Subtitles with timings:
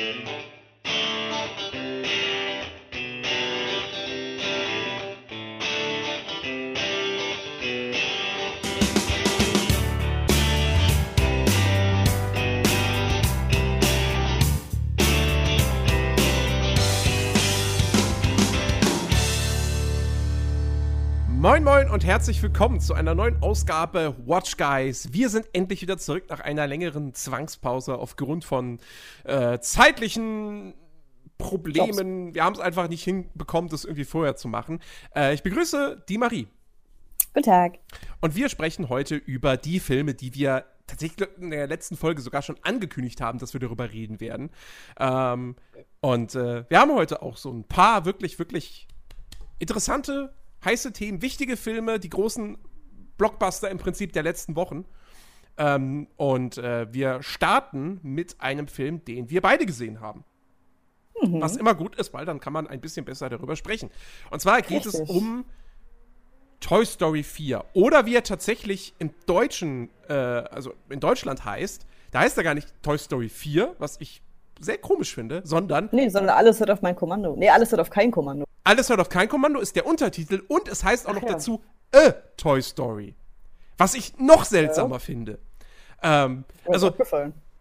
[0.00, 0.59] Música
[21.60, 25.12] Moin Moin und herzlich willkommen zu einer neuen Ausgabe Watch Guys.
[25.12, 28.78] Wir sind endlich wieder zurück nach einer längeren Zwangspause aufgrund von
[29.24, 30.72] äh, zeitlichen
[31.36, 32.24] Problemen.
[32.28, 32.34] Jobs.
[32.34, 34.80] Wir haben es einfach nicht hinbekommen, das irgendwie vorher zu machen.
[35.14, 36.48] Äh, ich begrüße die Marie.
[37.34, 37.78] Guten Tag.
[38.22, 42.40] Und wir sprechen heute über die Filme, die wir tatsächlich in der letzten Folge sogar
[42.40, 44.48] schon angekündigt haben, dass wir darüber reden werden.
[44.98, 45.56] Ähm,
[46.00, 48.88] und äh, wir haben heute auch so ein paar wirklich, wirklich
[49.58, 50.32] interessante
[50.64, 52.58] heiße Themen, wichtige Filme, die großen
[53.16, 54.84] Blockbuster im Prinzip der letzten Wochen.
[55.56, 60.24] Ähm, und äh, wir starten mit einem Film, den wir beide gesehen haben.
[61.20, 61.40] Mhm.
[61.40, 63.90] Was immer gut ist, weil dann kann man ein bisschen besser darüber sprechen.
[64.30, 65.02] Und zwar geht Richtig.
[65.02, 65.44] es um
[66.60, 67.64] Toy Story 4.
[67.72, 71.86] Oder wie er tatsächlich im Deutschen, äh, also in Deutschland heißt.
[72.10, 74.22] Da heißt er gar nicht Toy Story 4, was ich
[74.60, 75.88] sehr komisch finde, sondern.
[75.92, 77.34] Nee, sondern alles hört auf mein Kommando.
[77.36, 78.44] Nee, alles hört auf kein Kommando.
[78.62, 81.30] Alles hört auf kein Kommando ist der Untertitel und es heißt auch Ach noch ja.
[81.30, 81.62] dazu
[81.94, 83.14] A Toy Story.
[83.78, 84.98] Was ich noch seltsamer ja.
[84.98, 85.38] finde.
[86.02, 86.92] Ähm, also,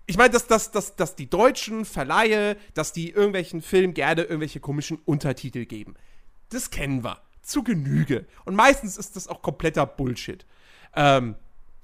[0.06, 4.60] ich meine, dass, dass, dass, dass die deutschen Verleihe, dass die irgendwelchen Filmen gerne irgendwelche
[4.60, 5.96] komischen Untertitel geben.
[6.50, 7.20] Das kennen wir.
[7.42, 8.26] Zu Genüge.
[8.46, 10.46] Und meistens ist das auch kompletter Bullshit.
[10.96, 11.36] Ähm,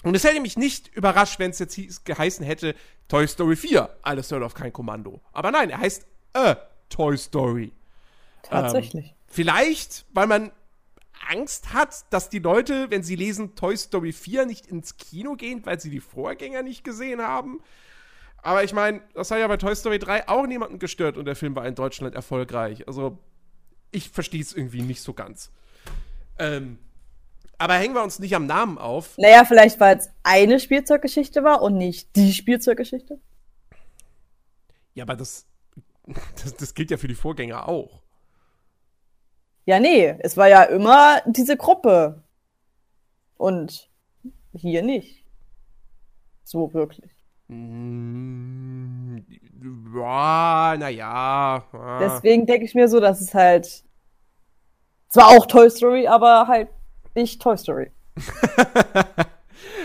[0.05, 2.75] und es hätte mich nicht überrascht, wenn es jetzt geheißen hätte
[3.07, 5.19] Toy Story 4, alles hört auf kein Kommando.
[5.33, 6.55] Aber nein, er heißt A
[6.89, 7.71] Toy Story.
[8.43, 9.07] Tatsächlich.
[9.07, 10.51] Ähm, vielleicht, weil man
[11.27, 15.65] Angst hat, dass die Leute, wenn sie lesen Toy Story 4, nicht ins Kino gehen,
[15.65, 17.61] weil sie die Vorgänger nicht gesehen haben.
[18.37, 21.35] Aber ich meine, das hat ja bei Toy Story 3 auch niemanden gestört und der
[21.35, 22.87] Film war in Deutschland erfolgreich.
[22.87, 23.17] Also,
[23.89, 25.51] ich verstehe es irgendwie nicht so ganz.
[26.37, 26.77] Ähm,
[27.57, 29.17] aber hängen wir uns nicht am Namen auf.
[29.17, 33.19] Naja, vielleicht, weil es eine Spielzeuggeschichte war und nicht die Spielzeuggeschichte.
[34.93, 35.45] Ja, aber das,
[36.43, 38.01] das, das gilt ja für die Vorgänger auch.
[39.65, 42.23] Ja, nee, es war ja immer diese Gruppe.
[43.37, 43.89] Und
[44.53, 45.25] hier nicht.
[46.43, 47.11] So wirklich.
[47.47, 49.17] Mm,
[49.95, 51.63] ja, naja.
[51.99, 53.83] Deswegen denke ich mir so, dass es halt
[55.09, 56.69] zwar auch Toy Story, aber halt
[57.15, 57.91] nicht Toy Story.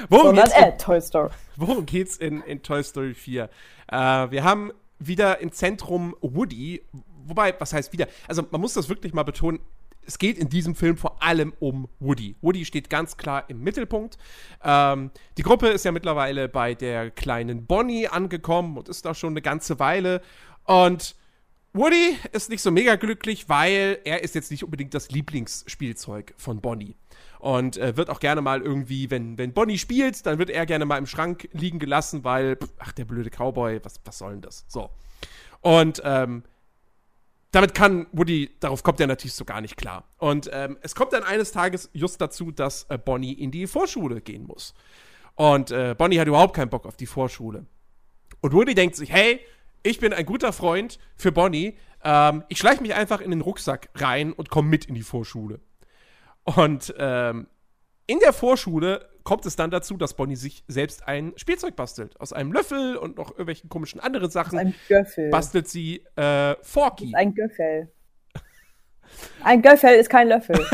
[0.08, 1.30] worum geht's in, Toy Story.
[1.56, 3.48] Worum geht's in, in Toy Story 4?
[3.90, 6.82] Äh, wir haben wieder im Zentrum Woody,
[7.24, 8.06] wobei, was heißt wieder?
[8.28, 9.60] Also man muss das wirklich mal betonen,
[10.06, 12.36] es geht in diesem Film vor allem um Woody.
[12.40, 14.18] Woody steht ganz klar im Mittelpunkt.
[14.64, 19.34] Ähm, die Gruppe ist ja mittlerweile bei der kleinen Bonnie angekommen und ist da schon
[19.34, 20.20] eine ganze Weile.
[20.64, 21.14] Und
[21.72, 26.60] Woody ist nicht so mega glücklich, weil er ist jetzt nicht unbedingt das Lieblingsspielzeug von
[26.60, 26.96] Bonnie.
[27.40, 30.84] Und äh, wird auch gerne mal irgendwie, wenn, wenn Bonnie spielt, dann wird er gerne
[30.84, 34.66] mal im Schrank liegen gelassen, weil, ach, der blöde Cowboy, was, was soll denn das?
[34.68, 34.90] So.
[35.62, 36.44] Und ähm,
[37.50, 40.04] damit kann Woody, darauf kommt er natürlich so gar nicht klar.
[40.18, 44.20] Und ähm, es kommt dann eines Tages just dazu, dass äh, Bonnie in die Vorschule
[44.20, 44.74] gehen muss.
[45.34, 47.66] Und äh, Bonnie hat überhaupt keinen Bock auf die Vorschule.
[48.40, 49.40] Und Woody denkt sich, hey,
[49.82, 51.76] ich bin ein guter Freund für Bonnie.
[52.04, 55.60] Ähm, ich schleiche mich einfach in den Rucksack rein und komme mit in die Vorschule.
[56.56, 57.46] Und ähm,
[58.06, 62.18] in der Vorschule kommt es dann dazu, dass Bonnie sich selbst ein Spielzeug bastelt.
[62.20, 64.58] Aus einem Löffel und noch irgendwelchen komischen anderen Sachen.
[64.58, 65.30] Aus einem Göffel.
[65.30, 67.12] Bastelt sie äh, Forky.
[67.14, 67.92] ein Göffel.
[69.42, 70.56] Ein Göffel ist kein Löffel.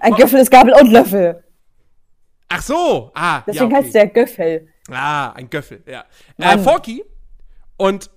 [0.00, 1.44] ein Göffel ist Gabel und Löffel.
[2.48, 3.12] Ach so.
[3.14, 3.84] Ah, Deswegen ja, okay.
[3.84, 4.68] heißt der Göffel.
[4.90, 6.04] Ah, ein Göffel, ja.
[6.36, 7.04] Äh, Forky.
[7.76, 8.10] Und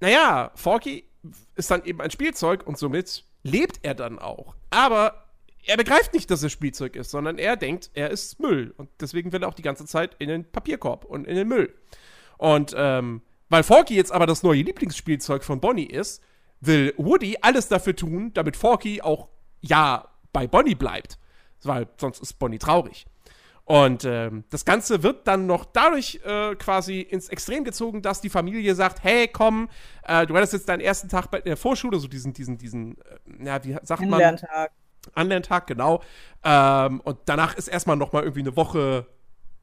[0.00, 1.08] naja, Forky
[1.54, 4.54] ist dann eben ein Spielzeug und somit lebt er dann auch.
[4.70, 5.24] Aber
[5.64, 8.74] er begreift nicht, dass er Spielzeug ist, sondern er denkt, er ist Müll.
[8.76, 11.72] Und deswegen will er auch die ganze Zeit in den Papierkorb und in den Müll.
[12.38, 16.22] Und ähm, weil Forky jetzt aber das neue Lieblingsspielzeug von Bonnie ist,
[16.60, 19.28] will Woody alles dafür tun, damit Forky auch
[19.60, 21.18] ja bei Bonnie bleibt.
[21.62, 23.06] Weil sonst ist Bonnie traurig.
[23.64, 28.28] Und ähm, das Ganze wird dann noch dadurch äh, quasi ins Extrem gezogen, dass die
[28.28, 29.68] Familie sagt, hey, komm,
[30.06, 33.46] äh, du hattest jetzt deinen ersten Tag bei der Vorschule, so diesen, diesen, diesen, äh,
[33.46, 34.14] ja, wie sagt man?
[34.14, 34.72] Anlerntag.
[35.14, 36.02] Anlerntag, genau.
[36.44, 39.06] Ähm, und danach ist erstmal noch mal irgendwie eine Woche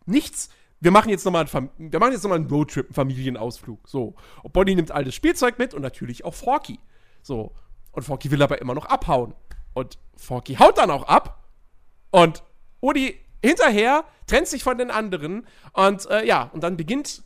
[0.06, 0.50] nichts.
[0.80, 3.88] Wir machen jetzt nochmal einen, wir machen jetzt noch mal einen Roadtrip, einen Familienausflug.
[3.88, 4.16] So.
[4.44, 6.80] Und Bonnie nimmt altes Spielzeug mit und natürlich auch Forky.
[7.22, 7.54] So.
[7.92, 9.34] Und Forky will aber immer noch abhauen.
[9.74, 11.44] Und Forky haut dann auch ab.
[12.12, 12.44] Und
[12.82, 17.24] Udi hinterher trennt sich von den anderen und äh, ja, und dann beginnt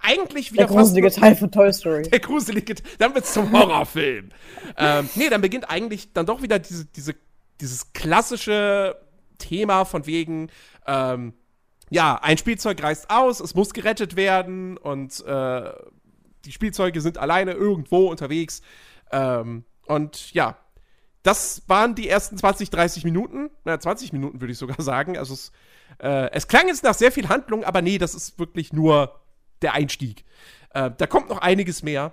[0.00, 2.02] eigentlich wieder Der gruselige Teil von Toy Story.
[2.10, 4.30] Der gruselige, dann wird's zum Horrorfilm.
[4.76, 7.14] ähm, nee, dann beginnt eigentlich dann doch wieder diese, diese,
[7.60, 8.96] dieses klassische
[9.38, 10.50] Thema von wegen,
[10.86, 11.34] ähm,
[11.90, 15.72] ja, ein Spielzeug reißt aus, es muss gerettet werden und äh,
[16.44, 18.62] die Spielzeuge sind alleine irgendwo unterwegs.
[19.12, 20.56] Ähm, und ja,
[21.22, 23.50] das waren die ersten 20, 30 Minuten.
[23.64, 25.16] Na, 20 Minuten würde ich sogar sagen.
[25.16, 25.52] Also es,
[25.98, 29.20] äh, es klang jetzt nach sehr viel Handlung, aber nee, das ist wirklich nur
[29.62, 30.24] der Einstieg.
[30.74, 32.12] Äh, da kommt noch einiges mehr.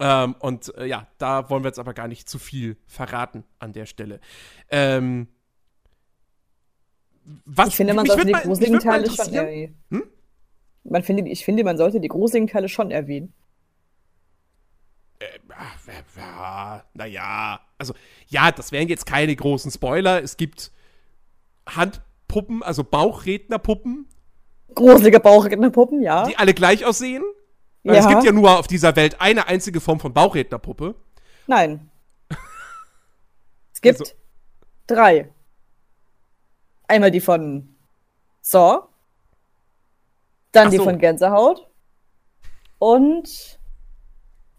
[0.00, 3.72] Ähm, und äh, ja, da wollen wir jetzt aber gar nicht zu viel verraten an
[3.72, 4.20] der Stelle.
[4.70, 5.26] Ähm,
[7.44, 9.76] was, ich finde, man sollte die gruseligen Teile schon erwähnen.
[9.90, 10.04] Hm?
[10.84, 13.34] Man findet, ich finde, man sollte die gruseligen Teile schon erwähnen.
[15.20, 15.38] Äh,
[16.16, 17.94] ja, naja, also
[18.28, 20.22] ja, das wären jetzt keine großen Spoiler.
[20.22, 20.70] Es gibt
[21.66, 24.08] Handpuppen, also Bauchrednerpuppen.
[24.74, 26.24] Gruselige Bauchrednerpuppen, ja.
[26.26, 27.24] Die alle gleich aussehen.
[27.82, 27.94] Ja.
[27.94, 30.94] Es gibt ja nur auf dieser Welt eine einzige Form von Bauchrednerpuppe.
[31.46, 31.90] Nein.
[33.72, 34.12] es gibt also.
[34.86, 35.32] drei.
[36.86, 37.74] Einmal die von
[38.40, 38.88] Saw,
[40.52, 40.78] dann so.
[40.78, 41.68] die von Gänsehaut
[42.78, 43.57] und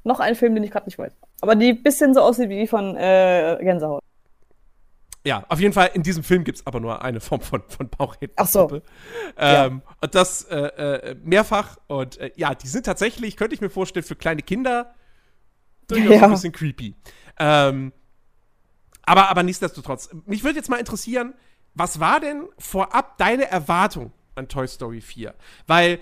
[0.10, 1.14] noch ein Film, den ich gerade nicht weiß.
[1.42, 4.04] Aber die ein bisschen so aussieht wie die von äh, Gänsehaut.
[5.26, 7.90] Ja, auf jeden Fall, in diesem Film gibt es aber nur eine Form von, von
[7.90, 8.36] Bauchrednerpuppe.
[8.38, 8.76] Ach so.
[9.38, 9.94] Ähm, ja.
[10.02, 11.78] Und das äh, äh, mehrfach.
[11.88, 14.96] Und äh, ja, die sind tatsächlich, könnte ich mir vorstellen, für kleine Kinder
[15.88, 16.24] durchaus ja.
[16.24, 16.96] ein bisschen creepy.
[17.38, 17.92] Ähm,
[19.04, 21.34] aber, aber nichtsdestotrotz, mich würde jetzt mal interessieren,
[21.74, 25.34] was war denn vorab deine Erwartung an Toy Story 4?
[25.68, 26.00] Weil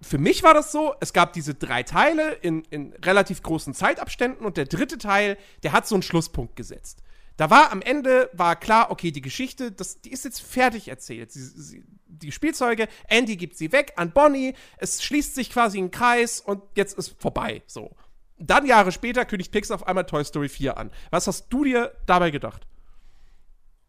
[0.00, 4.46] für mich war das so, es gab diese drei Teile in, in relativ großen Zeitabständen
[4.46, 7.02] und der dritte Teil, der hat so einen Schlusspunkt gesetzt.
[7.36, 11.30] Da war am Ende, war klar, okay, die Geschichte, das, die ist jetzt fertig erzählt.
[11.30, 15.90] Sie, sie, die Spielzeuge, Andy gibt sie weg an Bonnie, es schließt sich quasi ein
[15.90, 17.92] Kreis und jetzt ist vorbei, so.
[18.40, 20.90] Dann Jahre später kündigt Pixar auf einmal Toy Story 4 an.
[21.10, 22.66] Was hast du dir dabei gedacht?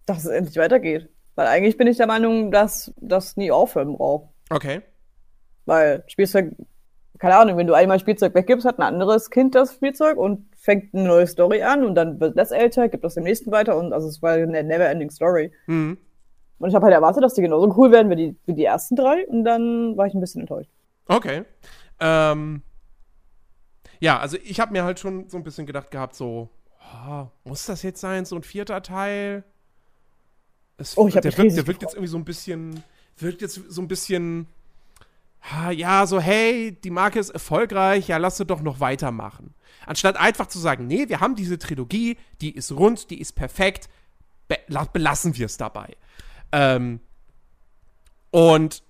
[0.05, 1.09] Dass es endlich weitergeht.
[1.35, 4.29] Weil eigentlich bin ich der Meinung, dass das nie aufhören braucht.
[4.49, 4.81] Okay.
[5.69, 6.55] Weil Spielzeug,
[7.19, 10.95] keine Ahnung, wenn du einmal Spielzeug weggibst, hat ein anderes Kind das Spielzeug und fängt
[10.95, 13.93] eine neue Story an und dann wird das älter, gibt das dem nächsten weiter und
[13.93, 15.51] also es war eine never-ending Story.
[15.67, 15.99] Mhm.
[16.57, 18.95] Und ich habe halt erwartet, dass die genauso cool werden wie die, wie die ersten
[18.95, 20.71] drei und dann war ich ein bisschen enttäuscht.
[21.07, 21.43] Okay.
[21.99, 22.63] Ähm,
[23.99, 26.49] ja, also ich habe mir halt schon so ein bisschen gedacht gehabt, so,
[27.07, 29.43] oh, muss das jetzt sein, so ein vierter Teil?
[30.77, 32.83] Es, oh, ich habe der, wirkt, der wirkt jetzt irgendwie so ein bisschen,
[33.17, 34.47] wirkt jetzt so ein bisschen,
[35.71, 39.53] ja, so, hey, die Marke ist erfolgreich, ja, lass sie doch noch weitermachen.
[39.85, 43.89] Anstatt einfach zu sagen, nee, wir haben diese Trilogie, die ist rund, die ist perfekt,
[44.47, 44.57] be
[44.93, 45.95] belassen wir es dabei.
[46.51, 46.99] Ähm,
[48.31, 48.83] und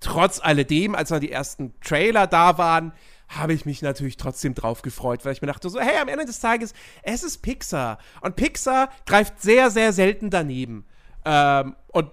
[0.00, 2.92] trotz alledem, als dann die ersten Trailer da waren,
[3.28, 6.24] habe ich mich natürlich trotzdem drauf gefreut, weil ich mir dachte so, hey, am Ende
[6.24, 7.98] des Tages, es ist Pixar.
[8.20, 10.84] Und Pixar greift sehr, sehr selten daneben.
[11.24, 12.10] Ähm, und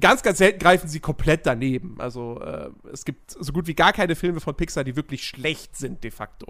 [0.00, 1.96] ganz, ganz selten greifen sie komplett daneben.
[1.98, 5.76] Also äh, es gibt so gut wie gar keine Filme von Pixar, die wirklich schlecht
[5.76, 6.46] sind, de facto.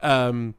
[0.00, 0.54] Ähm,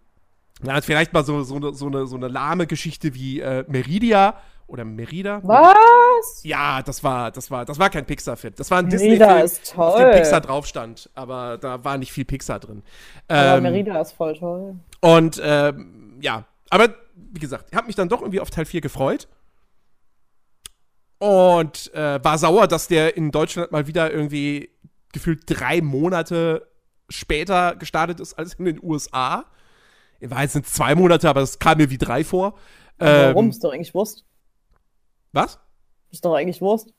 [0.68, 4.36] hat vielleicht mal so, so, eine, so, eine, so eine lahme Geschichte wie äh, Meridia
[4.68, 5.42] oder Merida.
[5.44, 6.44] Was?
[6.44, 8.54] Ja, das war, das war, das war kein Pixar-Film.
[8.56, 11.10] Das war ein Disney-Film, auf dem Pixar drauf stand.
[11.14, 12.84] Aber da war nicht viel Pixar drin.
[13.28, 14.76] Aber ähm, Merida ist voll toll.
[15.02, 18.82] Und ähm, ja, aber wie gesagt, ich habe mich dann doch irgendwie auf Teil 4
[18.82, 19.28] gefreut.
[21.22, 24.72] Und äh, war sauer, dass der in Deutschland mal wieder irgendwie
[25.14, 26.68] gefühlt drei Monate
[27.10, 29.46] später gestartet ist als in den USA.
[30.20, 32.56] In Wahrheit sind es zwei Monate, aber es kam mir wie drei vor.
[32.98, 33.46] Warum?
[33.46, 34.26] Ähm, ist doch eigentlich Wurst.
[35.32, 35.60] Was?
[36.10, 36.92] Ist doch eigentlich Wurst.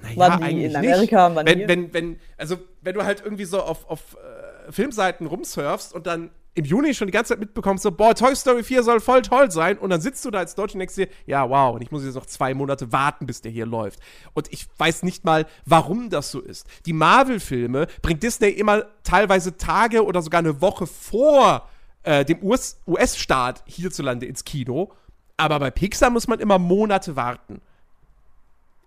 [0.00, 1.36] Naja, wann die eigentlich in Amerika, nicht.
[1.36, 5.92] Wann wenn, wenn, wenn, also, wenn du halt irgendwie so auf, auf äh, Filmseiten rumsurfst
[5.92, 9.00] und dann im Juni schon die ganze Zeit mitbekommst, so, boah, Toy Story 4 soll
[9.00, 9.78] voll toll sein.
[9.78, 12.04] Und dann sitzt du da als Deutsche und denkst dir, ja, wow, und ich muss
[12.04, 14.00] jetzt noch zwei Monate warten, bis der hier läuft.
[14.34, 16.66] Und ich weiß nicht mal, warum das so ist.
[16.84, 21.68] Die Marvel-Filme bringt Disney immer teilweise Tage oder sogar eine Woche vor
[22.02, 24.92] äh, dem US-Staat hierzulande ins Kino.
[25.38, 27.62] Aber bei Pixar muss man immer Monate warten.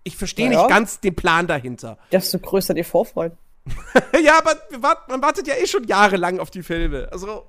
[0.04, 1.98] Ich verstehe ja, nicht ganz den Plan dahinter.
[2.12, 3.36] Desto größer die Vorfreude.
[4.22, 4.54] ja, aber
[5.08, 7.08] man wartet ja eh schon jahrelang auf die Filme.
[7.10, 7.44] Also.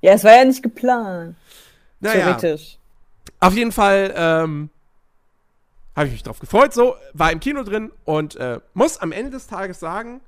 [0.00, 1.36] Ja, es war ja nicht geplant.
[2.00, 2.36] Naja.
[2.36, 2.78] Theoretisch.
[3.38, 4.70] Auf jeden Fall ähm,
[5.96, 6.72] habe ich mich drauf gefreut.
[6.72, 10.20] So, war im Kino drin und äh, muss am Ende des Tages sagen,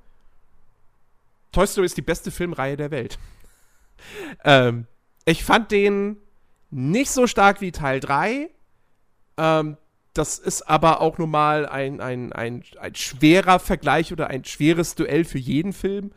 [1.51, 3.17] Toy Story ist die beste Filmreihe der Welt.
[4.43, 4.87] ähm,
[5.25, 6.17] ich fand den
[6.71, 8.49] nicht so stark wie Teil 3.
[9.37, 9.77] Ähm,
[10.13, 14.95] das ist aber auch nun mal ein, ein, ein, ein schwerer Vergleich oder ein schweres
[14.95, 16.11] Duell für jeden Film.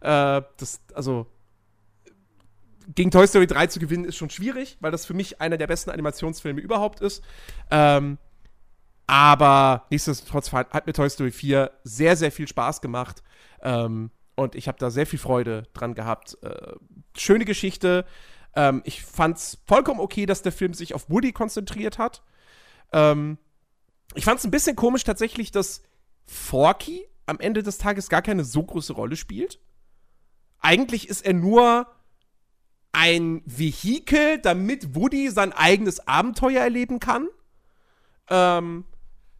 [0.00, 1.26] Äh, das, also
[2.94, 5.66] gegen Toy Story 3 zu gewinnen, ist schon schwierig, weil das für mich einer der
[5.66, 7.22] besten Animationsfilme überhaupt ist.
[7.70, 8.18] Ähm,
[9.06, 13.22] aber nichtsdestotrotz hat mir Toy Story 4 sehr, sehr viel Spaß gemacht.
[13.62, 16.38] Ähm, und ich habe da sehr viel Freude dran gehabt.
[16.42, 16.72] Äh,
[17.16, 18.06] schöne Geschichte.
[18.54, 22.22] Ähm, ich fand's vollkommen okay, dass der Film sich auf Woody konzentriert hat.
[22.92, 23.38] Ähm,
[24.14, 25.82] ich fand's ein bisschen komisch tatsächlich, dass
[26.24, 29.60] Forky am Ende des Tages gar keine so große Rolle spielt.
[30.58, 31.86] Eigentlich ist er nur
[32.92, 37.28] ein Vehikel, damit Woody sein eigenes Abenteuer erleben kann.
[38.30, 38.84] Ähm,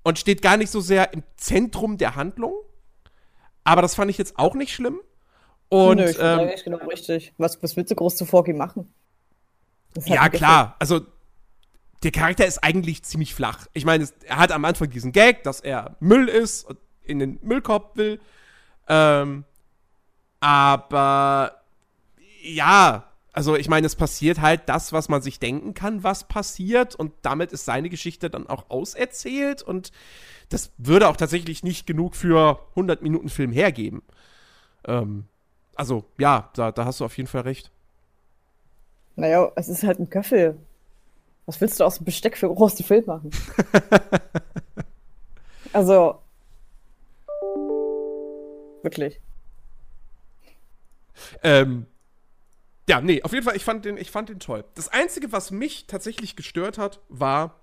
[0.02, 2.54] und steht gar nicht so sehr im Zentrum der Handlung.
[3.64, 5.00] Aber das fand ich jetzt auch nicht schlimm.
[5.68, 7.32] Und, Nö, ich ähm, genau richtig.
[7.38, 8.92] Was, was willst du groß zu Forky machen?
[9.94, 10.76] Halt ja, klar.
[10.78, 11.00] Also,
[12.02, 13.66] der Charakter ist eigentlich ziemlich flach.
[13.73, 17.38] Ich meine, er hat am Anfang diesen Gag, dass er Müll ist und in den
[17.42, 18.21] Müllkorb will.
[18.88, 19.44] Ähm,
[20.40, 21.62] aber
[22.42, 26.94] ja, also ich meine, es passiert halt das, was man sich denken kann, was passiert.
[26.94, 29.62] Und damit ist seine Geschichte dann auch auserzählt.
[29.62, 29.90] Und
[30.50, 34.02] das würde auch tatsächlich nicht genug für 100 Minuten Film hergeben.
[34.86, 35.24] Ähm,
[35.74, 37.70] also ja, da, da hast du auf jeden Fall recht.
[39.16, 40.58] Naja, es ist halt ein Köffel.
[41.46, 43.30] Was willst du aus dem Besteck für große Film machen?
[45.72, 46.18] also.
[48.82, 49.20] Wirklich.
[51.42, 51.86] Ähm,
[52.92, 54.66] ja, nee, auf jeden Fall, ich fand, den, ich fand den toll.
[54.75, 57.62] Das Einzige, was mich tatsächlich gestört hat, war,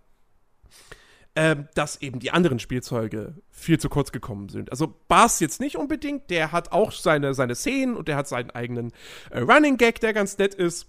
[1.36, 4.71] ähm, dass eben die anderen Spielzeuge viel zu kurz gekommen sind.
[4.71, 8.50] Also Bars jetzt nicht unbedingt, der hat auch seine, seine Szenen und der hat seinen
[8.50, 8.91] eigenen
[9.29, 10.88] äh, Running Gag, der ganz nett ist.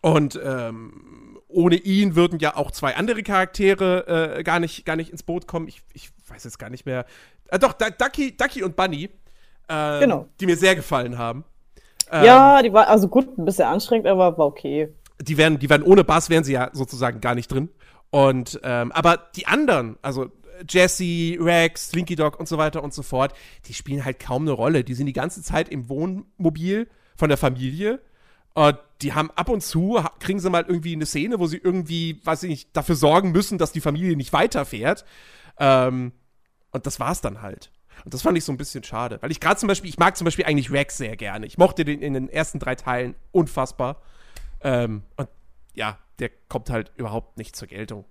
[0.00, 5.10] Und ähm, ohne ihn würden ja auch zwei andere Charaktere äh, gar, nicht, gar nicht
[5.10, 5.68] ins Boot kommen.
[5.68, 7.04] Ich, ich weiß jetzt gar nicht mehr.
[7.48, 9.10] Äh, doch, Ducky, Ducky und Bunny,
[9.68, 10.30] äh, genau.
[10.40, 11.44] die mir sehr gefallen haben.
[12.12, 14.94] Ähm, ja, die war also gut, ein bisschen anstrengend, aber war okay.
[15.20, 17.70] Die werden, die werden ohne Bass wären sie ja sozusagen gar nicht drin.
[18.10, 20.30] Und ähm, aber die anderen, also
[20.68, 23.32] Jesse, Rex, Slinky Dog und so weiter und so fort,
[23.66, 24.84] die spielen halt kaum eine Rolle.
[24.84, 28.00] Die sind die ganze Zeit im Wohnmobil von der Familie
[28.54, 32.20] und die haben ab und zu, kriegen sie mal irgendwie eine Szene, wo sie irgendwie,
[32.24, 35.04] weiß ich nicht, dafür sorgen müssen, dass die Familie nicht weiterfährt.
[35.58, 36.12] Ähm,
[36.70, 37.70] und das war's dann halt.
[38.04, 39.18] Und das fand ich so ein bisschen schade.
[39.20, 41.46] Weil ich gerade zum Beispiel, ich mag zum Beispiel eigentlich Rex sehr gerne.
[41.46, 44.00] Ich mochte den in den ersten drei Teilen unfassbar.
[44.60, 45.28] Ähm, und
[45.74, 48.04] ja, der kommt halt überhaupt nicht zur Geltung.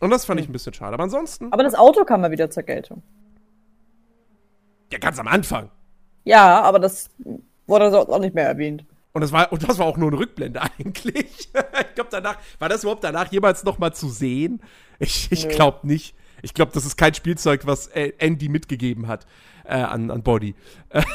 [0.00, 0.50] Und das fand ich hm.
[0.50, 0.94] ein bisschen schade.
[0.94, 1.52] Aber ansonsten.
[1.52, 3.02] Aber das Auto kam mal wieder zur Geltung.
[4.92, 5.70] Ja, ganz am Anfang.
[6.24, 7.10] Ja, aber das
[7.66, 8.84] wurde auch nicht mehr erwähnt.
[9.12, 11.38] Und das war, und das war auch nur eine Rückblende eigentlich.
[11.38, 14.60] ich glaube, danach, war das überhaupt danach jemals noch mal zu sehen?
[14.98, 16.16] Ich, ich glaube nicht.
[16.44, 19.26] Ich glaube, das ist kein Spielzeug, was Andy mitgegeben hat
[19.64, 20.54] äh, an, an Body.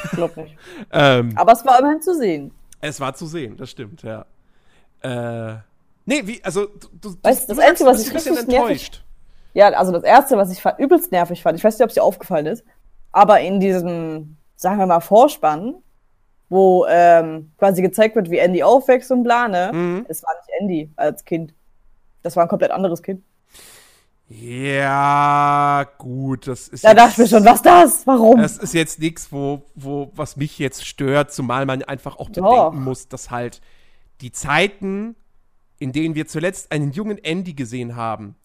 [0.04, 0.56] Ich glaube nicht.
[0.92, 2.52] ähm, Aber es war immerhin zu sehen.
[2.80, 4.26] Es war zu sehen, das stimmt, ja.
[5.02, 5.58] Äh,
[6.04, 6.66] nee, wie, also,
[7.00, 8.48] du, weißt, du das Einzige, was ich richtig enttäuscht.
[8.48, 9.04] Nervig,
[9.54, 12.02] ja, also das Erste, was ich übelst nervig fand, ich weiß nicht, ob es dir
[12.02, 12.64] aufgefallen ist,
[13.12, 15.82] aber in diesem, sagen wir mal, Vorspann
[16.50, 19.70] wo ähm, quasi gezeigt wird, wie Andy aufwächst und bla, ne?
[19.72, 20.06] Mhm.
[20.08, 21.54] Es war nicht Andy als Kind.
[22.22, 23.22] Das war ein komplett anderes Kind.
[24.32, 26.84] Ja, gut, das ist.
[26.84, 28.06] Da dachte ich mir schon, was das?
[28.06, 28.40] Warum?
[28.40, 32.48] Das ist jetzt nichts, wo, wo, was mich jetzt stört, zumal man einfach auch bedenken
[32.48, 32.72] Doch.
[32.72, 33.60] muss, dass halt
[34.20, 35.16] die Zeiten,
[35.80, 38.36] in denen wir zuletzt einen jungen Andy gesehen haben,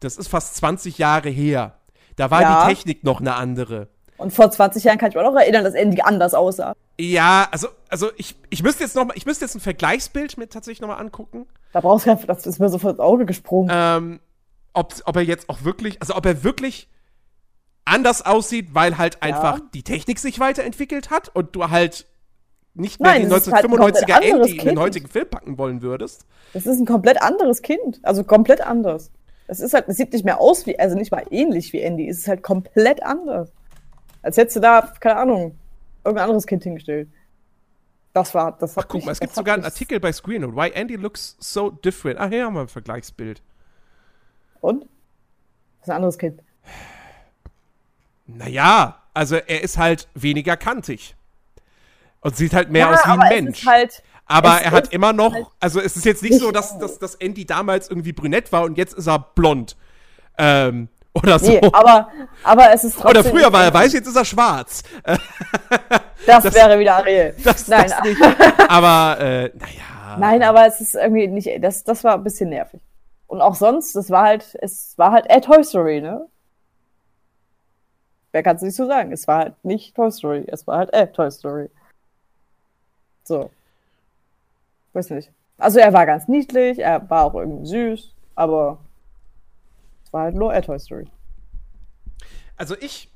[0.00, 1.74] das ist fast 20 Jahre her.
[2.16, 2.62] Da war ja.
[2.62, 3.88] die Technik noch eine andere.
[4.16, 6.72] Und vor 20 Jahren kann ich mich auch noch erinnern, dass Andy anders aussah.
[6.98, 10.48] Ja, also, also ich, ich müsste jetzt noch mal, ich müsste jetzt ein Vergleichsbild mir
[10.48, 11.46] tatsächlich noch mal angucken.
[11.74, 13.70] Da brauchst du das ist mir so ins Auge gesprungen.
[13.70, 14.20] Ähm,
[14.74, 16.88] ob, ob er jetzt auch wirklich, also ob er wirklich
[17.84, 19.64] anders aussieht, weil halt einfach ja.
[19.74, 22.06] die Technik sich weiterentwickelt hat und du halt
[22.74, 26.26] nicht mehr Nein, die 1995er halt Andy in den heutigen Film packen wollen würdest.
[26.52, 28.00] Das ist ein komplett anderes Kind.
[28.02, 29.10] Also komplett anders.
[29.46, 32.08] Es ist halt, es sieht nicht mehr aus wie, also nicht mal ähnlich wie Andy.
[32.08, 33.52] Es ist halt komplett anders.
[34.22, 35.58] Als hättest du da, keine Ahnung,
[36.04, 37.08] irgendein anderes Kind hingestellt.
[38.12, 40.56] Das war, das hat Ach, guck mich, mal, es gibt sogar einen Artikel bei Screennote.
[40.56, 42.18] Why Andy looks so different.
[42.18, 43.42] Ach, hier haben wir ein Vergleichsbild.
[44.64, 44.84] Und?
[45.80, 46.40] Das ist ein anderes Kind.
[48.26, 51.14] Naja, also er ist halt weniger kantig.
[52.22, 53.66] Und sieht halt mehr ja, aus wie ein Mensch.
[53.66, 56.98] Halt, aber er hat immer noch, halt also es ist jetzt nicht, so, dass, dass,
[56.98, 59.76] dass Andy damals irgendwie brünett war und jetzt ist er blond.
[60.38, 61.50] Ähm, oder so.
[61.50, 62.08] Nee, aber,
[62.42, 63.10] aber es ist trotzdem.
[63.10, 64.82] Oder früher war er weiß, jetzt ist er schwarz.
[65.04, 67.34] das, das wäre wieder Ariel.
[67.44, 70.16] Das, Nein, das aber, äh, naja.
[70.18, 72.80] Nein, aber es ist irgendwie nicht, das, das war ein bisschen nervig.
[73.34, 76.28] Und auch sonst, das war halt, es war halt a Toy Story, ne?
[78.30, 79.10] Wer kann es nicht so sagen?
[79.10, 81.68] Es war halt nicht Toy Story, es war halt a Toy Story.
[83.24, 83.50] So.
[84.92, 85.32] Weiß nicht.
[85.58, 88.78] Also er war ganz niedlich, er war auch irgendwie süß, aber
[90.04, 91.08] es war halt nur a Toy Story.
[92.56, 93.10] Also ich,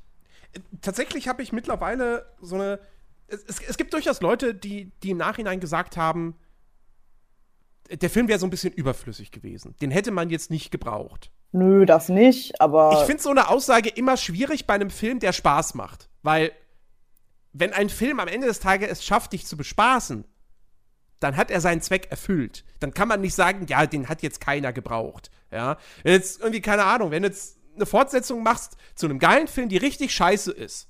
[0.81, 2.79] tatsächlich habe ich mittlerweile so eine,
[3.29, 6.35] es, es, gibt durchaus Leute, die, die im Nachhinein gesagt haben,
[7.89, 9.75] der Film wäre so ein bisschen überflüssig gewesen.
[9.81, 11.31] Den hätte man jetzt nicht gebraucht.
[11.51, 12.99] Nö, das nicht, aber.
[12.99, 16.09] Ich finde so eine Aussage immer schwierig bei einem Film, der Spaß macht.
[16.21, 16.51] Weil,
[17.53, 20.25] wenn ein Film am Ende des Tages es schafft, dich zu bespaßen,
[21.19, 22.63] dann hat er seinen Zweck erfüllt.
[22.79, 25.31] Dann kann man nicht sagen, ja, den hat jetzt keiner gebraucht.
[25.51, 29.47] Ja, wenn jetzt irgendwie, keine Ahnung, wenn du jetzt eine Fortsetzung machst zu einem geilen
[29.47, 30.87] Film, die richtig scheiße ist,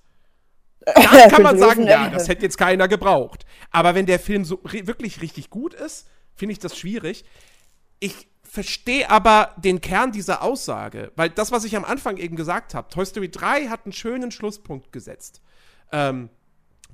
[0.86, 0.96] dann
[1.29, 3.46] kann man sagen, ja, das hätte jetzt keiner gebraucht.
[3.72, 6.08] Aber wenn der Film so wirklich richtig gut ist,
[6.39, 7.25] finde ich das schwierig.
[8.00, 12.74] Ich verstehe aber den Kern dieser Aussage, weil das, was ich am Anfang eben gesagt
[12.74, 15.41] habe, Toy Story 3 hat einen schönen Schlusspunkt gesetzt.
[15.91, 16.29] Ähm,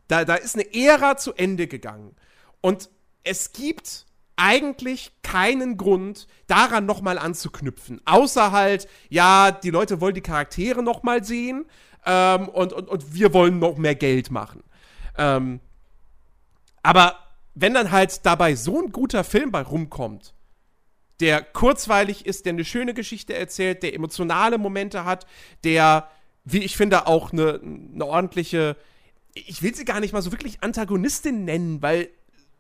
[0.08, 2.16] da, da ist eine Ära zu Ende gegangen.
[2.60, 2.90] Und
[3.24, 8.02] es gibt eigentlich keinen Grund, daran nochmal anzuknüpfen.
[8.06, 11.66] Außer halt, ja, die Leute wollen die Charaktere nochmal sehen
[12.06, 14.64] ähm, und, und, und wir wollen noch mehr Geld machen.
[15.18, 15.62] Ähm,
[16.84, 17.25] aber
[17.56, 20.34] wenn dann halt dabei so ein guter Film bei rumkommt,
[21.22, 25.26] der kurzweilig ist, der eine schöne Geschichte erzählt, der emotionale Momente hat,
[25.64, 26.10] der,
[26.44, 28.76] wie ich finde, auch eine, eine ordentliche,
[29.34, 32.10] ich will sie gar nicht mal so wirklich Antagonistin nennen, weil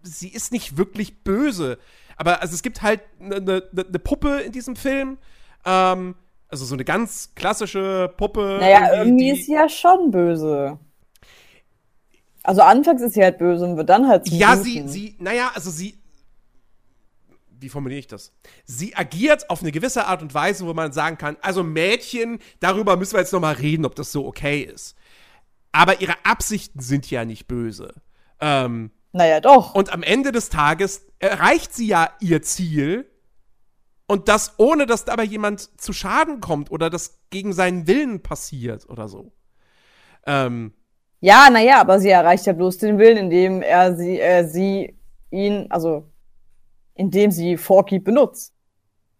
[0.01, 1.77] sie ist nicht wirklich böse.
[2.15, 5.17] Aber also es gibt halt eine, eine, eine Puppe in diesem Film,
[5.65, 6.15] ähm,
[6.47, 8.57] also so eine ganz klassische Puppe.
[8.61, 10.79] Naja, irgendwie, irgendwie ist sie ja schon böse.
[12.45, 14.63] Also anfangs ist sie halt böse und wird dann halt Ja, Guten.
[14.63, 15.97] sie, sie, naja, also sie,
[17.59, 18.33] wie formuliere ich das?
[18.65, 22.97] Sie agiert auf eine gewisse Art und Weise, wo man sagen kann, also Mädchen, darüber
[22.97, 24.95] müssen wir jetzt noch mal reden, ob das so okay ist.
[25.71, 27.93] Aber ihre Absichten sind ja nicht böse.
[28.39, 29.75] Ähm, naja, doch.
[29.75, 33.09] Und am Ende des Tages erreicht sie ja ihr Ziel.
[34.07, 38.87] Und das ohne, dass dabei jemand zu Schaden kommt oder das gegen seinen Willen passiert
[38.87, 39.31] oder so.
[40.27, 40.73] Ähm,
[41.25, 44.95] ja, naja, aber sie erreicht ja bloß den Willen, indem er sie, äh, sie
[45.31, 46.07] ihn, also
[46.93, 48.53] indem sie Forky benutzt,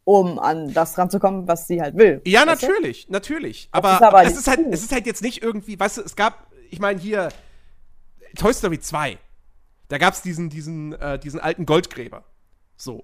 [0.04, 2.22] um an das ranzukommen, was sie halt will.
[2.24, 3.14] Ja, natürlich, du?
[3.14, 3.70] natürlich.
[3.72, 6.16] Aber, ist aber es, ist halt, es ist halt jetzt nicht irgendwie, weißt du, es
[6.16, 7.30] gab, ich meine, hier
[8.38, 9.18] Toy Story 2,
[9.88, 12.24] da gab es diesen, diesen, äh, diesen alten Goldgräber.
[12.78, 13.04] So.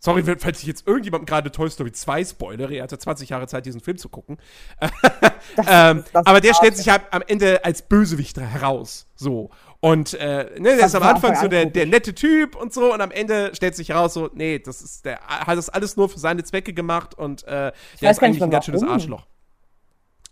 [0.00, 2.74] Sorry, falls ich jetzt irgendjemandem gerade Toy Story 2 spoilere.
[2.74, 4.38] Er hatte 20 Jahre Zeit, diesen Film zu gucken.
[5.68, 9.08] ähm, aber der stellt sich halt am Ende als Bösewicht heraus.
[9.16, 9.50] So.
[9.80, 12.94] Und äh, ne, der ist am Anfang so der, der nette Typ und so.
[12.94, 16.08] Und am Ende stellt sich heraus, so, nee, das ist, der hat das alles nur
[16.08, 17.16] für seine Zwecke gemacht.
[17.16, 19.26] Und äh, der ist eigentlich ein ganz schönes Arschloch.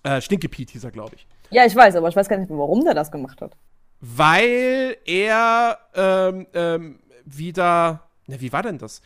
[0.05, 1.27] Äh, Stinkepiet hieß er, glaube ich.
[1.51, 3.57] Ja, ich weiß, aber ich weiß gar nicht mehr, warum der das gemacht hat.
[4.01, 8.09] Weil er ähm, ähm, wieder.
[8.29, 9.03] Ne, wie war denn das?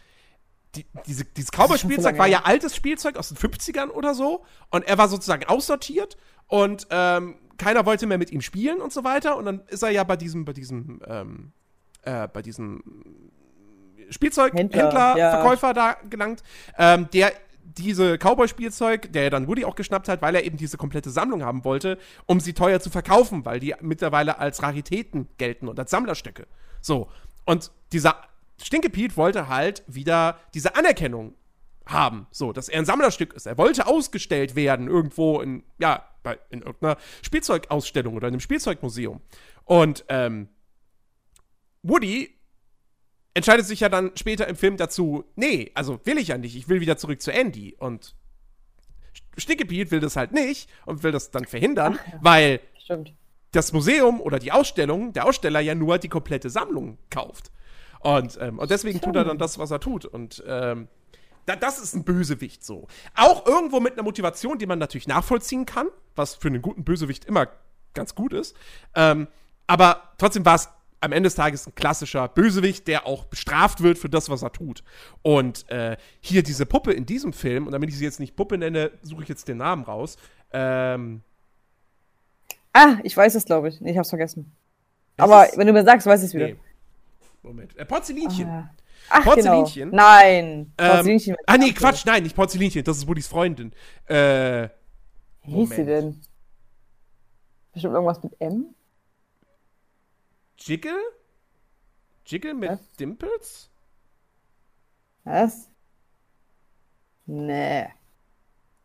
[0.74, 4.44] Die, diese, dieses Cowboy-Spielzeug war ja altes Spielzeug aus den 50ern oder so.
[4.70, 9.04] Und er war sozusagen aussortiert und ähm, keiner wollte mehr mit ihm spielen und so
[9.04, 9.37] weiter.
[9.37, 11.52] Und dann ist er ja bei diesem, bei diesem, ähm,
[12.02, 12.83] äh, bei diesem
[14.11, 15.30] Spielzeughändler, ja.
[15.30, 16.42] Verkäufer da gelangt,
[16.78, 20.76] ähm, der diese Cowboy-Spielzeug, der er dann Woody auch geschnappt hat, weil er eben diese
[20.76, 25.68] komplette Sammlung haben wollte, um sie teuer zu verkaufen, weil die mittlerweile als Raritäten gelten
[25.68, 26.46] und als Sammlerstücke.
[26.80, 27.09] So.
[27.44, 28.16] Und dieser
[28.62, 31.35] Stinke Pete wollte halt wieder diese Anerkennung
[31.87, 33.46] haben, so, dass er ein Sammlerstück ist.
[33.46, 39.20] Er wollte ausgestellt werden irgendwo in, ja, bei, in irgendeiner Spielzeugausstellung oder in einem Spielzeugmuseum.
[39.64, 40.49] Und ähm,
[41.83, 42.37] Woody
[43.35, 46.68] entscheidet sich ja dann später im Film dazu, nee, also will ich ja nicht, ich
[46.68, 47.77] will wieder zurück zu Andy.
[47.79, 48.14] Und
[49.38, 52.18] Stickepied will das halt nicht und will das dann verhindern, Ach, ja.
[52.20, 53.14] weil Stimmt.
[53.53, 57.51] das Museum oder die Ausstellung, der Aussteller ja nur die komplette Sammlung kauft.
[58.00, 60.04] Und, ähm, und deswegen tut er dann das, was er tut.
[60.04, 60.88] Und ähm,
[61.46, 62.86] da, das ist ein Bösewicht so.
[63.14, 67.24] Auch irgendwo mit einer Motivation, die man natürlich nachvollziehen kann, was für einen guten Bösewicht
[67.24, 67.48] immer
[67.94, 68.56] ganz gut ist.
[68.94, 69.28] Ähm,
[69.66, 70.68] aber trotzdem war es
[71.00, 74.52] am Ende des Tages ein klassischer Bösewicht, der auch bestraft wird für das, was er
[74.52, 74.82] tut.
[75.22, 78.58] Und äh, hier diese Puppe in diesem Film, und damit ich sie jetzt nicht Puppe
[78.58, 80.16] nenne, suche ich jetzt den Namen raus.
[80.52, 81.22] Ähm,
[82.72, 83.80] ah, ich weiß es, glaube ich.
[83.80, 84.52] Nee, ich hab's vergessen.
[85.16, 86.48] Aber wenn du mir sagst, weiß ich es wieder.
[86.48, 86.56] Nee.
[87.42, 87.76] Moment.
[87.76, 88.48] Äh, Porzellinchen.
[88.48, 88.74] Ah.
[89.09, 89.90] Ach, Porzellinchen.
[89.90, 90.03] Genau.
[90.03, 90.72] Nein.
[90.79, 91.37] Ähm, Porzellinchen.
[91.46, 92.85] Ah, nee, Quatsch, nein, nicht Porzellinchen.
[92.85, 93.72] Das ist Woodys Freundin.
[94.07, 94.68] Äh.
[95.44, 96.20] Wie hieß sie denn?
[97.72, 98.74] Bestimmt irgendwas mit M?
[100.59, 100.98] Jiggle?
[102.26, 102.92] Jiggle mit Was?
[102.92, 103.70] Dimples?
[105.24, 105.70] Was?
[107.26, 107.87] Nee.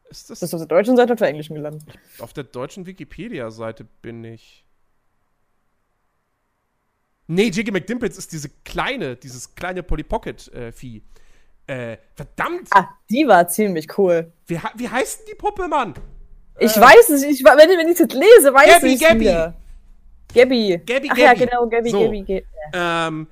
[0.10, 1.84] Ist das, ist das auf der deutschen Seite oder auf der englischen gelandet?
[2.20, 4.64] Auf der deutschen Wikipedia-Seite bin ich.
[7.28, 11.02] Nee, Jiggy McDimples ist diese kleine, dieses kleine Polly Pocket-Vieh.
[11.68, 12.70] Äh, äh, verdammt!
[12.72, 14.32] Ah, die war ziemlich cool.
[14.46, 15.96] Wie, wie heißt denn die Puppe, Mann?
[16.60, 17.44] Ich äh, weiß es nicht.
[17.44, 19.22] Wenn, wenn ich es jetzt lese, weiß ich es Gabby.
[19.22, 19.56] Wieder.
[20.34, 20.82] Gabby.
[20.86, 21.22] Gabby, Ach Gabby.
[21.22, 22.04] ja, genau, Gabby, so.
[22.04, 22.22] Gabby.
[22.22, 22.46] Gabby.
[22.74, 23.28] Ähm,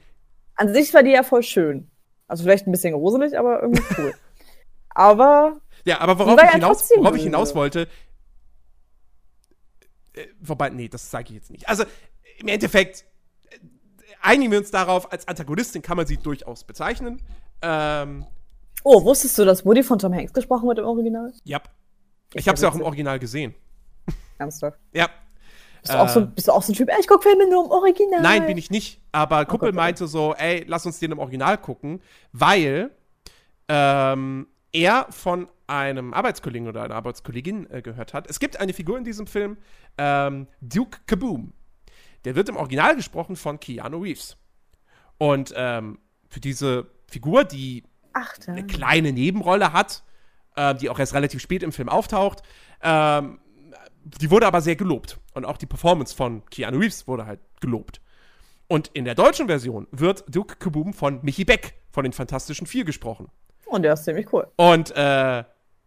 [0.55, 1.89] An sich war die ja voll schön.
[2.27, 4.13] Also vielleicht ein bisschen gruselig, aber irgendwie cool.
[4.89, 5.61] aber.
[5.85, 7.87] Ja, aber worauf, ich hinaus, worauf ich hinaus wollte.
[10.13, 11.67] Äh, wobei, nee, das sage ich jetzt nicht.
[11.67, 11.83] Also,
[12.37, 13.05] im Endeffekt,
[14.23, 17.21] einigen wir uns darauf, als Antagonistin kann man sie durchaus bezeichnen.
[17.61, 18.25] Ähm,
[18.83, 21.31] oh, wusstest du, dass Woody von Tom Hanks gesprochen wird im Original?
[21.43, 21.61] Ja.
[22.33, 23.53] Ich habe sie auch im Original gesehen.
[24.39, 24.79] Ernsthaft?
[24.93, 25.09] Ja.
[25.81, 27.49] Bist du, auch so, äh, bist du auch so ein Typ, ey, ich gucke Filme
[27.49, 28.21] nur im Original?
[28.21, 29.01] Nein, bin ich nicht.
[29.11, 32.89] Aber oh Kuppel meinte so, ey, lass uns den im Original gucken, weil
[33.67, 38.29] ähm, er von einem Arbeitskollegen oder einer Arbeitskollegin äh, gehört hat.
[38.29, 39.57] Es gibt eine Figur in diesem Film,
[39.97, 41.53] ähm, Duke Kaboom.
[42.25, 44.37] Der wird im Original gesprochen von Keanu Reeves.
[45.17, 47.83] Und ähm, für diese Figur, die
[48.13, 50.03] Ach, eine kleine Nebenrolle hat,
[50.55, 52.43] äh, die auch erst relativ spät im Film auftaucht,
[52.81, 53.39] ähm,
[54.03, 55.19] die wurde aber sehr gelobt.
[55.33, 58.01] Und auch die Performance von Keanu Reeves wurde halt gelobt.
[58.67, 62.85] Und in der deutschen Version wird Duke Kaboom von Michi Beck von den Fantastischen Vier
[62.85, 63.29] gesprochen.
[63.65, 64.47] Und der ist ziemlich cool.
[64.55, 65.43] Und äh,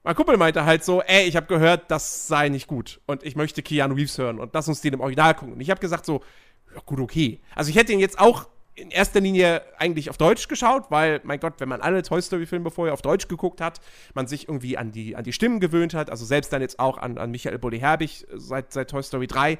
[0.06, 3.00] mein Kumpel meinte halt so, ey, ich habe gehört, das sei nicht gut.
[3.06, 5.54] Und ich möchte Keanu Reeves hören und lass uns den im Original gucken.
[5.54, 6.22] Und ich habe gesagt so,
[6.72, 7.40] ja gut, okay.
[7.56, 11.40] Also ich hätte ihn jetzt auch in erster Linie eigentlich auf Deutsch geschaut, weil, mein
[11.40, 13.80] Gott, wenn man alle Toy Story-Filme vorher auf Deutsch geguckt hat,
[14.14, 16.98] man sich irgendwie an die, an die Stimmen gewöhnt hat, also selbst dann jetzt auch
[16.98, 19.58] an, an Michael Bulli Herbig seit, seit Toy Story 3, äh,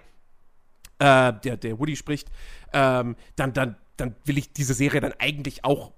[0.98, 2.30] der, der Woody spricht,
[2.72, 5.90] ähm, dann, dann, dann will ich diese Serie dann eigentlich auch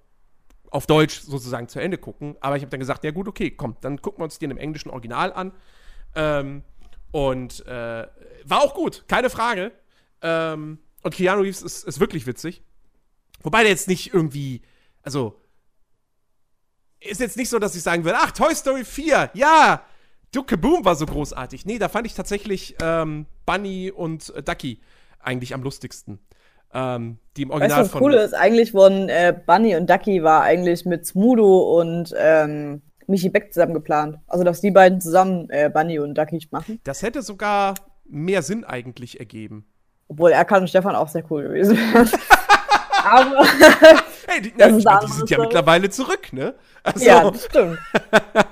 [0.71, 2.37] auf Deutsch sozusagen zu Ende gucken.
[2.41, 4.59] Aber ich habe dann gesagt, ja gut, okay, komm, dann gucken wir uns den im
[4.59, 5.53] englischen Original an.
[6.15, 6.63] Ähm,
[7.11, 8.07] und äh,
[8.45, 9.73] war auch gut, keine Frage.
[10.23, 12.63] Ähm, und Keanu Reeves ist, ist wirklich witzig.
[13.43, 14.63] Wobei der jetzt nicht irgendwie,
[15.03, 15.41] also
[17.01, 19.85] ist jetzt nicht so, dass ich sagen würde, ach, Toy Story 4, ja,
[20.33, 21.65] Duke Boom war so großartig.
[21.65, 24.81] Nee, da fand ich tatsächlich ähm, Bunny und äh, Ducky
[25.21, 26.19] eigentlich am lustigsten.
[26.75, 28.35] Ähm, die im Original weißt was cool ist?
[28.35, 33.75] Eigentlich wurden äh, Bunny und Ducky war eigentlich mit Smudo und ähm, Michi Beck zusammen
[33.75, 34.19] geplant.
[34.27, 36.81] Also, dass die beiden zusammen äh, Bunny und Ducky machen.
[36.85, 39.67] Das hätte sogar mehr Sinn eigentlich ergeben.
[40.09, 42.09] Obwohl Erkan und Stefan auch sehr cool gewesen wären.
[43.05, 43.45] aber.
[44.27, 46.55] hey, die, das ja, die sind ja mittlerweile zurück, ne?
[46.83, 47.05] Also.
[47.05, 47.79] Ja, das stimmt.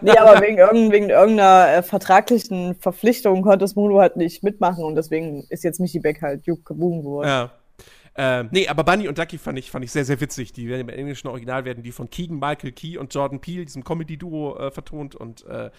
[0.01, 4.95] nee, aber wegen, irgend, wegen irgendeiner äh, vertraglichen Verpflichtung konnte Smudo halt nicht mitmachen und
[4.95, 7.29] deswegen ist jetzt Michi Beck halt Duke Kaboom geworden.
[7.29, 7.51] Ja.
[8.19, 10.53] Ähm, nee, aber Bunny und Ducky fand ich, fand ich sehr, sehr witzig.
[10.53, 13.85] Die werden im englischen Original werden die von Keegan Michael Key und Jordan Peele, diesem
[13.85, 15.71] Comedy-Duo, äh, vertont und äh,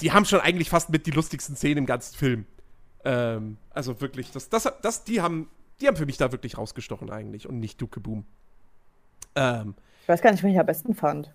[0.00, 2.46] die haben schon eigentlich fast mit die lustigsten Szenen im ganzen Film.
[3.04, 5.48] Ähm, also wirklich, das, das, das, die haben
[5.80, 8.24] die haben für mich da wirklich rausgestochen eigentlich und nicht Duke Boom.
[9.34, 11.32] Ähm, ich weiß gar nicht, wen ich am besten fand.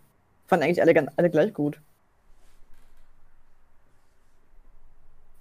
[0.47, 1.79] Fand eigentlich alle, alle gleich gut.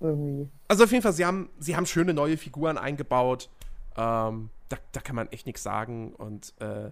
[0.00, 0.48] Irgendwie.
[0.68, 3.50] Also auf jeden Fall, sie haben, sie haben schöne neue Figuren eingebaut.
[3.96, 6.14] Ähm, da, da kann man echt nichts sagen.
[6.14, 6.90] Und äh,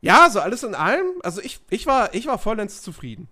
[0.00, 3.28] ja, so alles in allem, also ich, ich, war, ich war vollends zufrieden.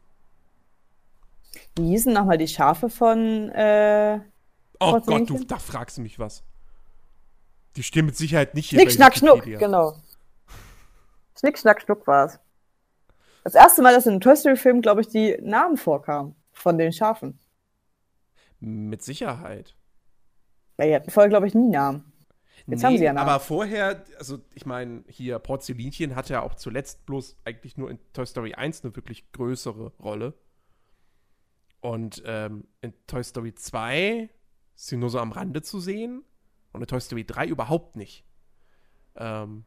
[1.77, 4.21] Wie hießen nochmal die Schafe von äh,
[4.81, 6.43] Oh Gott, du, da fragst du mich was.
[7.77, 8.81] Die stehen mit Sicherheit nicht hier.
[8.81, 9.97] Schnick, schnack, schnuck, genau.
[11.39, 12.39] Schnick, schnack, schnuck war es.
[13.43, 16.93] Das erste Mal, dass in einem Toy Story-Film, glaube ich, die Namen vorkamen von den
[16.93, 17.39] Schafen.
[18.61, 19.75] Mit Sicherheit.
[20.77, 22.11] Weil die hatten vorher, glaube ich, nie Namen.
[22.67, 23.15] Jetzt nee, haben sie ja.
[23.17, 27.99] Aber vorher, also ich meine, hier Porzellinchen hatte ja auch zuletzt bloß eigentlich nur in
[28.13, 30.35] Toy Story 1 eine wirklich größere Rolle.
[31.81, 34.31] Und ähm, in Toy Story 2
[34.75, 36.25] ist sie nur so am Rande zu sehen.
[36.73, 38.25] Und in Toy Story 3 überhaupt nicht.
[39.17, 39.65] Ähm,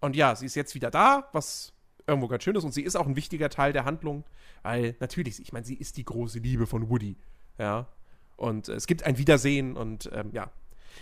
[0.00, 1.72] und ja, sie ist jetzt wieder da, was
[2.06, 2.62] irgendwo ganz schön ist.
[2.62, 4.24] Und sie ist auch ein wichtiger Teil der Handlung,
[4.62, 7.16] weil natürlich, ich meine, sie ist die große Liebe von Woody.
[7.58, 7.88] Ja.
[8.36, 10.52] Und äh, es gibt ein Wiedersehen und ähm, ja.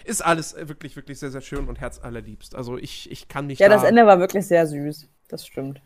[0.05, 2.55] Ist alles wirklich, wirklich sehr, sehr schön und herzallerliebst.
[2.55, 3.61] Also ich, ich kann nicht.
[3.61, 5.09] Ja, da das Ende war wirklich sehr süß.
[5.29, 5.81] Das stimmt.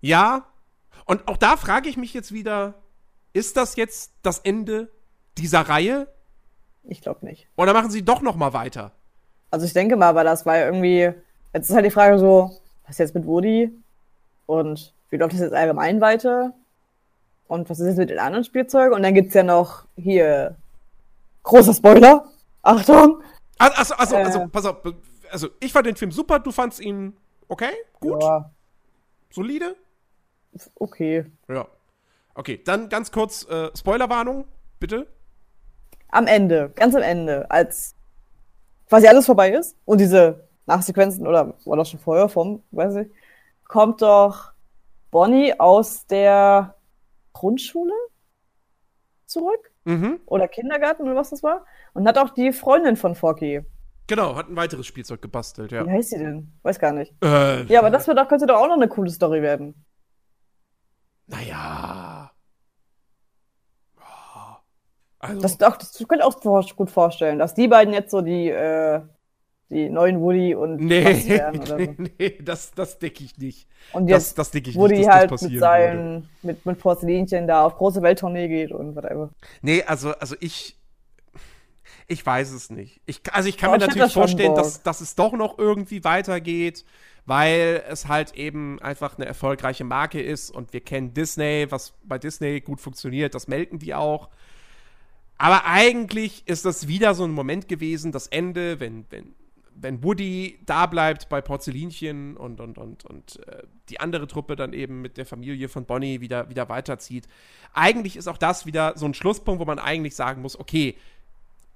[0.00, 0.46] Ja.
[1.04, 2.74] Und auch da frage ich mich jetzt wieder,
[3.32, 4.90] ist das jetzt das Ende
[5.36, 6.08] dieser Reihe?
[6.84, 7.48] Ich glaube nicht.
[7.56, 8.92] Oder machen sie doch noch mal weiter?
[9.50, 11.12] Also ich denke mal, aber das war irgendwie.
[11.52, 13.70] Jetzt ist halt die Frage so, was ist jetzt mit Woody?
[14.46, 16.54] Und wie läuft das jetzt allgemein weiter?
[17.48, 18.94] Und was ist jetzt mit den anderen Spielzeugen?
[18.94, 20.56] Und dann gibt es ja noch hier
[21.42, 22.26] großer Spoiler.
[22.62, 23.22] Achtung!
[23.58, 24.76] Also, also, äh, also, pass auf.
[25.30, 27.16] Also, ich fand den Film super, du fandst ihn
[27.48, 28.50] okay, gut, ja.
[29.30, 29.76] solide.
[30.76, 31.26] Okay.
[31.48, 31.66] Ja.
[32.34, 34.46] Okay, dann ganz kurz äh, Spoilerwarnung,
[34.78, 35.06] bitte.
[36.10, 37.94] Am Ende, ganz am Ende, als
[38.88, 43.08] quasi alles vorbei ist und diese Nachsequenzen oder war das schon vorher vom, weiß ich,
[43.64, 44.52] kommt doch
[45.10, 46.74] Bonnie aus der
[47.32, 47.92] Grundschule
[49.26, 50.20] zurück mhm.
[50.26, 51.64] oder Kindergarten oder was das war
[51.94, 53.62] und hat auch die Freundin von Forky.
[54.06, 55.86] Genau, hat ein weiteres Spielzeug gebastelt, ja.
[55.86, 56.52] Wie heißt sie denn?
[56.62, 57.12] Weiß gar nicht.
[57.22, 59.84] Äh, ja, aber das wird doch, könnte doch auch noch eine coole Story werden.
[61.26, 62.30] Naja.
[65.20, 65.40] Also.
[65.40, 66.40] Das, doch, das könnte auch
[66.76, 69.02] gut vorstellen, dass die beiden jetzt so die, äh,
[69.70, 71.14] die neuen Woody und nee,
[71.64, 71.76] so.
[71.76, 73.68] nee, das, das decke ich nicht.
[73.92, 77.76] Und jetzt das, das ich Woody nicht, halt mit seinen, mit, mit Porzellinchen da auf
[77.76, 79.30] große Welttournee geht und whatever.
[79.60, 80.76] Nee, also, also ich,
[82.06, 83.02] ich weiß es nicht.
[83.04, 86.86] Ich, also ich kann oh, mir natürlich vorstellen, dass, dass es doch noch irgendwie weitergeht,
[87.26, 92.18] weil es halt eben einfach eine erfolgreiche Marke ist und wir kennen Disney, was bei
[92.18, 94.30] Disney gut funktioniert, das melken die auch.
[95.36, 99.34] Aber eigentlich ist das wieder so ein Moment gewesen, das Ende, wenn, wenn
[99.80, 104.72] wenn Woody da bleibt bei Porzellinchen und, und, und, und äh, die andere Truppe dann
[104.72, 107.28] eben mit der Familie von Bonnie wieder, wieder weiterzieht.
[107.72, 110.96] Eigentlich ist auch das wieder so ein Schlusspunkt, wo man eigentlich sagen muss, okay,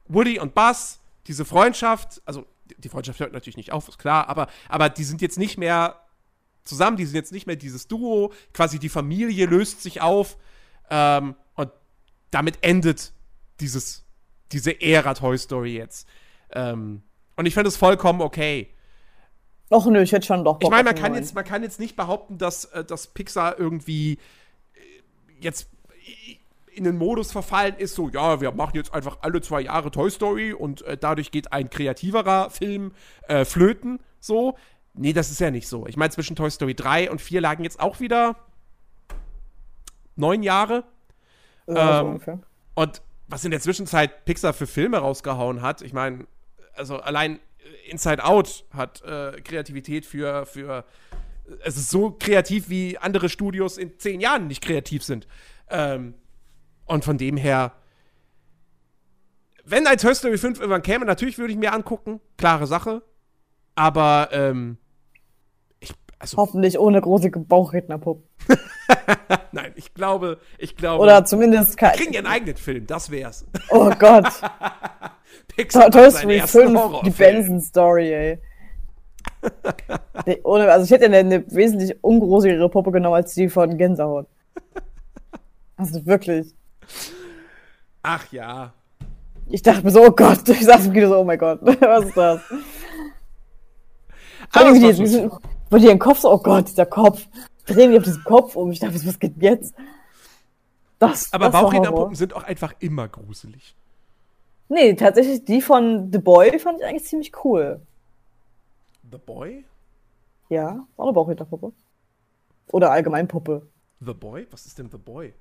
[0.06, 2.46] Woody und Buzz, diese Freundschaft, also
[2.78, 6.00] die Freundschaft hört natürlich nicht auf, ist klar, aber, aber die sind jetzt nicht mehr
[6.64, 10.36] zusammen, die sind jetzt nicht mehr dieses Duo, quasi die Familie löst sich auf
[10.90, 11.70] ähm, und
[12.30, 13.12] damit endet
[13.60, 14.04] dieses,
[14.50, 16.08] diese Ära Toy Story jetzt.
[16.50, 17.02] Ähm,
[17.36, 18.68] und ich finde es vollkommen okay.
[19.70, 21.80] Och nö, ich hätte schon doch Bock Ich meine, man, kann jetzt, man kann jetzt
[21.80, 24.18] nicht behaupten, dass, äh, dass Pixar irgendwie
[24.74, 24.78] äh,
[25.40, 25.68] jetzt
[26.74, 30.10] in den Modus verfallen ist, so, ja, wir machen jetzt einfach alle zwei Jahre Toy
[30.10, 32.92] Story und äh, dadurch geht ein kreativerer Film
[33.28, 34.56] äh, flöten, so.
[34.94, 35.86] Nee, das ist ja nicht so.
[35.86, 38.36] Ich meine, zwischen Toy Story 3 und 4 lagen jetzt auch wieder
[40.16, 40.84] neun Jahre.
[41.66, 42.38] Ja, ähm, so
[42.74, 46.26] und was in der Zwischenzeit Pixar für Filme rausgehauen hat, ich meine,
[46.74, 47.40] also allein
[47.88, 50.84] Inside Out hat äh, Kreativität für, für
[51.64, 55.26] es ist so kreativ, wie andere Studios in zehn Jahren nicht kreativ sind.
[55.70, 56.14] Ähm,
[56.86, 57.72] und von dem her,
[59.64, 63.02] wenn ein Toy Story 5 irgendwann käme, natürlich würde ich mir angucken, klare Sache.
[63.74, 64.76] Aber ähm,
[65.80, 68.24] ich, also hoffentlich ohne große Bauchrednerpuppen.
[69.52, 71.02] Nein, ich glaube, ich glaube.
[71.02, 71.96] Oder zumindest kein.
[71.96, 73.46] kriegen einen eigenen Film, das wär's.
[73.70, 74.26] Oh Gott.
[75.56, 78.38] Pixar Toy Story 5, die Benson-Story, ey.
[80.26, 84.26] nee, ohne, also ich hätte eine, eine wesentlich ungrusigere Puppe genommen als die von Gänsehaut.
[85.76, 86.54] Also wirklich.
[88.02, 88.72] Ach ja.
[89.48, 92.04] Ich dachte mir so, oh Gott, ich saß im Kino so, oh mein Gott, was
[92.06, 92.40] ist das?
[94.52, 95.30] Aber allem, die, die,
[95.78, 97.26] die ihren Kopf so, oh Gott, dieser Kopf,
[97.66, 98.70] drehen die auf diesen Kopf um.
[98.70, 99.74] Ich dachte, was geht jetzt?
[100.98, 103.74] Das, Aber Bauchrednerpuppen sind auch einfach immer gruselig.
[104.72, 107.82] Nee, tatsächlich die von The Boy fand ich eigentlich ziemlich cool.
[109.10, 109.66] The Boy?
[110.48, 111.72] Ja, war eine Bauchrednerpuppe.
[112.68, 113.68] Oder allgemein Puppe.
[114.00, 114.46] The Boy?
[114.50, 115.34] Was ist denn The Boy?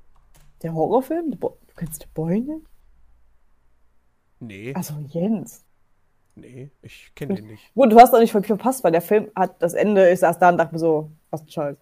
[0.61, 1.31] Der Horrorfilm?
[1.31, 2.65] Du kennst The Boy nicht?
[4.41, 4.73] Nee.
[4.75, 5.63] Also Jens.
[6.35, 7.73] Nee, ich kenne den nicht.
[7.73, 10.49] Gut, du hast auch nicht verpasst, weil der Film hat das Ende, ich saß da
[10.49, 11.77] und dachte mir so, was ein Scheiß.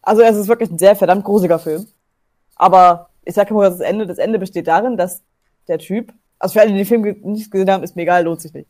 [0.00, 1.86] Also es ist wirklich ein sehr verdammt gruseliger Film.
[2.56, 5.22] Aber ich sage mal, das Ende, das Ende besteht darin, dass
[5.68, 8.40] der Typ, also für alle, die den Film nicht gesehen haben, ist mir egal, lohnt
[8.40, 8.68] sich nicht.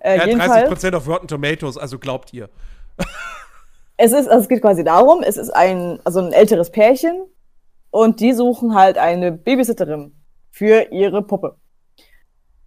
[0.00, 2.50] Äh, hat 30% auf Rotten Tomatoes, also glaubt ihr.
[3.96, 7.24] es ist, also es geht quasi darum, es ist ein, also ein älteres Pärchen
[7.90, 10.12] und die suchen halt eine Babysitterin
[10.50, 11.56] für ihre Puppe.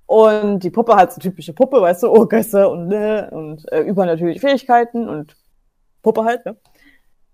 [0.07, 3.81] Und die Puppe hat so typische Puppe, weißt du, oh Gäste und ne, und äh,
[3.81, 5.37] übernatürliche Fähigkeiten und
[6.01, 6.57] Puppe halt, ne?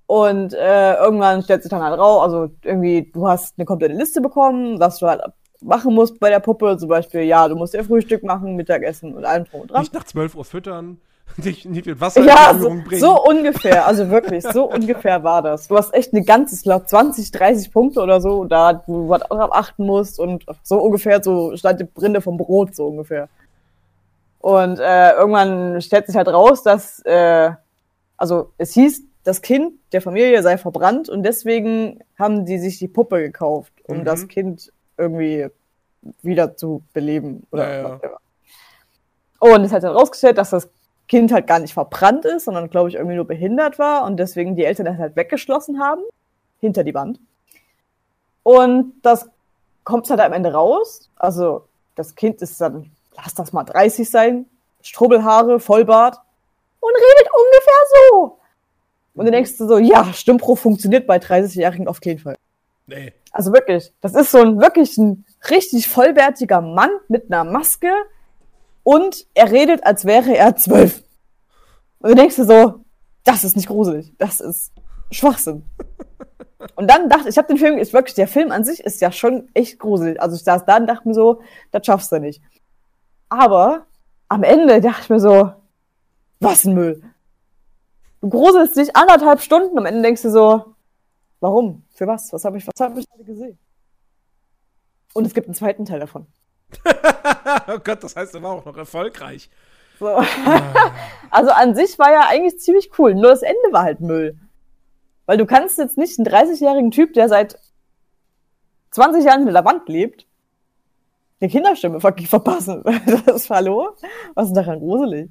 [0.07, 4.21] Und äh, irgendwann stellt sich dann halt raus, also irgendwie, du hast eine komplette Liste
[4.21, 5.21] bekommen, was du halt
[5.61, 6.77] machen musst bei der Puppe.
[6.77, 9.81] Zum Beispiel, ja, du musst ihr Frühstück machen, Mittagessen und allem drum und dran.
[9.81, 10.99] Nicht nach 12 Uhr füttern,
[11.37, 13.01] nicht, nicht mit Wasser ja, in so, bringen.
[13.01, 15.67] so ungefähr, also wirklich, so ungefähr war das.
[15.67, 19.21] Du hast echt eine ganze, ich glaube 20, 30 Punkte oder so, da du was
[19.21, 23.29] drauf achten musst und so ungefähr, so stand die Brinde vom Brot, so ungefähr.
[24.39, 27.51] Und äh, irgendwann stellt sich halt raus, dass, äh,
[28.15, 32.87] also es hieß, das Kind der Familie sei verbrannt und deswegen haben die sich die
[32.87, 34.05] Puppe gekauft, um mhm.
[34.05, 35.47] das Kind irgendwie
[36.21, 38.17] wieder zu beleben oder ja, ja.
[39.39, 40.69] Und es hat dann rausgestellt, dass das
[41.07, 44.55] Kind halt gar nicht verbrannt ist, sondern glaube ich irgendwie nur behindert war und deswegen
[44.55, 46.01] die Eltern das halt weggeschlossen haben
[46.59, 47.19] hinter die Wand.
[48.43, 49.29] Und das
[49.83, 51.09] kommt halt am Ende raus.
[51.15, 54.45] Also das Kind ist dann, lass das mal 30 sein,
[54.81, 56.17] Strubbelhaare, Vollbart
[56.79, 57.73] und redet ungefähr
[58.11, 58.39] so.
[59.15, 62.35] Und dann denkst du so, ja, Stimmbruch funktioniert bei 30-Jährigen auf jeden Fall.
[62.87, 63.13] Nee.
[63.31, 67.91] Also wirklich, das ist so ein wirklich ein richtig vollwertiger Mann mit einer Maske
[68.83, 71.03] und er redet, als wäre er zwölf.
[71.99, 72.85] Und du denkst dir so,
[73.25, 74.71] das ist nicht gruselig, das ist
[75.11, 75.65] Schwachsinn.
[76.75, 79.01] Und dann dachte ich, ich habe den Film, ist wirklich, der Film an sich ist
[79.01, 80.21] ja schon echt gruselig.
[80.21, 82.41] Also ich saß da und dachte mir so, das schaffst du nicht.
[83.29, 83.85] Aber
[84.29, 85.51] am Ende dachte ich mir so,
[86.39, 87.03] was ein Müll.
[88.21, 90.76] Du gruselst dich anderthalb Stunden, am Ende denkst du so,
[91.39, 91.83] warum?
[91.93, 92.31] Für was?
[92.33, 93.57] Was habe ich, was habe ich gerade gesehen?
[95.13, 96.27] Und es gibt einen zweiten Teil davon.
[97.67, 99.49] oh Gott, das heißt, er war auch noch erfolgreich.
[99.99, 100.07] So.
[101.31, 104.37] also an sich war ja eigentlich ziemlich cool, nur das Ende war halt Müll.
[105.25, 107.57] Weil du kannst jetzt nicht einen 30-jährigen Typ, der seit
[108.91, 110.27] 20 Jahren in der Wand lebt,
[111.39, 112.83] eine Kinderstimme ver verpassen.
[113.25, 113.95] Das ist hallo?
[114.33, 115.29] Was ist daran gruselig?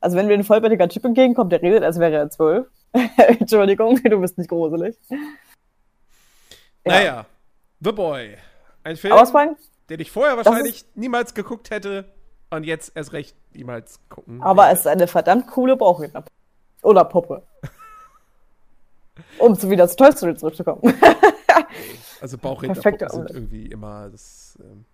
[0.00, 2.66] Also wenn mir ein vollbärtiger Typ entgegenkommt, der redet, als wäre er zwölf.
[3.16, 4.96] Entschuldigung, du bist nicht gruselig.
[6.84, 7.26] Naja, ja.
[7.80, 8.36] The Boy.
[8.84, 9.56] Ein Film, Ausfallen?
[9.90, 12.12] den ich vorher wahrscheinlich niemals geguckt hätte
[12.50, 14.42] und jetzt erst recht niemals gucken.
[14.42, 14.74] Aber werde.
[14.74, 16.24] es ist eine verdammt coole Bauchredner.
[16.82, 17.42] Oder Puppe.
[19.38, 20.80] um zu wieder zu Toy Story zurückzukommen.
[22.20, 24.58] also Bauchrednerpuppen sind irgendwie immer das.
[24.60, 24.84] Ähm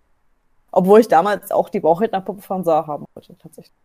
[0.71, 3.75] Obwohl ich damals auch die Bauchrednerpuppe von Saar haben wollte, tatsächlich.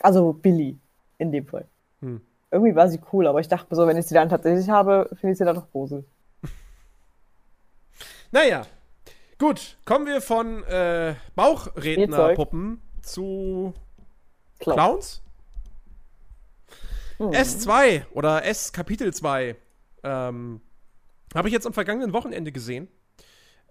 [0.00, 0.78] Also Billy,
[1.18, 1.66] in dem Fall.
[2.00, 2.20] Hm.
[2.50, 5.32] Irgendwie war sie cool, aber ich dachte so, wenn ich sie dann tatsächlich habe, finde
[5.32, 6.04] ich sie dann doch gruselig.
[8.32, 8.62] Naja,
[9.38, 9.76] gut.
[9.84, 13.74] Kommen wir von äh, Bauchrednerpuppen zu
[14.60, 14.76] Clown.
[14.76, 15.22] Clowns.
[17.18, 17.30] Hm.
[17.30, 19.56] S2 oder S Kapitel 2
[20.04, 20.60] ähm,
[21.34, 22.88] habe ich jetzt am vergangenen Wochenende gesehen.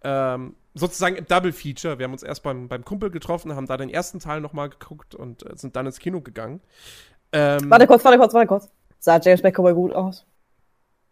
[0.04, 2.00] Ähm, sozusagen im Double Feature.
[2.00, 5.16] Wir haben uns erst beim, beim Kumpel getroffen, haben da den ersten Teil nochmal geguckt
[5.16, 6.62] und äh, sind dann ins Kino gegangen.
[7.32, 8.70] Ähm, warte kurz, warte kurz, warte kurz.
[9.00, 10.26] Sah James McAvoy gut aus?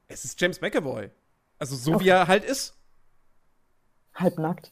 [0.07, 1.09] Es ist James McAvoy.
[1.59, 2.05] Also so okay.
[2.05, 2.75] wie er halt ist.
[4.13, 4.71] Halbnackt?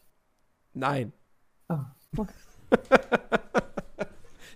[0.74, 1.14] Nein.
[1.70, 1.78] Oh.
[2.18, 2.34] Okay.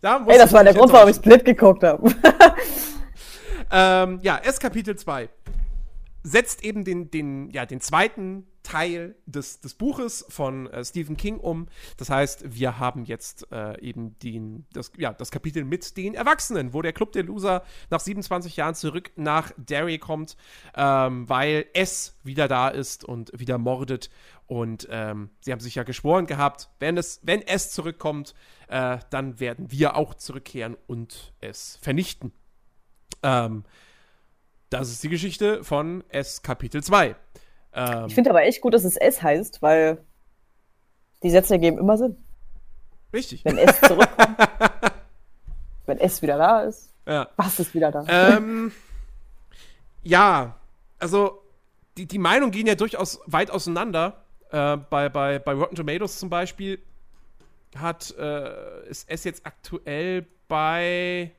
[0.01, 2.13] da Ey, das war der Grund, warum ich Split geguckt habe.
[3.71, 5.29] ähm, ja, S Kapitel 2
[6.23, 11.39] setzt eben den, den, ja, den zweiten Teil des, des Buches von äh, Stephen King
[11.39, 11.67] um.
[11.97, 16.71] Das heißt, wir haben jetzt äh, eben den, das, ja, das Kapitel mit den Erwachsenen,
[16.71, 20.37] wo der Club der Loser nach 27 Jahren zurück nach Derry kommt,
[20.75, 24.11] ähm, weil es wieder da ist und wieder mordet.
[24.45, 28.35] Und ähm, sie haben sich ja geschworen gehabt, wenn es, wenn es zurückkommt,
[28.67, 32.33] äh, dann werden wir auch zurückkehren und es vernichten.
[33.23, 33.63] Ähm,
[34.69, 37.15] das ist die Geschichte von S Kapitel 2.
[37.73, 40.03] Ähm, ich finde aber echt gut, dass es S heißt, weil
[41.23, 42.17] die Sätze ergeben immer Sinn.
[43.13, 43.43] Richtig.
[43.45, 44.37] Wenn S zurückkommt,
[45.85, 47.27] wenn S wieder da ist, ja.
[47.35, 48.05] was ist wieder da?
[48.07, 48.71] Ähm,
[50.03, 50.55] ja,
[50.99, 51.41] also
[51.97, 54.23] die, die Meinungen gehen ja durchaus weit auseinander.
[54.51, 56.79] Äh, bei, bei, bei Rotten Tomatoes zum Beispiel
[57.75, 61.31] hat äh, ist S jetzt aktuell bei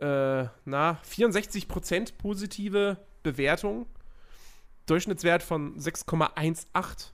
[0.00, 3.86] äh, na, 64% positive Bewertung.
[4.86, 7.10] Durchschnittswert von 6,18.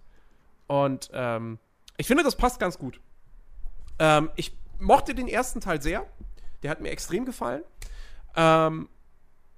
[0.66, 1.58] Und ähm,
[1.96, 3.00] ich finde, das passt ganz gut.
[3.98, 6.06] Ähm, ich mochte den ersten Teil sehr.
[6.62, 7.62] Der hat mir extrem gefallen.
[8.36, 8.88] Ähm,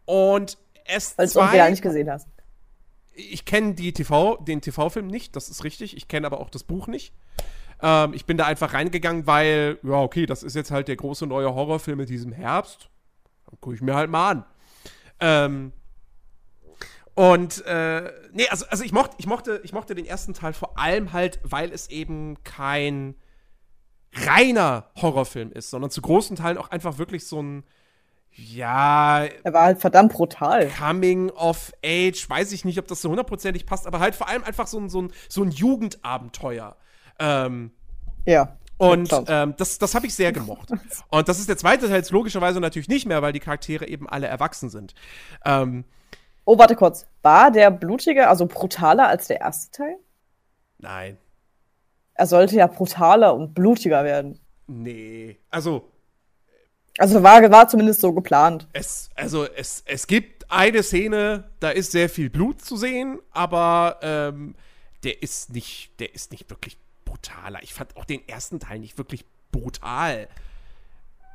[0.04, 1.18] und S2.
[1.18, 2.28] Als du ihn ja nicht gesehen hast.
[3.14, 5.96] Ich kenne TV, den TV-Film nicht, das ist richtig.
[5.96, 7.12] Ich kenne aber auch das Buch nicht.
[7.82, 11.26] Ähm, ich bin da einfach reingegangen, weil, ja, okay, das ist jetzt halt der große
[11.26, 12.88] neue Horrorfilm in diesem Herbst.
[13.46, 14.44] Dann gucke ich mir halt mal an.
[15.20, 15.72] Ähm,
[17.14, 20.78] und äh, nee, also, also ich, mochte, ich, mochte, ich mochte den ersten Teil vor
[20.78, 23.14] allem halt, weil es eben kein
[24.14, 27.64] reiner Horrorfilm ist, sondern zu großen Teilen auch einfach wirklich so ein,
[28.34, 29.24] ja.
[29.42, 30.68] Er war halt verdammt brutal.
[30.68, 34.44] Coming of Age, weiß ich nicht, ob das so hundertprozentig passt, aber halt vor allem
[34.44, 36.76] einfach so ein, so ein, so ein Jugendabenteuer.
[37.18, 37.72] Ähm,
[38.24, 38.56] ja.
[38.78, 40.70] Und ähm, das, das habe ich sehr gemocht.
[41.08, 44.08] Und das ist der zweite Teil jetzt logischerweise natürlich nicht mehr, weil die Charaktere eben
[44.08, 44.94] alle erwachsen sind.
[45.44, 45.84] Ähm,
[46.44, 47.06] oh, warte kurz.
[47.22, 49.96] War der blutige, also brutaler als der erste Teil?
[50.78, 51.18] Nein.
[52.14, 54.40] Er sollte ja brutaler und blutiger werden.
[54.66, 55.38] Nee.
[55.50, 55.88] Also.
[56.98, 58.68] Also war, war zumindest so geplant.
[58.74, 63.98] Es, also es, es gibt eine Szene, da ist sehr viel Blut zu sehen, aber
[64.02, 64.54] ähm,
[65.02, 66.76] der ist nicht, der ist nicht wirklich
[67.06, 67.62] brutaler.
[67.62, 70.28] Ich fand auch den ersten Teil nicht wirklich brutal.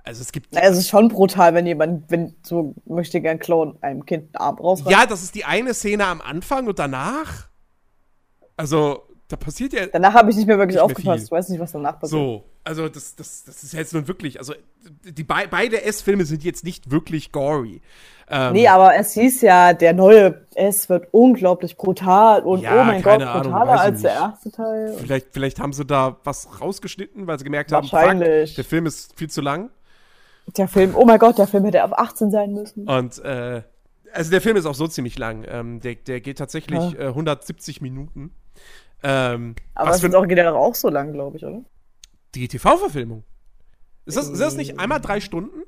[0.08, 0.56] Also es gibt.
[0.56, 4.58] es ist schon brutal, wenn jemand, wenn so möchte gern Klon einem Kind einen Arm
[4.58, 4.90] rausreißt.
[4.90, 7.48] Ja, das ist die eine Szene am Anfang und danach.
[8.56, 9.86] Also, da passiert ja.
[9.88, 11.26] Danach habe ich nicht mehr wirklich nicht aufgepasst.
[11.26, 12.22] Ich weiß nicht, was danach passiert.
[12.22, 14.54] So, also das, das, das ist jetzt nun wirklich, also
[15.04, 17.82] die be beide S-Filme sind jetzt nicht wirklich gory.
[18.30, 22.84] Ähm, nee, aber es hieß ja, der neue S wird unglaublich brutal und ja, oh
[22.86, 24.96] mein Gott, Ahnung, brutaler als der erste Teil.
[24.98, 29.18] Vielleicht, vielleicht haben sie da was rausgeschnitten, weil sie gemerkt haben, fuck, der Film ist
[29.18, 29.70] viel zu lang.
[30.56, 32.88] Der Film, oh mein Gott, der Film hätte auf 18 sein müssen.
[32.88, 33.64] Und äh,
[34.14, 35.46] also der Film ist auch so ziemlich lang.
[35.48, 37.00] Ähm, der, der geht tatsächlich ja.
[37.00, 38.32] äh, 170 Minuten.
[39.04, 41.62] Ähm, Aber es geht ja auch so lang, glaube ich, oder?
[42.34, 43.24] Die TV-Verfilmung.
[44.06, 45.64] Ist das, ist das nicht einmal drei Stunden?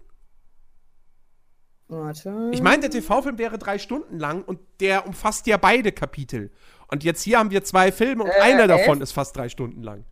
[1.89, 2.49] Warte.
[2.53, 6.51] Ich meine, der TV-Film wäre drei Stunden lang und der umfasst ja beide Kapitel.
[6.87, 8.67] Und jetzt hier haben wir zwei Filme und äh, einer elf?
[8.67, 10.05] davon ist fast drei Stunden lang.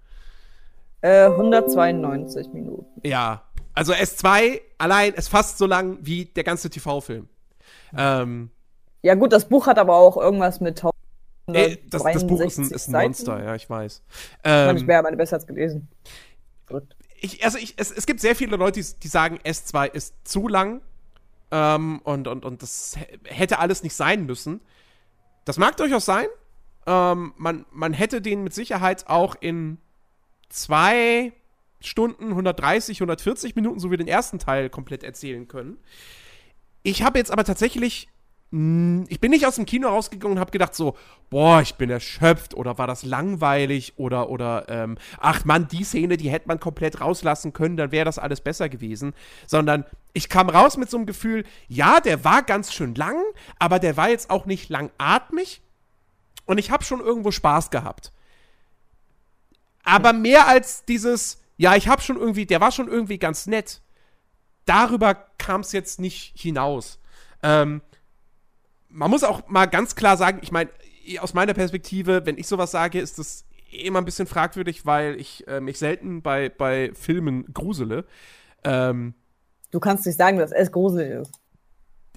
[1.01, 3.01] Äh, 192 Minuten.
[3.07, 3.46] Ja,
[3.77, 7.29] also S2 allein ist fast so lang wie der ganze TV-Film.
[7.95, 8.49] Ähm,
[9.03, 10.83] ja, gut, das Buch hat aber auch irgendwas mit
[11.45, 14.01] Ey, das, das, Buch ist ein, ist ein Monster, ja, ich weiß.
[14.43, 15.87] Ähm, ich wäre meine besser als gelesen.
[17.21, 20.47] Ich, also ich, es, es gibt sehr viele Leute, die, die sagen, S2 ist zu
[20.47, 20.81] lang
[21.51, 24.59] ähm, und, und, und das hätte alles nicht sein müssen.
[25.45, 26.25] Das mag durchaus sein.
[26.87, 29.77] Ähm, man, man hätte den mit Sicherheit auch in
[30.49, 31.31] zwei
[31.79, 35.77] Stunden, 130, 140 Minuten, so wie den ersten Teil, komplett erzählen können.
[36.83, 38.07] Ich habe jetzt aber tatsächlich
[38.49, 40.95] ich bin nicht aus dem Kino rausgegangen und habe gedacht so,
[41.29, 46.15] boah, ich bin erschöpft oder war das langweilig oder, oder, ähm, ach man, die Szene,
[46.15, 49.13] die hätte man komplett rauslassen können, dann wäre das alles besser gewesen.
[49.47, 53.21] Sondern ich kam raus mit so einem Gefühl, ja, der war ganz schön lang,
[53.59, 55.61] aber der war jetzt auch nicht langatmig
[56.45, 58.13] und ich habe schon irgendwo Spaß gehabt.
[59.83, 63.81] Aber mehr als dieses, ja, ich habe schon irgendwie, der war schon irgendwie ganz nett.
[64.65, 66.99] Darüber kam es jetzt nicht hinaus.
[67.41, 67.81] Ähm,
[68.89, 70.69] man muss auch mal ganz klar sagen, ich meine,
[71.19, 75.47] aus meiner Perspektive, wenn ich sowas sage, ist das immer ein bisschen fragwürdig, weil ich
[75.47, 78.05] äh, mich selten bei, bei Filmen grusele.
[78.63, 79.13] Ähm,
[79.71, 81.31] du kannst nicht sagen, dass S gruselig ist.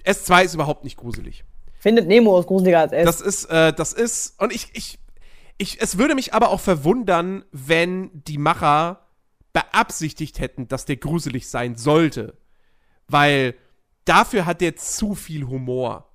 [0.05, 1.43] S2 ist überhaupt nicht gruselig.
[1.79, 3.05] Findet Nemo ist gruseliger als S.
[3.05, 4.99] Das ist, äh, das ist, und ich, ich,
[5.57, 9.07] ich, es würde mich aber auch verwundern, wenn die Macher
[9.53, 12.37] beabsichtigt hätten, dass der gruselig sein sollte.
[13.07, 13.55] Weil
[14.05, 16.09] dafür hat der zu viel Humor.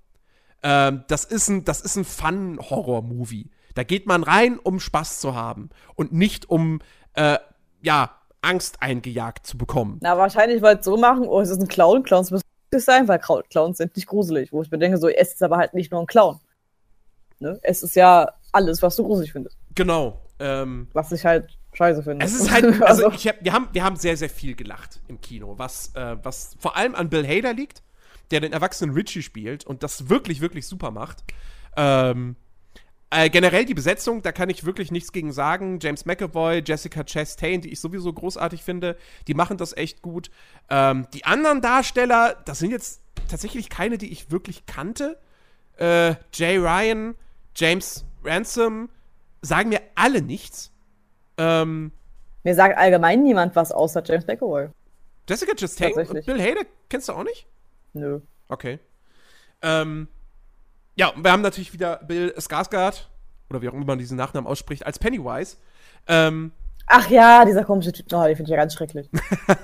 [0.63, 3.51] Ähm, das ist ein, das ist ein Fun-Horror-Movie.
[3.75, 6.81] Da geht man rein, um Spaß zu haben und nicht um,
[7.13, 7.39] äh,
[7.83, 9.99] ja, Angst eingejagt zu bekommen.
[10.03, 12.43] Na, wahrscheinlich wollt so machen, oh, es ist ein Clown, Clowns müssen
[12.77, 14.53] sein, weil Clowns sind nicht gruselig.
[14.53, 16.39] Wo ich mir denke, so, es ist aber halt nicht nur ein Clown.
[17.39, 17.59] Ne?
[17.63, 19.57] Es ist ja alles, was du gruselig findest.
[19.75, 20.21] Genau.
[20.39, 22.25] Ähm, was ich halt scheiße finde.
[22.25, 25.01] Es ist halt, also, also ich hab, wir, haben, wir haben sehr, sehr viel gelacht
[25.09, 27.83] im Kino, was, äh, was vor allem an Bill Hader liegt
[28.31, 31.23] der den erwachsenen Richie spielt und das wirklich, wirklich super macht.
[31.77, 32.37] Ähm,
[33.11, 35.79] äh, generell die Besetzung, da kann ich wirklich nichts gegen sagen.
[35.81, 38.97] James McAvoy, Jessica Chastain, die ich sowieso großartig finde,
[39.29, 40.31] die machen das echt gut.
[40.69, 45.19] Ähm, die anderen Darsteller, das sind jetzt tatsächlich keine, die ich wirklich kannte.
[45.77, 47.15] Äh, Jay Ryan,
[47.55, 48.89] James Ransom,
[49.41, 50.73] sagen mir alle nichts.
[51.39, 51.93] Ähm,
[52.45, 54.69] mir sagt allgemein niemand was außer James McAvoy.
[55.29, 57.47] Jessica Chastain und Bill Hader kennst du auch nicht?
[57.93, 58.21] Nö.
[58.49, 58.79] Okay.
[59.63, 60.09] Ähm,
[60.95, 63.09] ja, wir haben natürlich wieder Bill Skarsgård,
[63.51, 65.57] oder wie auch immer man diesen Nachnamen ausspricht, als Pennywise.
[66.07, 66.53] Ähm,
[66.87, 68.07] Ach ja, dieser komische Typ.
[68.13, 69.09] Oh, den finde ich ja ganz schrecklich.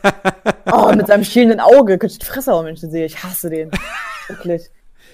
[0.73, 1.97] oh, mit seinem schielenden Auge.
[1.99, 3.05] Könnte ich die Fresse auf Menschen sehen.
[3.05, 3.70] Ich hasse den.
[4.27, 4.70] Wirklich.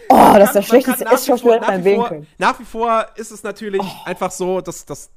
[0.09, 2.27] Oh, das ist der schlechteste S-Schauspieler, den wählen können.
[2.39, 4.07] Nach wie vor ist es natürlich oh.
[4.07, 5.11] einfach so, dass das,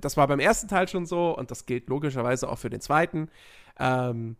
[0.00, 3.28] das war beim ersten Teil schon so und das gilt logischerweise auch für den zweiten.
[3.78, 4.36] Ähm,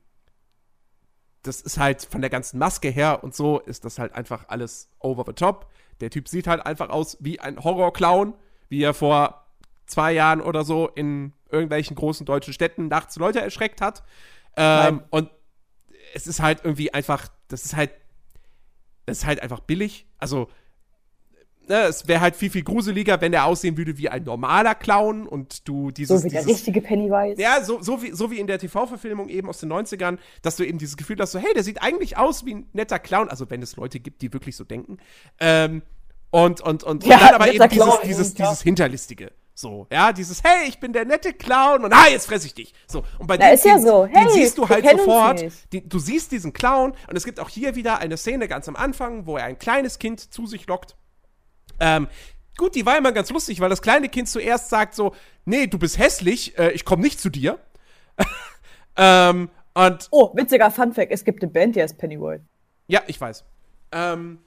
[1.43, 4.91] das ist halt von der ganzen Maske her und so ist das halt einfach alles
[5.01, 5.71] over the top.
[6.01, 8.35] Der Typ sieht halt einfach aus wie ein Horrorclown,
[8.69, 9.47] wie er vor
[9.87, 14.03] zwei Jahren oder so in irgendwelchen großen deutschen Städten nachts Leute erschreckt hat.
[14.57, 15.31] Ähm, und
[16.15, 17.91] es ist halt irgendwie einfach, das ist halt,
[19.07, 20.07] das ist halt einfach billig.
[20.19, 20.49] Also
[21.73, 25.27] ne, es wäre halt viel, viel gruseliger, wenn er aussehen würde wie ein normaler Clown
[25.27, 26.21] und du dieses.
[26.21, 27.41] So wie dieses, der richtige Pennywise.
[27.41, 30.65] Ja, so, so, wie, so wie in der TV-Verfilmung eben aus den 90ern, dass du
[30.65, 33.29] eben dieses Gefühl hast, so, hey, der sieht eigentlich aus wie ein netter Clown.
[33.29, 34.99] Also, wenn es Leute gibt, die wirklich so denken.
[35.41, 35.83] Ähm,
[36.31, 39.33] und, und, und, ja, und dann aber eben dieses, dieses, dieses Hinterlistige.
[39.55, 42.73] So, ja, dieses, hey, ich bin der nette Clown und ah, jetzt fress ich dich.
[42.87, 44.07] So, und bei dem ja so.
[44.07, 45.45] hey, siehst du halt sofort.
[45.73, 48.77] Die, du siehst diesen Clown und es gibt auch hier wieder eine Szene ganz am
[48.77, 50.97] Anfang, wo er ein kleines Kind zu sich lockt
[51.81, 52.09] ähm,
[52.57, 55.15] gut, die war immer ganz lustig, weil das kleine Kind zuerst sagt so,
[55.45, 57.59] nee, du bist hässlich, äh, ich komme nicht zu dir.
[58.97, 62.45] ähm, und oh, witziger Funfact, es gibt eine Band, die heißt Pennywise.
[62.89, 63.45] Ja, ich weiß.
[63.93, 64.39] Ähm,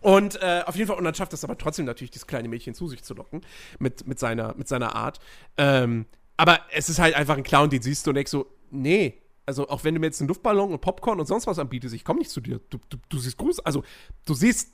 [0.00, 2.74] Und äh, auf jeden Fall, und dann schafft es aber trotzdem natürlich, dieses kleine Mädchen
[2.74, 3.42] zu sich zu locken,
[3.78, 5.20] mit, mit, seiner, mit seiner Art.
[5.56, 6.06] Ähm,
[6.36, 9.68] aber es ist halt einfach ein Clown, den siehst du und denkst so, nee, also
[9.68, 12.20] auch wenn du mir jetzt einen Luftballon und Popcorn und sonst was anbietest, ich komme
[12.20, 12.60] nicht zu dir.
[12.70, 13.82] Du, du, du siehst gruselig, also
[14.24, 14.70] du siehst,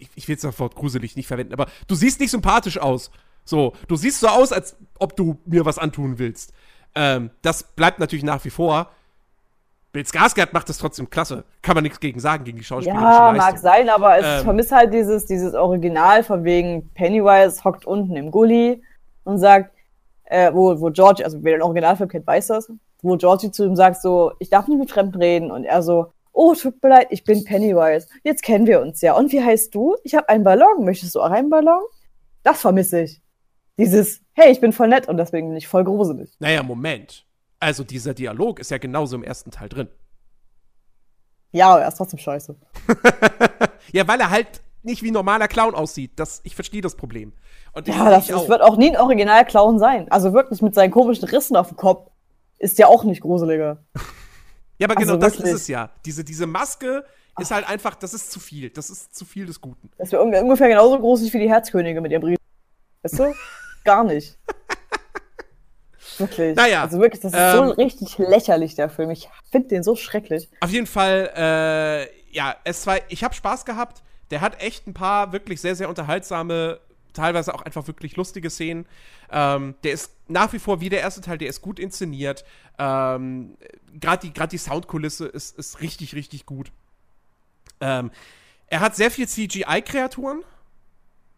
[0.00, 3.10] ich, ich will jetzt das Wort gruselig nicht verwenden, aber du siehst nicht sympathisch aus.
[3.44, 6.52] So, du siehst so aus, als ob du mir was antun willst.
[6.94, 8.90] Ähm, das bleibt natürlich nach wie vor.
[9.92, 11.44] Bill Skarsgård macht das trotzdem klasse.
[11.62, 13.00] Kann man nichts gegen sagen, gegen die Schauspieler.
[13.00, 17.84] Ja, mag sein, aber es ähm, vermisst halt dieses, dieses Original von wegen Pennywise hockt
[17.86, 18.82] unten im Gully
[19.24, 19.72] und sagt,
[20.24, 22.70] äh, wo, wo George, also wer den Originalfilm kennt, weiß das,
[23.02, 26.12] wo Georgie zu ihm sagt so, ich darf nicht mit Fremden reden und er so,
[26.32, 28.08] oh, tut mir leid, ich bin Pennywise.
[28.22, 29.14] Jetzt kennen wir uns ja.
[29.16, 29.96] Und wie heißt du?
[30.04, 30.84] Ich habe einen Ballon.
[30.84, 31.80] Möchtest du auch einen Ballon?
[32.42, 33.20] Das vermisse ich.
[33.78, 36.34] Dieses, hey, ich bin voll nett und deswegen bin ich voll gruselig.
[36.38, 37.26] Naja, Moment.
[37.58, 39.88] Also dieser Dialog ist ja genauso im ersten Teil drin.
[41.52, 42.56] Ja, aber er ist trotzdem scheiße.
[43.92, 46.12] ja, weil er halt nicht wie ein normaler Clown aussieht.
[46.16, 47.32] Das, ich verstehe das Problem.
[47.84, 50.10] ja, das, das wird auch nie ein Original-Clown sein.
[50.10, 52.10] Also wirklich mit seinen komischen Rissen auf dem Kopf
[52.58, 53.84] ist ja auch nicht gruseliger.
[54.80, 55.90] ja, aber genau also das ist es ja.
[56.04, 57.04] Diese, diese Maske
[57.38, 58.70] ist halt einfach, das ist zu viel.
[58.70, 59.90] Das ist zu viel des Guten.
[59.98, 62.38] Das wäre ungefähr genauso groß wie die Herzkönige mit ihrem Brief.
[63.02, 63.34] Weißt du?
[63.84, 64.38] Gar nicht.
[66.18, 66.56] Wirklich.
[66.56, 66.82] Naja.
[66.82, 69.10] Also wirklich, das ist ähm, so richtig lächerlich, der Film.
[69.10, 70.48] Ich finde den so schrecklich.
[70.60, 74.02] Auf jeden Fall, äh, ja, es war, ich habe Spaß gehabt.
[74.30, 76.78] Der hat echt ein paar wirklich sehr, sehr unterhaltsame,
[77.12, 78.86] teilweise auch einfach wirklich lustige Szenen.
[79.30, 82.44] Ähm, der ist nach wie vor wie der erste Teil, der ist gut inszeniert.
[82.78, 83.56] Ähm,
[83.92, 86.72] Gerade die, die Soundkulisse ist, ist richtig, richtig gut.
[87.80, 88.10] Ähm,
[88.66, 90.42] er hat sehr viel CGI-Kreaturen.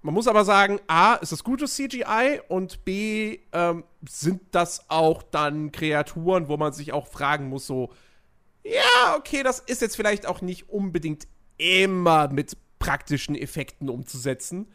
[0.03, 5.23] Man muss aber sagen, A, ist das gutes CGI und B, ähm, sind das auch
[5.23, 7.93] dann Kreaturen, wo man sich auch fragen muss, so,
[8.65, 14.67] ja, okay, das ist jetzt vielleicht auch nicht unbedingt immer mit praktischen Effekten umzusetzen.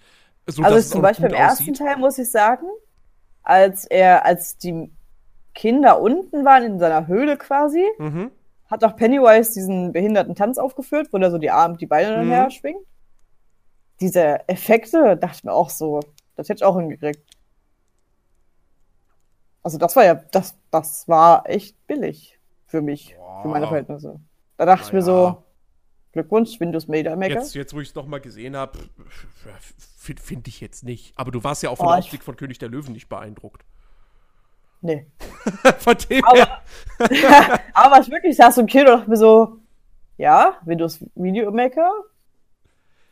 [0.48, 2.68] Also zum Beispiel im ersten Teil muss ich sagen,
[3.44, 4.92] als er, als die
[5.54, 8.32] Kinder unten waren in seiner Höhle quasi, mhm.
[8.70, 12.30] hat auch Pennywise diesen behinderten Tanz aufgeführt, wo er so die Arme, die Beine mhm.
[12.30, 12.86] her schwingt
[14.00, 16.02] diese Effekte, dachte ich mir auch so,
[16.36, 17.24] das hätte ich auch hingekriegt.
[19.64, 23.42] Also das war ja, das, das war echt billig für mich, Boah.
[23.42, 24.20] für meine Verhältnisse.
[24.58, 25.44] Da dachte Na ich mir so,
[26.14, 27.36] Glückwunsch, Windows Media Maker.
[27.36, 28.78] Jetzt, jetzt wo ich es nochmal gesehen habe,
[30.08, 31.14] finde find ich jetzt nicht.
[31.16, 33.64] Aber du warst ja auch von oh, der Optik von König der Löwen nicht beeindruckt.
[34.82, 35.08] Nee.
[35.80, 36.62] von dem aber,
[37.74, 39.58] aber ich wirklich saß im Kino und dachte mir so,
[40.18, 41.92] ja, Windows Video Maker,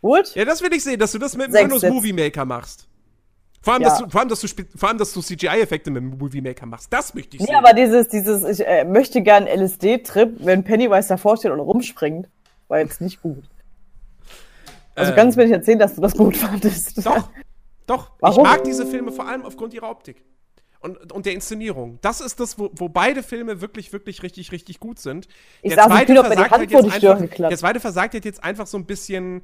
[0.06, 0.36] Gut.
[0.36, 2.88] Ja, das will ich sehen, dass du das mit dem Windows Movie Maker machst.
[3.60, 3.90] Vor allem, ja.
[3.90, 6.68] dass du, vor allem, dass du, vor allem, dass du CGI-Effekte mit dem Movie Maker
[6.68, 6.94] machst.
[6.94, 7.52] Das möchte ich sehen.
[7.52, 12.30] Ja, aber dieses, dieses, ich äh, möchte gern LSD-Trip, wenn Pennywise davor steht und rumspringt,
[12.68, 13.46] war jetzt nicht gut.
[14.96, 17.06] Also ähm, kannst du mir nicht erzählen, dass du das gut fandest.
[17.06, 17.30] Doch,
[17.86, 18.12] doch.
[18.20, 18.46] Warum?
[18.46, 20.24] Ich mag diese Filme vor allem aufgrund ihrer Optik.
[20.80, 21.98] Und, und der Inszenierung.
[22.02, 25.28] Das ist das, wo, wo beide Filme wirklich, wirklich richtig, richtig gut sind.
[25.64, 29.42] Ich der, zweite versagt halt jetzt einfach, der zweite versagt jetzt einfach so ein bisschen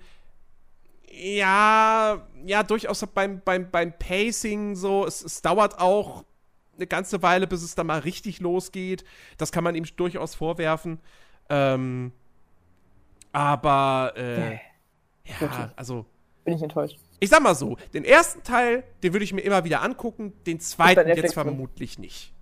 [1.13, 5.05] ja, ja, durchaus beim, beim, beim Pacing so.
[5.05, 6.23] Es, es dauert auch
[6.77, 9.03] eine ganze Weile, bis es dann mal richtig losgeht.
[9.37, 10.99] Das kann man ihm durchaus vorwerfen.
[11.49, 12.11] Ähm,
[13.33, 14.57] aber, äh,
[15.25, 15.67] ja, okay.
[15.75, 16.05] also.
[16.43, 16.97] Bin ich enttäuscht.
[17.19, 20.59] Ich sag mal so, den ersten Teil, den würde ich mir immer wieder angucken, den
[20.59, 22.33] zweiten jetzt vermutlich nicht.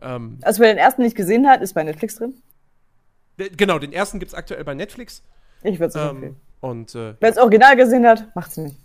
[0.00, 2.40] Ähm, also wer den ersten nicht gesehen hat, ist bei Netflix drin?
[3.36, 5.22] Genau, den ersten gibt es aktuell bei Netflix.
[5.62, 6.36] Ich würde es ähm, empfehlen.
[6.60, 8.76] Und, äh, Wer es Original gesehen hat, macht's nicht.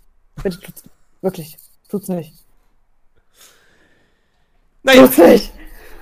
[0.42, 0.82] Bitte tut's
[1.20, 1.56] Wirklich.
[1.88, 2.34] Tut's nicht.
[4.82, 5.02] Naja.
[5.02, 5.52] Tut's nicht.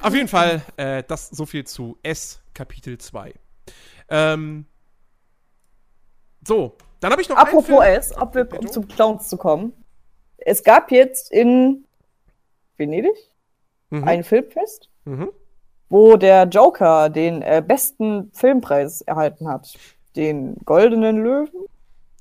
[0.02, 3.34] Auf jeden Fall, äh, das so viel zu S Kapitel 2.
[4.08, 4.66] Ähm,
[6.46, 9.72] so, dann habe ich noch Apropos S, ob wir, um zum Clowns zu kommen.
[10.38, 11.84] Es gab jetzt in
[12.76, 13.16] Venedig
[13.90, 14.04] mhm.
[14.04, 15.30] ein Filmfest, mhm.
[15.88, 19.76] wo der Joker den äh, besten Filmpreis erhalten hat
[20.16, 21.66] den Goldenen Löwen.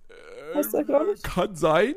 [0.09, 1.23] Äh, heißt glaube ich.
[1.23, 1.95] Kann sein.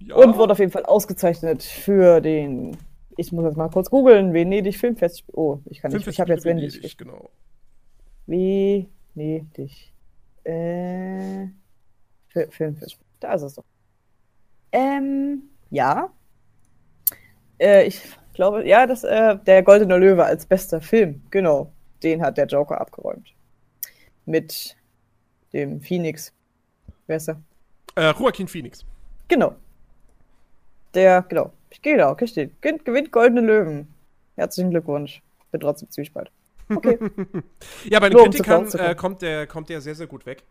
[0.00, 0.16] Ja.
[0.16, 2.76] Und wurde auf jeden Fall ausgezeichnet für den.
[3.16, 4.34] Ich muss jetzt mal kurz googeln.
[4.34, 5.24] Venedig Filmfest.
[5.32, 6.06] Oh, ich kann nicht.
[6.06, 6.74] Ich habe jetzt Venedig.
[6.74, 7.30] Venedig genau.
[8.26, 9.92] Venedig.
[10.44, 11.46] Äh.
[12.50, 12.98] Filmfest.
[13.20, 13.64] Da ist es doch.
[14.72, 16.10] Ähm, ja.
[17.58, 18.02] Äh, ich
[18.34, 21.72] glaube, ja, das, äh, der Goldene Löwe als bester Film, genau.
[22.02, 23.32] Den hat der Joker abgeräumt.
[24.26, 24.76] Mit
[25.52, 26.32] dem Phoenix.
[27.06, 27.40] Wer ist er?
[27.94, 28.84] Äh, Joaquin Phoenix.
[29.28, 29.54] Genau.
[30.94, 31.52] Der, genau.
[31.82, 32.62] Genau, okay, steht.
[32.62, 33.88] Gewinnt Goldene Löwen.
[34.36, 35.22] Herzlichen Glückwunsch.
[35.50, 36.30] Bin trotzdem Zwiespalt.
[36.68, 36.98] Okay.
[37.84, 40.42] ja, bei den Kritikern äh, kommt, der, kommt der sehr, sehr gut weg.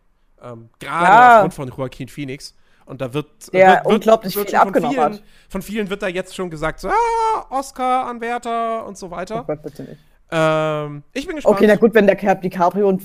[0.46, 1.36] Ähm, Gerade ja.
[1.36, 2.56] aufgrund von Joaquin Phoenix.
[2.86, 5.24] Und da wird, Der wird, unglaublich wird viel abgenommen vielen, hat.
[5.50, 9.42] Von vielen wird da jetzt schon gesagt, so, ah, Oscar-Anwärter und so weiter.
[9.42, 10.00] Oh Gott, bitte nicht.
[10.32, 11.56] Ähm, ich bin gespannt.
[11.56, 13.04] Okay, na gut, wenn der Cap DiCaprio und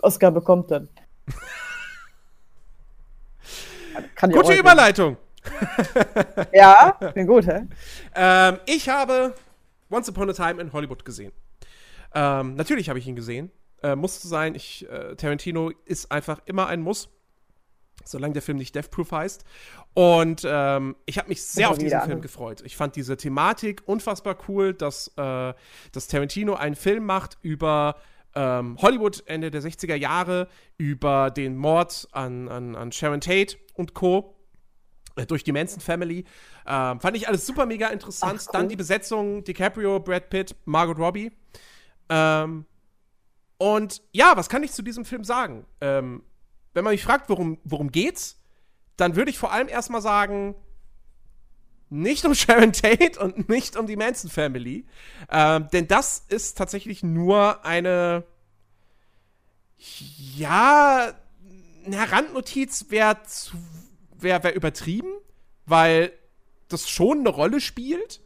[0.00, 0.88] Oscar bekommt, dann.
[4.20, 5.16] Gute Überleitung.
[6.52, 7.62] ja, bin gut, hä?
[8.14, 9.34] Ähm, ich habe
[9.90, 11.32] Once Upon a Time in Hollywood gesehen.
[12.14, 13.50] Ähm, natürlich habe ich ihn gesehen.
[13.82, 14.54] Äh, musste sein.
[14.54, 17.08] Ich, äh, Tarantino ist einfach immer ein Muss.
[18.04, 19.44] Solange der Film nicht Death Proof heißt.
[19.94, 22.62] Und ähm, ich habe mich sehr auf diesen Film gefreut.
[22.64, 25.54] Ich fand diese Thematik unfassbar cool, dass, äh,
[25.92, 27.96] dass Tarantino einen Film macht über
[28.34, 33.94] ähm, Hollywood Ende der 60er Jahre, über den Mord an, an, an Sharon Tate und
[33.94, 34.36] Co.
[35.16, 36.24] Äh, durch die Manson Family.
[36.66, 38.40] Ähm, fand ich alles super mega interessant.
[38.40, 38.52] Ach, cool.
[38.52, 41.32] Dann die Besetzung: DiCaprio, Brad Pitt, Margot Robbie.
[42.08, 42.64] Ähm,
[43.62, 45.64] und ja, was kann ich zu diesem Film sagen?
[45.80, 46.24] Ähm,
[46.74, 48.42] wenn man mich fragt, worum, worum geht's,
[48.96, 50.56] dann würde ich vor allem erstmal sagen,
[51.88, 54.84] nicht um Sharon Tate und nicht um die Manson Family.
[55.30, 58.24] Ähm, denn das ist tatsächlich nur eine.
[60.36, 61.12] Ja,
[61.86, 63.16] eine Randnotiz wäre
[64.18, 65.12] wär, wär übertrieben,
[65.66, 66.12] weil
[66.66, 68.22] das schon eine Rolle spielt,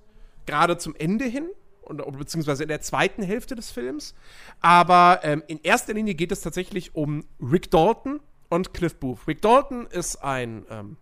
[0.47, 1.51] gerade zum Ende hin
[1.87, 4.15] und, beziehungsweise in der zweiten Hälfte des Films.
[4.61, 9.27] Aber ähm, in erster Linie geht es tatsächlich um Rick Dalton und Cliff Booth.
[9.27, 10.97] Rick Dalton ist ein ähm,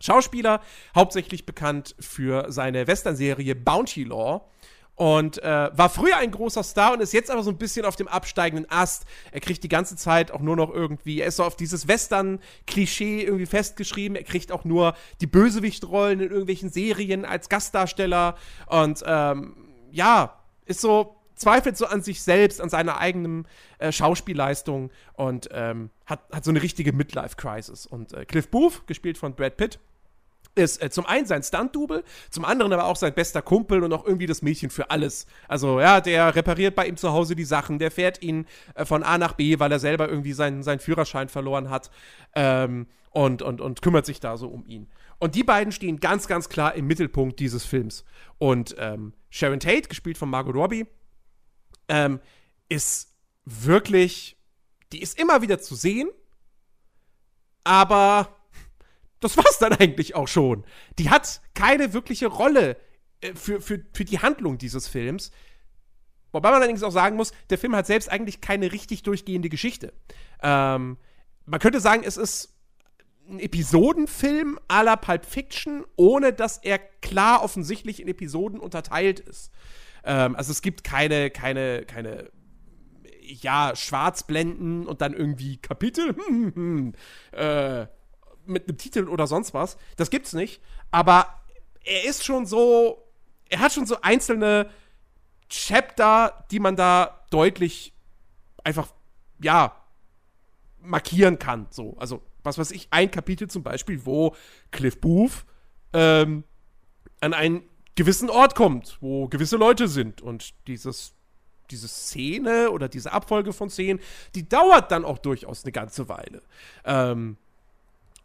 [0.00, 0.60] Schauspieler,
[0.94, 4.46] hauptsächlich bekannt für seine Western-Serie Bounty Law.
[4.94, 7.96] Und äh, war früher ein großer Star und ist jetzt aber so ein bisschen auf
[7.96, 9.04] dem absteigenden Ast.
[9.30, 13.22] Er kriegt die ganze Zeit auch nur noch irgendwie, er ist so auf dieses Western-Klischee
[13.22, 14.16] irgendwie festgeschrieben.
[14.16, 18.36] Er kriegt auch nur die Bösewichtrollen in irgendwelchen Serien als Gastdarsteller.
[18.66, 19.56] Und ähm,
[19.92, 23.46] ja, ist so, zweifelt so an sich selbst, an seiner eigenen
[23.78, 27.86] äh, Schauspielleistung und ähm, hat, hat so eine richtige Midlife-Crisis.
[27.86, 29.78] Und äh, Cliff Booth, gespielt von Brad Pitt,
[30.54, 34.06] ist äh, zum einen sein Stunt-Double, zum anderen aber auch sein bester Kumpel und auch
[34.06, 35.26] irgendwie das Mädchen für alles.
[35.48, 39.02] Also, ja, der repariert bei ihm zu Hause die Sachen, der fährt ihn äh, von
[39.02, 41.90] A nach B, weil er selber irgendwie seinen, seinen Führerschein verloren hat
[42.34, 44.88] ähm, und, und, und kümmert sich da so um ihn.
[45.22, 48.04] Und die beiden stehen ganz, ganz klar im Mittelpunkt dieses Films.
[48.38, 50.84] Und ähm, Sharon Tate, gespielt von Margot Robbie,
[51.86, 52.18] ähm,
[52.68, 53.14] ist
[53.44, 54.36] wirklich,
[54.92, 56.08] die ist immer wieder zu sehen,
[57.62, 58.36] aber
[59.20, 60.64] das war's dann eigentlich auch schon.
[60.98, 62.76] Die hat keine wirkliche Rolle
[63.20, 65.30] äh, für, für, für die Handlung dieses Films.
[66.32, 69.92] Wobei man allerdings auch sagen muss, der Film hat selbst eigentlich keine richtig durchgehende Geschichte.
[70.42, 70.98] Ähm,
[71.46, 72.51] man könnte sagen, es ist
[73.28, 79.52] ein Episodenfilm à la Pulp Fiction, ohne dass er klar offensichtlich in Episoden unterteilt ist.
[80.04, 82.30] Ähm, also es gibt keine, keine, keine,
[83.22, 86.10] ja, Schwarzblenden und dann irgendwie Kapitel
[87.32, 87.86] äh,
[88.44, 89.76] mit einem Titel oder sonst was.
[89.96, 90.60] Das gibt's nicht.
[90.90, 91.42] Aber
[91.84, 93.08] er ist schon so,
[93.48, 94.68] er hat schon so einzelne
[95.48, 97.94] Chapter, die man da deutlich
[98.64, 98.88] einfach,
[99.42, 99.76] ja,
[100.80, 101.66] markieren kann.
[101.70, 104.34] So, also was weiß ich, ein Kapitel zum Beispiel, wo
[104.70, 105.44] Cliff Booth
[105.92, 106.44] ähm,
[107.20, 107.62] an einen
[107.94, 111.14] gewissen Ort kommt, wo gewisse Leute sind und dieses
[111.70, 113.98] diese Szene oder diese Abfolge von Szenen,
[114.34, 116.42] die dauert dann auch durchaus eine ganze Weile.
[116.84, 117.38] Ähm,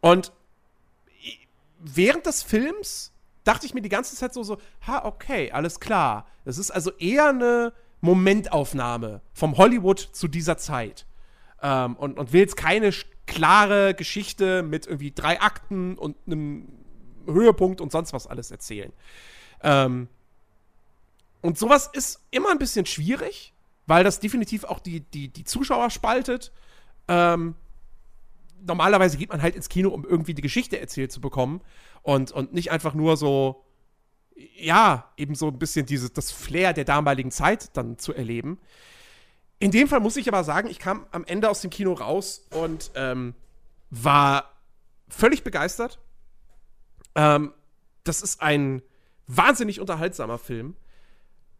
[0.00, 0.32] und
[1.78, 3.12] während des Films
[3.44, 6.26] dachte ich mir die ganze Zeit so, so, ha, okay, alles klar.
[6.44, 11.06] Das ist also eher eine Momentaufnahme vom Hollywood zu dieser Zeit.
[11.62, 12.92] Ähm, und, und will jetzt keine
[13.28, 16.66] klare Geschichte mit irgendwie drei Akten und einem
[17.26, 18.92] Höhepunkt und sonst was alles erzählen.
[19.62, 20.08] Ähm,
[21.40, 23.52] und sowas ist immer ein bisschen schwierig,
[23.86, 26.52] weil das definitiv auch die, die, die Zuschauer spaltet.
[27.06, 27.54] Ähm,
[28.66, 31.60] normalerweise geht man halt ins Kino, um irgendwie die Geschichte erzählt zu bekommen
[32.02, 33.64] und, und nicht einfach nur so,
[34.56, 38.58] ja, eben so ein bisschen dieses, das Flair der damaligen Zeit dann zu erleben.
[39.58, 42.46] In dem Fall muss ich aber sagen, ich kam am Ende aus dem Kino raus
[42.50, 43.34] und ähm,
[43.90, 44.52] war
[45.08, 45.98] völlig begeistert.
[47.14, 47.52] Ähm,
[48.04, 48.82] das ist ein
[49.26, 50.76] wahnsinnig unterhaltsamer Film.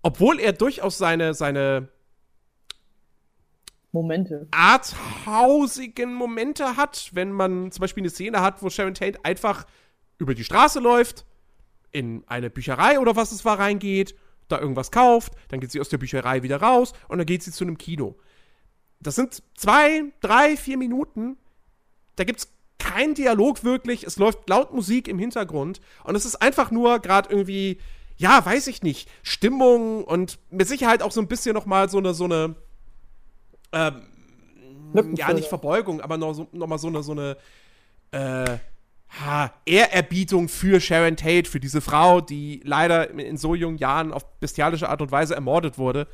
[0.03, 1.89] Obwohl er durchaus seine, seine
[3.91, 4.47] Momente.
[4.53, 9.67] arthausigen Momente hat, wenn man zum Beispiel eine Szene hat, wo Sharon Tate einfach
[10.19, 11.27] über die Straße läuft,
[11.91, 14.15] in eine Bücherei oder was es war reingeht,
[14.49, 17.53] da irgendwas kauft, dann geht sie aus der Bücherei wieder raus und dann geht sie
[17.53, 18.17] zu einem Kino.
[19.01, 21.37] Das sind zwei, drei, vier Minuten.
[22.17, 24.05] Da gibt's kein Dialog wirklich.
[24.05, 27.79] Es läuft laut Musik im Hintergrund und es ist einfach nur gerade irgendwie,
[28.17, 31.99] ja, weiß ich nicht, Stimmung und mit Sicherheit auch so ein bisschen noch mal so
[31.99, 32.57] eine, so eine,
[33.73, 34.03] ähm,
[35.17, 37.37] ja, nicht Verbeugung, aber noch, so, noch mal so eine, so eine
[38.11, 38.59] äh,
[39.09, 44.25] ha, Ehrerbietung für Sharon Tate, für diese Frau, die leider in so jungen Jahren auf
[44.41, 46.07] bestialische Art und Weise ermordet wurde.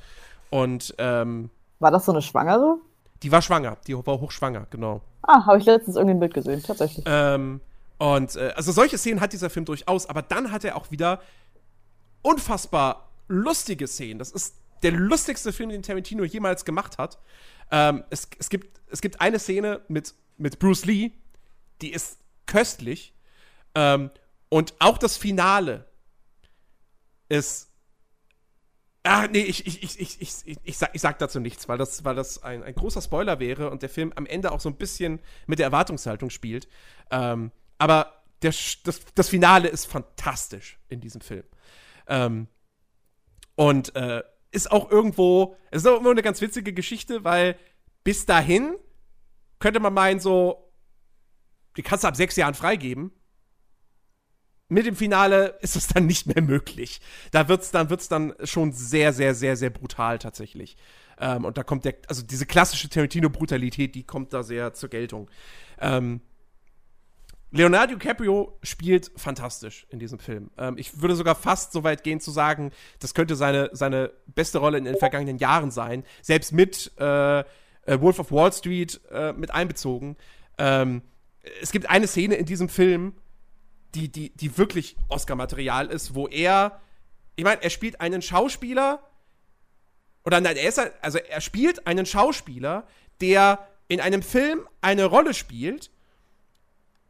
[0.50, 2.78] Und ähm, war das so eine Schwangere?
[3.22, 5.00] Die war schwanger, die war hochschwanger, genau.
[5.22, 7.04] Ah, habe ich letztens irgendwie ein Bild gesehen, tatsächlich.
[7.08, 7.60] Ähm,
[7.98, 11.20] und äh, also solche Szenen hat dieser Film durchaus, aber dann hat er auch wieder
[12.22, 14.18] unfassbar lustige Szenen.
[14.18, 17.18] Das ist der lustigste Film, den Tarantino jemals gemacht hat.
[17.70, 21.12] Ähm, es, es, gibt, es gibt eine Szene mit, mit Bruce Lee,
[21.80, 23.14] die ist köstlich.
[23.74, 24.10] Ähm,
[24.48, 25.86] und auch das Finale
[27.28, 27.70] ist.
[29.06, 32.04] Ah, nee, ich, ich, ich, ich, ich, ich, sag, ich sag dazu nichts, weil das,
[32.06, 34.76] weil das ein, ein großer Spoiler wäre und der Film am Ende auch so ein
[34.76, 36.68] bisschen mit der Erwartungshaltung spielt.
[37.10, 41.44] Ähm, aber der, das, das Finale ist fantastisch in diesem Film.
[42.06, 42.48] Ähm,
[43.56, 44.22] und äh,
[44.52, 47.58] ist auch irgendwo, ist auch irgendwo eine ganz witzige Geschichte, weil
[48.04, 48.74] bis dahin
[49.58, 50.72] könnte man meinen, so,
[51.76, 53.12] die kannst du ab sechs Jahren freigeben.
[54.68, 57.00] Mit dem Finale ist es dann nicht mehr möglich.
[57.30, 60.76] Da wird es dann, wird's dann schon sehr, sehr, sehr, sehr brutal tatsächlich.
[61.18, 65.30] Ähm, und da kommt der, also diese klassische Tarantino-Brutalität, die kommt da sehr zur Geltung.
[65.78, 66.22] Ähm,
[67.50, 70.50] Leonardo DiCaprio spielt fantastisch in diesem Film.
[70.58, 74.58] Ähm, ich würde sogar fast so weit gehen zu sagen, das könnte seine, seine beste
[74.58, 76.02] Rolle in den vergangenen Jahren sein.
[76.20, 77.44] Selbst mit äh, äh
[78.00, 80.16] Wolf of Wall Street äh, mit einbezogen.
[80.58, 81.02] Ähm,
[81.60, 83.14] es gibt eine Szene in diesem Film,
[83.94, 86.80] die, die, die wirklich Oscar-Material ist, wo er,
[87.36, 89.02] ich meine, er spielt einen Schauspieler,
[90.24, 92.86] oder nein, er ist, also er spielt einen Schauspieler,
[93.20, 95.90] der in einem Film eine Rolle spielt,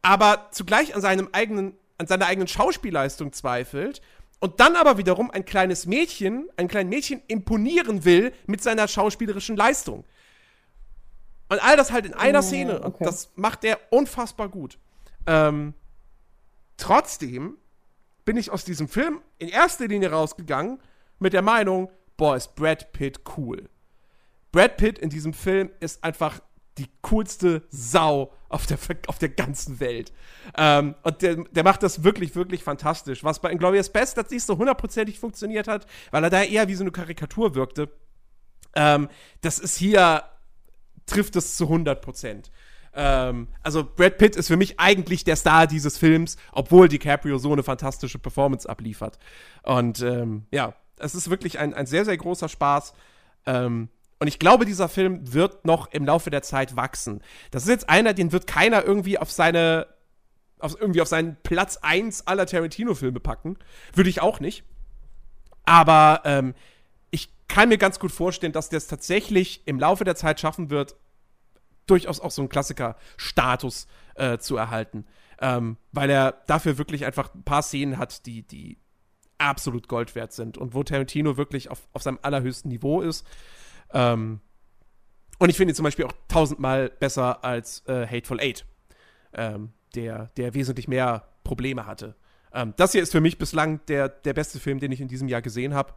[0.01, 4.01] aber zugleich an seinem eigenen, an seiner eigenen Schauspielleistung zweifelt
[4.39, 9.55] und dann aber wiederum ein kleines Mädchen, ein kleines Mädchen imponieren will mit seiner schauspielerischen
[9.55, 10.03] Leistung.
[11.49, 12.83] Und all das halt in einer Szene.
[12.83, 12.85] Okay.
[12.85, 14.79] Und das macht er unfassbar gut.
[15.27, 15.73] Ähm,
[16.77, 17.57] trotzdem
[18.25, 20.79] bin ich aus diesem Film in erster Linie rausgegangen
[21.19, 23.69] mit der Meinung, boah, ist Brad Pitt cool.
[24.51, 26.39] Brad Pitt in diesem Film ist einfach
[26.77, 28.77] die coolste Sau auf der,
[29.07, 30.11] auf der ganzen Welt.
[30.57, 33.23] Ähm, und der, der macht das wirklich, wirklich fantastisch.
[33.23, 36.75] Was bei Inglourious Best das nicht so hundertprozentig funktioniert hat, weil er da eher wie
[36.75, 37.89] so eine Karikatur wirkte.
[38.75, 39.09] Ähm,
[39.41, 40.23] das ist hier,
[41.05, 42.51] trifft es zu 100 Prozent.
[42.93, 47.51] Ähm, also Brad Pitt ist für mich eigentlich der Star dieses Films, obwohl DiCaprio so
[47.51, 49.19] eine fantastische Performance abliefert.
[49.63, 52.93] Und ähm, ja, es ist wirklich ein, ein sehr, sehr großer Spaß.
[53.45, 53.89] Ähm,
[54.19, 57.21] und ich glaube, dieser Film wird noch im Laufe der Zeit wachsen.
[57.51, 59.87] Das ist jetzt einer, den wird keiner irgendwie auf seine,
[60.59, 63.57] auf, irgendwie auf seinen Platz 1 aller Tarantino-Filme packen.
[63.93, 64.63] Würde ich auch nicht.
[65.65, 66.53] Aber ähm,
[67.47, 70.95] kann mir ganz gut vorstellen, dass der es tatsächlich im Laufe der Zeit schaffen wird,
[71.87, 75.05] durchaus auch so einen Klassiker-Status äh, zu erhalten.
[75.39, 78.77] Ähm, weil er dafür wirklich einfach ein paar Szenen hat, die, die
[79.37, 83.27] absolut Gold wert sind und wo Tarantino wirklich auf, auf seinem allerhöchsten Niveau ist.
[83.93, 84.39] Ähm,
[85.39, 88.65] und ich finde ihn zum Beispiel auch tausendmal besser als äh, Hateful Eight,
[89.33, 92.15] ähm, der, der wesentlich mehr Probleme hatte.
[92.53, 95.27] Ähm, das hier ist für mich bislang der, der beste Film, den ich in diesem
[95.27, 95.93] Jahr gesehen habe.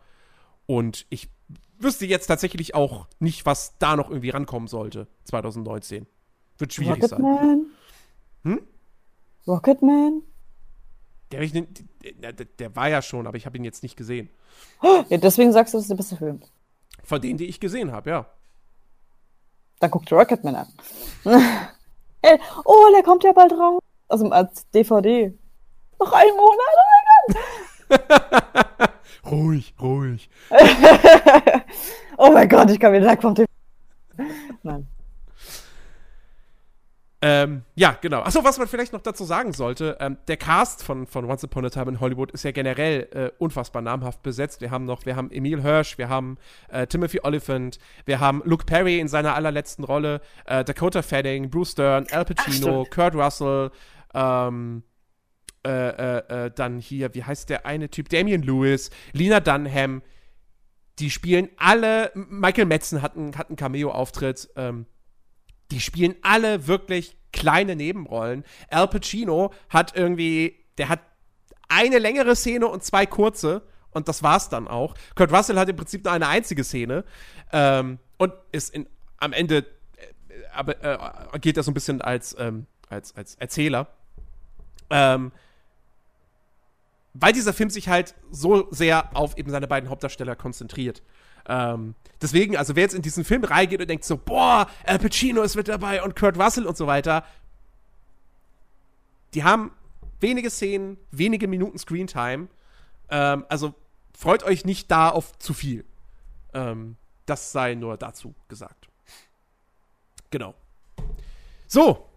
[0.69, 1.31] Und ich
[1.79, 6.07] wüsste jetzt tatsächlich auch nicht, was da noch irgendwie rankommen sollte, 2019.
[6.59, 7.23] Wird schwierig Rocket sein.
[7.23, 7.67] Man?
[8.45, 8.61] Hm?
[9.47, 10.23] Rocketman?
[11.33, 14.29] Der, der, der, war ja schon, aber ich habe ihn jetzt nicht gesehen.
[14.83, 16.43] Ja, deswegen sagst du, das ist der beste Film.
[17.03, 18.27] Von denen, die ich gesehen habe, ja.
[19.81, 20.69] Dann guck dir Rocketman an.
[22.65, 23.81] oh, der kommt ja bald raus.
[24.09, 25.33] Also als DVD.
[25.99, 28.65] Noch ein Monat, oh mein Gott.
[29.31, 30.29] ruhig, ruhig.
[32.17, 33.47] oh mein Gott, ich kann mir direkt vom TV.
[34.63, 34.87] Nein.
[37.21, 38.21] Ähm, ja, genau.
[38.21, 41.65] Achso, was man vielleicht noch dazu sagen sollte, ähm, der Cast von, von Once Upon
[41.65, 44.61] a Time in Hollywood ist ja generell äh, unfassbar namhaft besetzt.
[44.61, 48.67] Wir haben noch, wir haben Emil Hirsch, wir haben äh, Timothy Oliphant, wir haben Luke
[48.67, 53.73] Perry in seiner allerletzten Rolle, äh, Dakota Fanning, Bruce Stern, Al Pacino, Ach, Kurt Russell,
[54.15, 54.85] ähm,
[55.67, 58.09] äh, äh, äh, dann hier, wie heißt der eine Typ?
[58.09, 60.03] Damian Lewis, Lena Dunham.
[60.99, 64.87] Die spielen alle, Michael Metzen hat einen, hat einen Cameo-Auftritt, ähm,
[65.71, 68.45] die spielen alle wirklich kleine Nebenrollen.
[68.71, 71.01] Al Pacino hat irgendwie, der hat
[71.69, 74.95] eine längere Szene und zwei kurze und das war's dann auch.
[75.15, 77.05] Kurt Russell hat im Prinzip nur eine einzige Szene
[77.53, 78.89] ähm, und ist in,
[79.19, 80.99] am Ende äh, äh,
[81.33, 83.89] agiert er so ein bisschen als, ähm, als, als Erzähler.
[84.91, 85.33] Ähm,
[87.21, 91.03] weil dieser Film sich halt so sehr auf eben seine beiden Hauptdarsteller konzentriert.
[91.49, 95.43] Ähm, deswegen, also wer jetzt in diesen Film reingeht und denkt so, boah, Al Pacino
[95.43, 97.25] ist mit dabei und Kurt Russell und so weiter,
[99.35, 99.73] die haben
[100.21, 102.49] wenige Szenen, wenige Minuten Screentime.
[103.11, 103.75] Ähm, also
[104.17, 105.85] freut euch nicht da auf zu viel.
[106.55, 106.97] Ähm,
[107.27, 108.89] das sei nur dazu gesagt.
[110.31, 110.55] Genau.
[111.67, 112.09] So,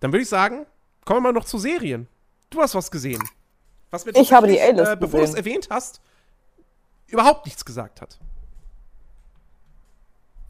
[0.00, 0.66] dann würde ich sagen,
[1.04, 2.08] kommen wir mal noch zu Serien.
[2.50, 3.22] Du hast was gesehen.
[3.92, 6.00] Was mir ich habe die A-List äh, Bevor du es erwähnt hast,
[7.06, 8.18] überhaupt nichts gesagt hat.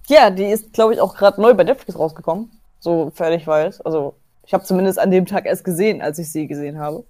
[0.06, 2.50] Ja, die ist, glaube ich, auch gerade neu bei Netflix rausgekommen.
[2.78, 3.80] So fertig weiß.
[3.80, 4.14] Also,
[4.46, 7.04] ich habe zumindest an dem Tag erst gesehen, als ich sie gesehen habe.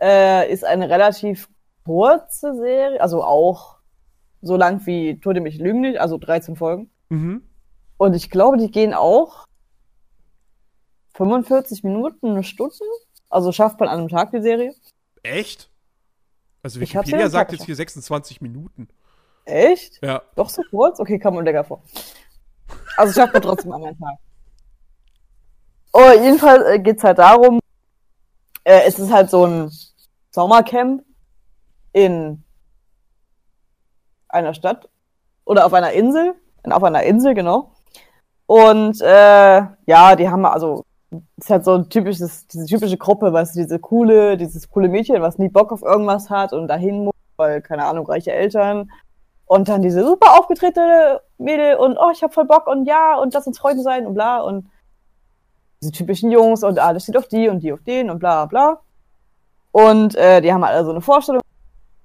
[0.00, 1.50] Äh, ist eine relativ
[1.84, 3.76] kurze Serie, also auch
[4.40, 6.90] so lang wie Tote mich lügen nicht, also 13 Folgen.
[7.10, 7.42] Mhm.
[7.98, 9.44] Und ich glaube, die gehen auch
[11.14, 12.74] 45 Minuten, eine Stunde.
[13.28, 14.74] Also schafft man an einem Tag die Serie.
[15.22, 15.70] Echt?
[16.62, 18.88] Also Wikipedia sagt jetzt hier 26 Minuten.
[19.44, 20.02] Echt?
[20.02, 20.22] Ja.
[20.36, 21.00] Doch so kurz?
[21.00, 21.82] Okay, kam mir länger vor.
[22.96, 24.18] Also schafft man trotzdem an einem Tag.
[25.92, 27.58] Oh, jedenfalls äh, geht es halt darum,
[28.64, 29.72] äh, es ist halt so ein
[30.30, 31.04] Sommercamp
[31.92, 32.44] in
[34.28, 34.88] einer Stadt
[35.44, 37.74] oder auf einer Insel, auf einer Insel, genau.
[38.46, 40.84] Und äh, ja, die haben also
[41.36, 45.20] ist halt so ein typisches, diese typische Gruppe, weißt du, diese coole, dieses coole Mädchen,
[45.22, 48.90] was nie Bock auf irgendwas hat und dahin muss, weil, keine Ahnung, reiche Eltern.
[49.46, 53.34] Und dann diese super aufgetretene Mädel und oh, ich hab voll Bock und ja, und
[53.34, 54.70] lass uns Freunde sein und bla und
[55.82, 58.80] diese typischen Jungs und alles steht auf die und die auf den und bla bla.
[59.72, 61.42] Und äh, die haben halt also eine Vorstellung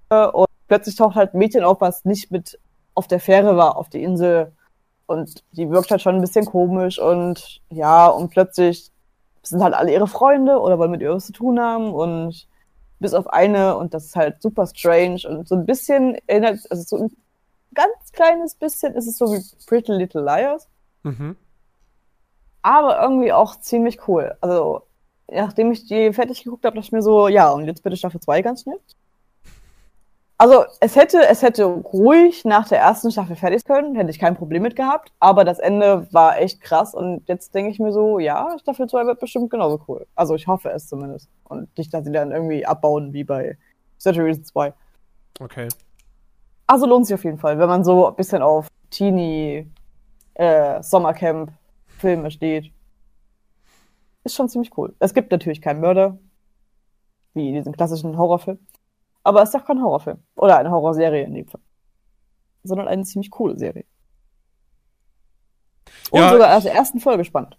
[0.09, 2.59] und plötzlich taucht halt ein Mädchen auf, was nicht mit
[2.95, 4.53] auf der Fähre war, auf die Insel.
[5.07, 8.91] Und die wirkt halt schon ein bisschen komisch und ja, und plötzlich
[9.49, 12.47] sind halt alle ihre Freunde oder wollen mit ihr was zu tun haben und
[12.99, 16.83] bis auf eine und das ist halt super strange und so ein bisschen erinnert, also
[16.83, 17.11] so ein
[17.73, 20.67] ganz kleines bisschen ist es so wie Pretty Little Liars.
[21.03, 21.35] Mhm.
[22.61, 24.35] Aber irgendwie auch ziemlich cool.
[24.41, 24.81] Also,
[25.27, 28.19] nachdem ich die fertig geguckt habe, dachte ich mir so, ja, und jetzt bitte Staffel
[28.19, 28.79] 2 ganz schnell.
[30.37, 34.35] Also es hätte, es hätte ruhig nach der ersten Staffel fertig können, hätte ich kein
[34.35, 38.19] Problem mit gehabt, aber das Ende war echt krass und jetzt denke ich mir so,
[38.19, 40.05] ja, Staffel 2 wird bestimmt genauso cool.
[40.13, 41.29] Also ich hoffe es zumindest.
[41.45, 43.57] Und nicht, dass sie dann irgendwie abbauen wie bei
[43.97, 44.73] Saturday 2.
[45.39, 45.69] Okay.
[46.67, 49.71] Also lohnt sich auf jeden Fall, wenn man so ein bisschen auf Teenie
[50.33, 51.51] äh, Sommercamp
[51.97, 52.71] Filme steht.
[54.25, 54.93] Ist schon ziemlich cool.
[54.99, 56.17] Es gibt natürlich keinen Mörder,
[57.33, 58.59] wie diesen klassischen Horrorfilm.
[59.25, 60.19] Aber es ist doch kein Horrorfilm.
[60.35, 61.61] Oder eine Horrorserie in dem Fall.
[62.63, 63.85] Sondern eine ziemlich coole Serie.
[66.11, 67.57] Und ja, sogar aus der ersten Folge spannend.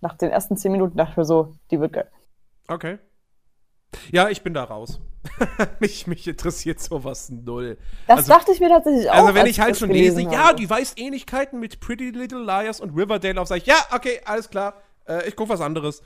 [0.00, 2.10] Nach den ersten zehn Minuten dachte ich mir so, die wird geil.
[2.66, 2.98] Okay.
[4.10, 5.00] Ja, ich bin da raus.
[5.78, 7.78] mich, mich interessiert sowas null.
[8.08, 9.14] Das also, dachte ich mir tatsächlich auch.
[9.14, 10.34] Also, wenn ich halt schon lese, habe.
[10.34, 14.20] ja, die weiß Ähnlichkeiten mit Pretty Little Liars und Riverdale auf, sag ich, ja, okay,
[14.24, 14.82] alles klar.
[15.06, 16.02] Äh, ich gucke was anderes.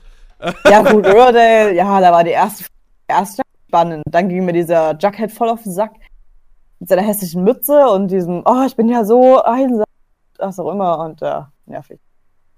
[0.65, 2.65] ja, gut, Riverdale, ja, da war die erste,
[3.07, 4.03] erste spannend.
[4.09, 5.93] Dann ging mir dieser Jughead voll auf den Sack
[6.79, 9.85] mit seiner hässlichen Mütze und diesem, oh, ich bin ja so einsam,
[10.37, 11.99] was auch immer und äh, nervig.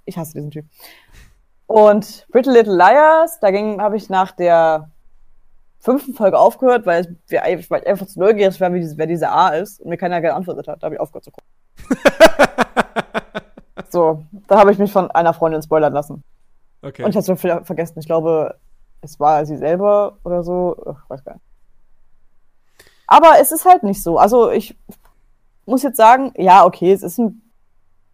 [0.05, 0.65] Ich hasse diesen Typ.
[1.67, 4.89] Und Pretty Little Liars, da habe ich nach der
[5.79, 9.31] fünften Folge aufgehört, weil ich, weil ich einfach zu neugierig war, wie diese, wer dieser
[9.31, 10.81] A ist und mir keiner geantwortet hat.
[10.81, 11.47] Da habe ich aufgehört zu gucken.
[13.89, 16.23] so, da habe ich mich von einer Freundin spoilern lassen.
[16.81, 17.03] Okay.
[17.03, 17.99] Und ich habe es vergessen.
[17.99, 18.55] Ich glaube,
[19.01, 21.45] es war sie selber oder so, ich weiß gar nicht.
[23.07, 24.17] Aber es ist halt nicht so.
[24.17, 24.77] Also ich
[25.65, 27.41] muss jetzt sagen, ja, okay, es ist ein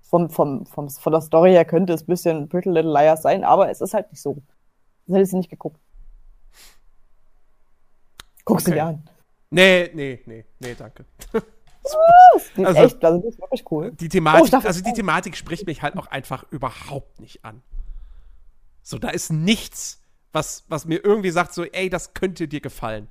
[0.01, 3.43] vom, vom, vom, von der Story her könnte es ein bisschen Pretty Little Liars sein,
[3.43, 4.41] aber es ist halt nicht so.
[5.05, 5.79] Das hätte ich nicht geguckt.
[8.45, 8.75] Guckst okay.
[8.75, 9.09] du dir an.
[9.49, 11.05] Nee, nee, nee, nee, danke.
[12.57, 13.91] Die also, echt, also das ist wirklich cool.
[13.93, 17.61] Die Thematik, oh, also die Thematik spricht mich halt auch einfach überhaupt nicht an.
[18.83, 20.01] So, da ist nichts,
[20.38, 23.07] was, was mir irgendwie sagt, so, ey, das könnte dir gefallen.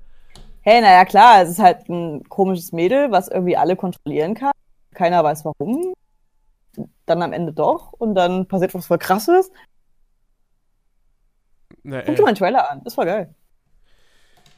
[0.61, 4.53] Hey, naja, klar, es ist halt ein komisches Mädel, was irgendwie alle kontrollieren kann.
[4.95, 5.93] Keiner weiß warum.
[7.05, 7.93] Dann am Ende doch.
[7.93, 9.51] Und dann passiert was voll krasses.
[11.83, 13.35] Na, Guck dir mal einen Trailer an, das war geil.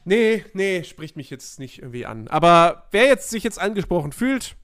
[0.05, 2.27] Nee, nee, spricht mich jetzt nicht irgendwie an.
[2.27, 4.55] Aber wer jetzt sich jetzt angesprochen fühlt,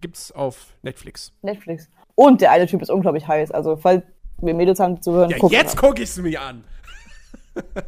[0.00, 1.32] gibt's auf Netflix.
[1.42, 1.88] Netflix.
[2.14, 3.50] Und der eine Typ ist unglaublich heiß.
[3.50, 4.02] Also, falls
[4.38, 5.30] wir Mädels haben zu hören.
[5.30, 6.64] Ja, jetzt gucke ich es mir an.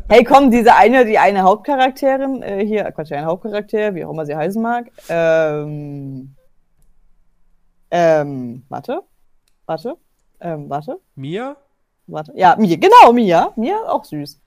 [0.09, 4.27] Hey, komm, diese eine, die eine Hauptcharakterin, äh, hier, Quatsch, ein Hauptcharakter, wie auch immer
[4.27, 4.91] sie heißen mag.
[5.09, 6.35] Ähm,
[7.91, 9.03] ähm, warte,
[9.67, 9.97] warte,
[10.41, 10.99] ähm, warte.
[11.15, 11.57] Mia?
[12.07, 13.53] Warte, ja, Mia, genau, Mia.
[13.57, 14.41] Mia, auch süß.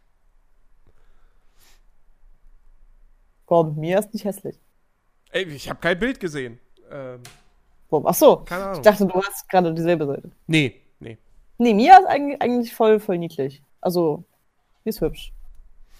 [3.45, 4.59] Komm, Mia ist nicht hässlich.
[5.31, 6.59] Ey, ich habe kein Bild gesehen.
[6.91, 7.21] Ähm.
[7.91, 8.75] Ach so, Keine Ahnung.
[8.77, 10.29] ich dachte, du hast gerade dieselbe Seite.
[10.47, 11.17] Nee, nee.
[11.57, 13.61] Nee, Mia ist eigentlich, eigentlich voll, voll niedlich.
[13.79, 14.25] Also,
[14.85, 15.33] die ist hübsch.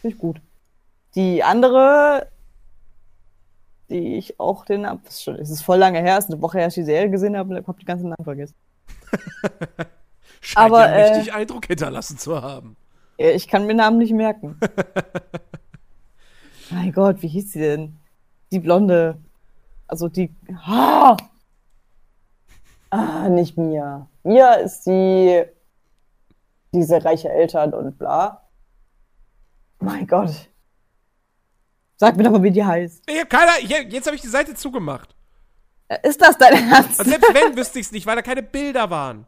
[0.02, 0.40] Finde ich gut.
[1.16, 2.28] Die andere,
[3.90, 6.78] die ich auch den ab, es ist voll lange her, ist eine Woche her, dass
[6.78, 8.56] ich die Serie gesehen habe und habe die ganzen Namen vergessen.
[10.42, 12.78] Scheint Aber, ja richtig äh, Eindruck hinterlassen zu haben.
[13.18, 14.60] Ich kann mir Namen nicht merken.
[16.70, 17.98] mein Gott, wie hieß sie denn?
[18.52, 19.18] Die Blonde.
[19.88, 20.36] Also die.
[20.66, 21.16] Ah,
[22.90, 24.08] ah nicht Mia.
[24.24, 25.46] Mia ist die.
[26.74, 28.45] Diese reiche Eltern und bla.
[29.80, 30.50] Mein Gott.
[31.98, 33.04] Sag mir doch mal, wie die heißt.
[33.10, 33.60] Ich hab keiner.
[33.62, 35.16] Jetzt habe ich die Seite zugemacht.
[36.04, 37.00] Ist das dein Ernst?
[37.00, 39.26] Und selbst wenn, wüsste ich es nicht, weil da keine Bilder waren.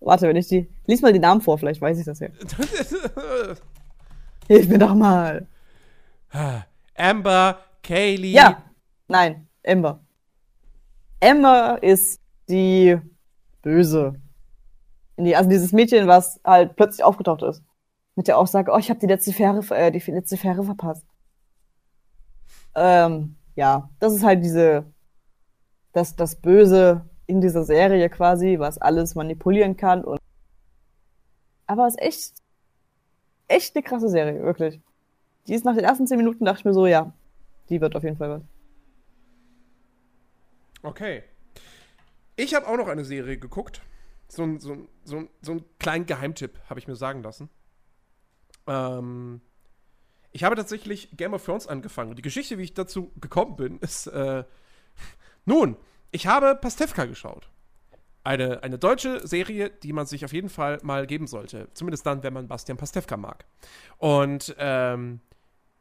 [0.00, 0.68] Warte, wenn ich die.
[0.86, 2.28] Lies mal die Namen vor, vielleicht weiß ich das ja.
[4.48, 5.46] Hilf mir doch mal.
[6.96, 8.32] Amber, Kaylee.
[8.32, 8.62] Ja.
[9.08, 10.00] Nein, Amber.
[11.22, 12.98] Amber ist die
[13.62, 14.14] Böse.
[15.18, 17.62] Also dieses Mädchen, was halt plötzlich aufgetaucht ist.
[18.16, 21.06] Mit der Aussage, oh, ich habe die letzte Fähre, äh, die letzte Fähre verpasst.
[22.74, 24.84] Ähm, ja, das ist halt diese,
[25.92, 30.18] das, das Böse in dieser Serie quasi, was alles manipulieren kann und
[31.70, 32.32] aber es ist echt,
[33.46, 34.80] echt eine krasse Serie, wirklich.
[35.46, 37.12] Die ist nach den ersten zehn Minuten, dachte ich mir so, ja,
[37.68, 38.42] die wird auf jeden Fall was.
[40.82, 41.22] Okay.
[42.34, 43.82] Ich habe auch noch eine Serie geguckt.
[44.26, 47.48] So, ein, so, so, so einen kleinen Geheimtipp, habe ich mir sagen lassen.
[48.66, 49.40] Ähm,
[50.32, 52.14] ich habe tatsächlich Game of Thrones angefangen.
[52.14, 54.44] Die Geschichte, wie ich dazu gekommen bin, ist, äh,
[55.44, 55.76] nun,
[56.10, 57.48] ich habe Pastewka geschaut.
[58.22, 61.68] Eine, eine deutsche Serie, die man sich auf jeden Fall mal geben sollte.
[61.72, 63.46] Zumindest dann, wenn man Bastian Pastewka mag.
[63.96, 65.20] Und ähm,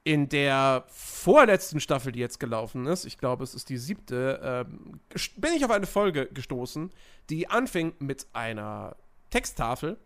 [0.06, 5.02] in der vorletzten Staffel, die jetzt gelaufen ist, ich glaube, es ist die siebte, ähm,
[5.36, 6.92] bin ich auf eine Folge gestoßen,
[7.30, 8.96] die anfing mit einer
[9.30, 9.98] Texttafel.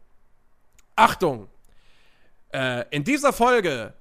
[0.96, 1.48] Achtung!
[2.54, 3.94] Äh, in dieser Folge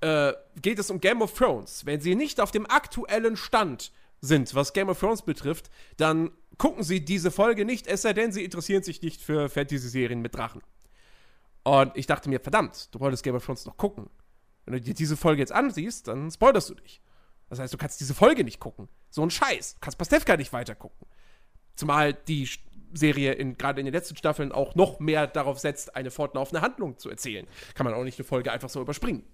[0.00, 1.86] äh, geht es um Game of Thrones.
[1.86, 6.84] Wenn Sie nicht auf dem aktuellen Stand sind, was Game of Thrones betrifft, dann gucken
[6.84, 10.62] Sie diese Folge nicht, es sei denn, Sie interessieren sich nicht für Fantasy-Serien mit Drachen.
[11.64, 14.10] Und ich dachte mir, verdammt, du wolltest Game of Thrones noch gucken.
[14.66, 17.00] Wenn du dir diese Folge jetzt ansiehst, dann spoilerst du dich.
[17.48, 18.88] Das heißt, du kannst diese Folge nicht gucken.
[19.10, 19.74] So ein Scheiß.
[19.74, 21.06] Du kannst Pastewka nicht weitergucken.
[21.76, 22.48] Zumal die
[22.94, 27.10] Serie gerade in den letzten Staffeln auch noch mehr darauf setzt, eine fortlaufende Handlung zu
[27.10, 27.46] erzählen.
[27.74, 29.24] Kann man auch nicht eine Folge einfach so überspringen.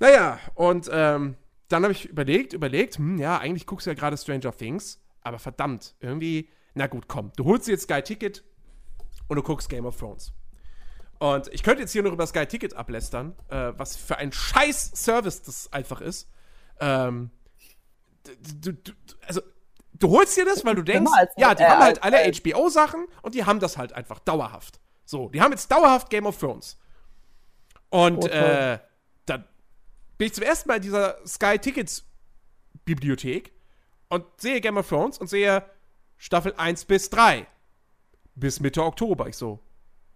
[0.00, 1.36] Naja, und ähm,
[1.68, 5.38] dann habe ich überlegt, überlegt, hm, ja, eigentlich guckst du ja gerade Stranger Things, aber
[5.38, 8.44] verdammt, irgendwie, na gut, komm, du holst dir jetzt Sky Ticket
[9.28, 10.32] und du guckst Game of Thrones.
[11.18, 14.92] Und ich könnte jetzt hier noch über Sky Ticket ablästern, äh, was für ein scheiß
[14.94, 16.28] Service das einfach ist.
[16.80, 17.30] Ähm,
[18.60, 18.92] du, du,
[19.26, 19.40] also,
[19.94, 23.34] du holst dir das, weil du denkst, ja, die äh, haben halt alle HBO-Sachen und
[23.34, 24.80] die haben das halt einfach dauerhaft.
[25.04, 26.78] So, die haben jetzt dauerhaft Game of Thrones.
[27.90, 28.78] Und, oh, äh,
[29.26, 29.44] dann
[30.18, 32.04] bin ich zum ersten Mal in dieser Sky Tickets
[32.84, 33.52] Bibliothek
[34.08, 35.64] und sehe Game of Thrones und sehe
[36.16, 37.46] Staffel 1 bis 3
[38.34, 39.28] bis Mitte Oktober.
[39.28, 39.60] Ich so,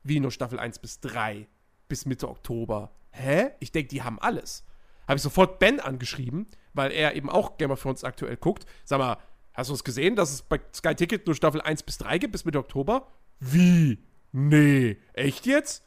[0.03, 1.47] wie nur Staffel 1 bis 3
[1.89, 2.93] bis Mitte Oktober?
[3.11, 3.51] Hä?
[3.61, 4.65] Ich denke, die haben alles.
[5.07, 8.67] Habe ich sofort Ben angeschrieben, weil er eben auch Game of Thrones aktuell guckt.
[8.85, 9.17] Sag mal,
[9.59, 12.33] hast du es gesehen, dass es bei Sky Ticket nur Staffel 1 bis 3 gibt
[12.33, 13.09] bis Mitte Oktober?
[13.41, 13.99] Wie?
[14.33, 14.99] Nee.
[15.15, 15.83] Echt jetzt?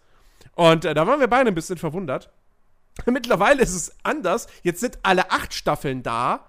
[0.56, 2.32] Und äh, da waren wir beide ein bisschen verwundert.
[3.06, 4.48] Mittlerweile ist es anders.
[4.64, 6.48] Jetzt sind alle acht Staffeln da.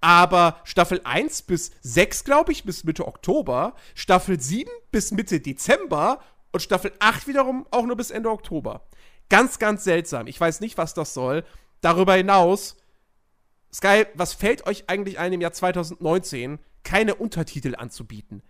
[0.00, 3.74] Aber Staffel 1 bis 6, glaube ich, bis Mitte Oktober.
[3.94, 6.20] Staffel 7 bis Mitte Dezember.
[6.50, 8.82] Und Staffel 8 wiederum auch nur bis Ende Oktober.
[9.28, 10.26] Ganz, ganz seltsam.
[10.26, 11.44] Ich weiß nicht, was das soll.
[11.80, 12.76] Darüber hinaus,
[13.76, 18.42] Sky, was fällt euch eigentlich ein, im Jahr 2019 keine Untertitel anzubieten?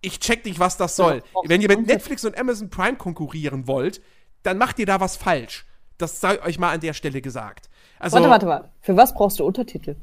[0.00, 1.22] Ich check nicht, was das soll.
[1.44, 4.00] Wenn ihr mit Netflix und Amazon Prime konkurrieren wollt,
[4.42, 5.66] dann macht ihr da was falsch.
[5.98, 7.70] Das sei euch mal an der Stelle gesagt.
[8.00, 8.68] Also, warte, warte, warte.
[8.80, 9.94] Für was brauchst du Untertitel?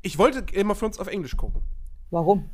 [0.00, 1.60] Ich wollte immer für uns auf Englisch gucken.
[2.10, 2.48] Warum?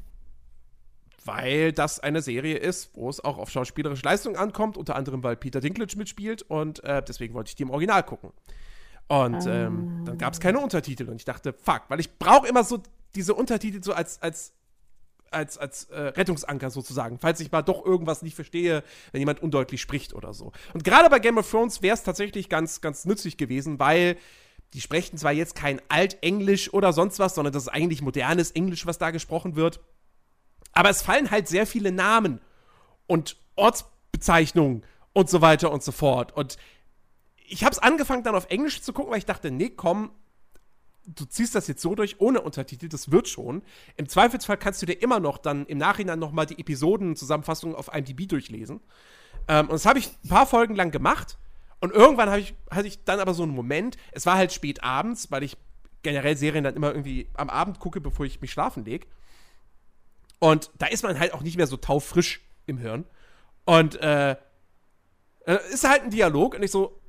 [1.25, 5.37] Weil das eine Serie ist, wo es auch auf schauspielerische Leistung ankommt, unter anderem, weil
[5.37, 8.33] Peter Dinklage mitspielt und äh, deswegen wollte ich die im Original gucken.
[9.09, 9.67] Und ah.
[9.67, 12.83] ähm, dann gab es keine Untertitel und ich dachte, fuck, weil ich brauche immer so
[13.15, 14.53] diese Untertitel so als, als
[15.31, 18.83] als, als äh, Rettungsanker sozusagen, falls ich mal doch irgendwas nicht verstehe,
[19.13, 20.53] wenn jemand undeutlich spricht oder so.
[20.73, 24.17] Und gerade bei Game of Thrones wäre es tatsächlich ganz, ganz nützlich gewesen, weil
[24.73, 28.87] die sprechen zwar jetzt kein Altenglisch oder sonst was, sondern das ist eigentlich modernes Englisch,
[28.87, 29.81] was da gesprochen wird.
[30.73, 32.41] Aber es fallen halt sehr viele Namen
[33.07, 36.37] und Ortsbezeichnungen und so weiter und so fort.
[36.37, 36.59] Und
[37.49, 40.11] ich habe es angefangen dann auf Englisch zu gucken, weil ich dachte, nee, komm,
[41.07, 43.63] du ziehst das jetzt so durch ohne Untertitel, das wird schon.
[43.97, 47.95] Im Zweifelsfall kannst du dir immer noch dann im Nachhinein noch mal die Episoden-Zusammenfassung auf
[47.95, 48.81] IMDb durchlesen.
[49.49, 51.39] Ähm, und das habe ich ein paar Folgen lang gemacht.
[51.81, 55.31] Und irgendwann ich, hatte ich dann aber so einen Moment, es war halt spät abends,
[55.31, 55.57] weil ich
[56.03, 59.07] generell Serien dann immer irgendwie am Abend gucke, bevor ich mich schlafen lege.
[60.39, 63.05] Und da ist man halt auch nicht mehr so taufrisch im Hirn.
[63.65, 64.37] Und äh,
[65.71, 67.01] ist halt ein Dialog und ich so,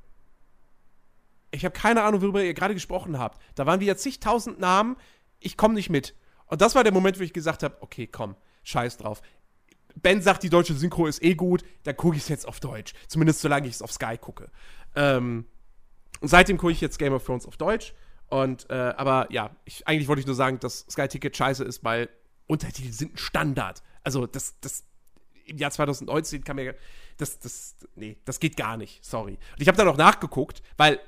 [1.58, 3.42] ich habe keine Ahnung, worüber ihr gerade gesprochen habt.
[3.56, 4.96] Da waren wieder zigtausend Namen,
[5.40, 6.16] ich komme nicht mit.
[6.46, 9.22] Und das war der Moment, wo ich gesagt habe, okay, komm, scheiß drauf.
[9.96, 12.94] Ben sagt, die deutsche Synchro ist eh gut, dann gucke ich es jetzt auf Deutsch.
[13.08, 14.50] Zumindest solange ich es auf Sky gucke.
[14.96, 15.46] Ähm,
[16.22, 17.94] und seitdem gucke ich jetzt Game of Thrones auf Deutsch.
[18.28, 21.84] Und, äh, aber ja, ich, eigentlich wollte ich nur sagen, dass Sky Ticket scheiße ist,
[21.84, 22.10] weil
[22.46, 23.82] Untertitel sind ein Standard.
[24.04, 24.86] Also, das, das,
[25.46, 26.76] im Jahr 2019 kann mir,
[27.18, 29.34] das, das, nee, das geht gar nicht, sorry.
[29.34, 31.00] Und ich habe dann auch nachgeguckt, weil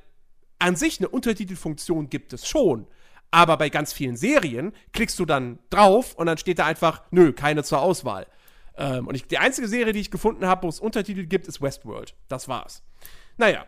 [0.60, 2.88] an sich eine Untertitelfunktion gibt es schon.
[3.32, 7.32] Aber bei ganz vielen Serien klickst du dann drauf und dann steht da einfach, nö,
[7.32, 8.28] keine zur Auswahl.
[8.76, 11.62] Ähm, und ich, die einzige Serie, die ich gefunden habe, wo es Untertitel gibt, ist
[11.62, 12.16] Westworld.
[12.28, 12.82] Das war's.
[13.38, 13.66] Naja.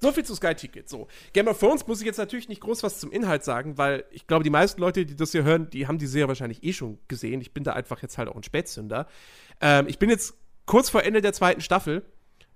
[0.00, 0.88] So viel zu Sky Ticket.
[0.88, 1.08] So.
[1.32, 4.28] Game of Thrones muss ich jetzt natürlich nicht groß was zum Inhalt sagen, weil ich
[4.28, 6.98] glaube, die meisten Leute, die das hier hören, die haben die Serie wahrscheinlich eh schon
[7.08, 7.40] gesehen.
[7.40, 9.08] Ich bin da einfach jetzt halt auch ein Spätzünder.
[9.60, 10.34] Ähm, ich bin jetzt
[10.66, 12.04] kurz vor Ende der zweiten Staffel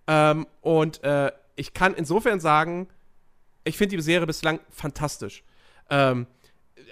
[0.06, 2.88] ähm, und äh, ich kann insofern sagen,
[3.64, 5.44] ich finde die Serie bislang fantastisch.
[5.90, 6.26] Ähm,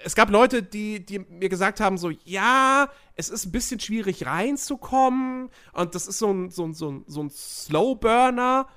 [0.03, 4.25] es gab Leute, die, die mir gesagt haben, so, ja, es ist ein bisschen schwierig
[4.25, 8.67] reinzukommen und das ist so ein, so ein, so ein, so ein Slow-Burner.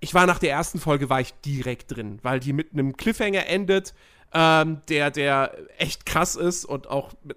[0.00, 3.46] Ich war nach der ersten Folge, war ich direkt drin, weil die mit einem Cliffhanger
[3.46, 3.94] endet,
[4.32, 7.36] ähm, der, der echt krass ist und auch, mit,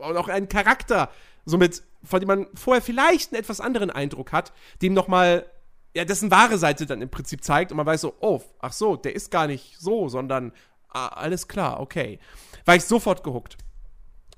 [0.00, 1.10] und auch einen Charakter,
[1.44, 4.52] somit, von dem man vorher vielleicht einen etwas anderen Eindruck hat,
[4.82, 5.46] dem nochmal
[5.94, 8.96] ja, dessen wahre Seite dann im Prinzip zeigt und man weiß so, oh, ach so,
[8.96, 10.52] der ist gar nicht so, sondern
[10.88, 12.18] ah, alles klar, okay.
[12.64, 13.56] War ich sofort gehuckt.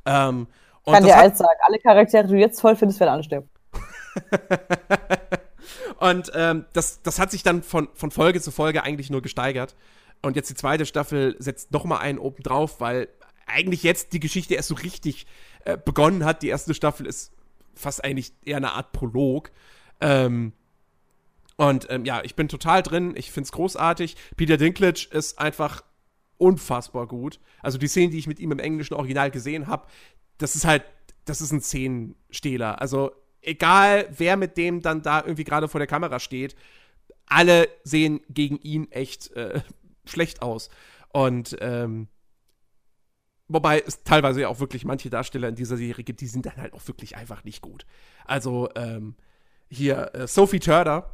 [0.04, 0.48] Ähm,
[0.86, 3.48] ich kann dir eins sagen, alle Charaktere, die du jetzt toll findest, werden ansterben.
[5.98, 9.74] und ähm, das, das hat sich dann von, von Folge zu Folge eigentlich nur gesteigert.
[10.22, 13.08] Und jetzt die zweite Staffel setzt noch mal einen oben drauf, weil
[13.46, 15.26] eigentlich jetzt die Geschichte erst so richtig
[15.64, 16.42] äh, begonnen hat.
[16.42, 17.32] Die erste Staffel ist
[17.74, 19.50] fast eigentlich eher eine Art Prolog.
[20.00, 20.52] Ähm,
[21.56, 23.14] und ähm, ja, ich bin total drin.
[23.16, 24.16] Ich finde es großartig.
[24.36, 25.84] Peter Dinklage ist einfach
[26.36, 27.38] unfassbar gut.
[27.62, 29.86] Also die Szenen, die ich mit ihm im englischen Original gesehen habe,
[30.38, 30.84] das ist halt,
[31.24, 32.80] das ist ein Szenenstehler.
[32.80, 36.56] Also egal, wer mit dem dann da irgendwie gerade vor der Kamera steht,
[37.26, 39.60] alle sehen gegen ihn echt äh,
[40.04, 40.70] schlecht aus.
[41.12, 42.08] Und ähm,
[43.46, 46.56] wobei es teilweise ja auch wirklich manche Darsteller in dieser Serie gibt, die sind dann
[46.56, 47.86] halt auch wirklich einfach nicht gut.
[48.24, 49.14] Also ähm,
[49.70, 51.10] hier äh, Sophie Turner,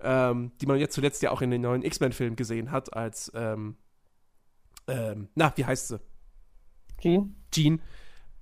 [0.00, 3.76] ähm, die man jetzt zuletzt ja auch in den neuen X-Men-Film gesehen hat, als, ähm,
[4.86, 6.00] ähm, na, wie heißt sie?
[7.00, 7.34] Jean.
[7.50, 7.80] Jean.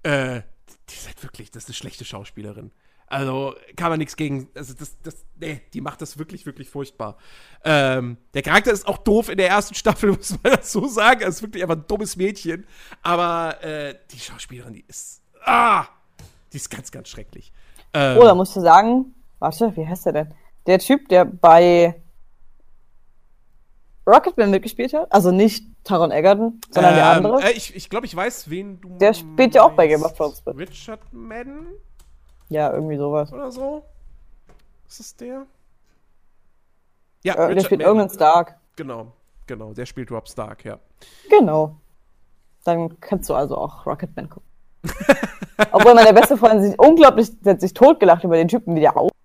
[0.03, 0.43] Äh,
[0.89, 2.71] die ist halt wirklich, das ist eine schlechte Schauspielerin.
[3.09, 4.49] Also kann man nichts gegen.
[4.55, 7.17] Also das, das, nee, die macht das wirklich, wirklich furchtbar.
[7.65, 11.21] Ähm, der Charakter ist auch doof in der ersten Staffel, muss man dazu sagen.
[11.21, 12.67] Er ist wirklich einfach ein dummes Mädchen.
[13.03, 15.23] Aber äh, die Schauspielerin, die ist.
[15.45, 15.87] Ah!
[16.53, 17.53] Die ist ganz, ganz schrecklich.
[17.93, 20.35] Ähm, oh, da musst du sagen, warte, wie heißt der denn?
[20.67, 22.01] Der Typ, der bei
[24.07, 27.43] Rocketman mitgespielt hat, also nicht Taron Egerton, sondern ähm, der andere.
[27.43, 28.99] Äh, ich ich glaube, ich weiß, wen du.
[28.99, 30.59] Der spielt ja auch bei Game of Thrones mit.
[30.59, 31.67] Richard Madden?
[32.49, 33.33] Ja, irgendwie sowas.
[33.33, 33.85] Oder so?
[34.89, 35.47] Ist es der?
[37.25, 38.57] Ja, äh, der spielt irgendeinen Stark.
[38.77, 39.13] Genau,
[39.47, 40.79] genau, der spielt Rob Stark, ja.
[41.29, 41.77] Genau.
[42.65, 44.49] Dann kannst du also auch Rocketman gucken.
[45.73, 49.16] Obwohl meine beste Freundin sich unglaublich, hat sich totgelacht über den Typen, wie der aussieht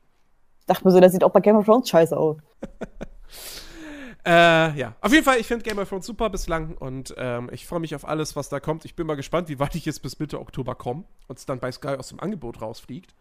[0.72, 2.37] dachte mir so, der sieht auch bei Game of Thrones scheiße aus.
[4.25, 7.66] äh, ja, auf jeden Fall, ich finde Game of Thrones super bislang und ähm, ich
[7.66, 8.86] freue mich auf alles, was da kommt.
[8.86, 11.59] Ich bin mal gespannt, wie weit ich jetzt bis Mitte Oktober komme und es dann
[11.59, 13.13] bei Sky aus dem Angebot rausfliegt.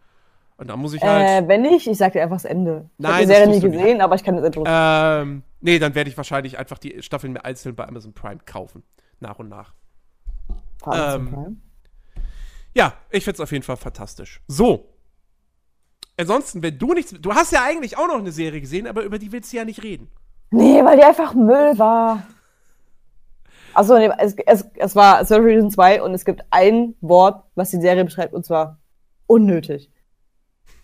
[0.57, 1.45] Und dann muss ich halt.
[1.45, 2.91] Äh, wenn nicht, ich sag dir einfach das Ende.
[2.99, 4.03] Ich habe die Serie nie gesehen, nicht.
[4.03, 4.65] aber ich kann das Intro.
[4.66, 8.83] Ähm, nee, dann werde ich wahrscheinlich einfach die Staffeln mir einzeln bei Amazon Prime kaufen.
[9.20, 9.74] Nach und nach.
[10.83, 11.57] Amazon ähm, Prime?
[12.74, 14.43] Ja, ich finde es auf jeden Fall fantastisch.
[14.47, 14.90] So,
[16.21, 17.15] Ansonsten, wenn du nichts.
[17.19, 19.65] Du hast ja eigentlich auch noch eine Serie gesehen, aber über die willst du ja
[19.65, 20.09] nicht reden.
[20.51, 22.27] Nee, weil die einfach Müll war.
[23.73, 27.71] Achso, nee, es, es, es war Surf Reason 2 und es gibt ein Wort, was
[27.71, 28.79] die Serie beschreibt, und zwar
[29.27, 29.91] unnötig.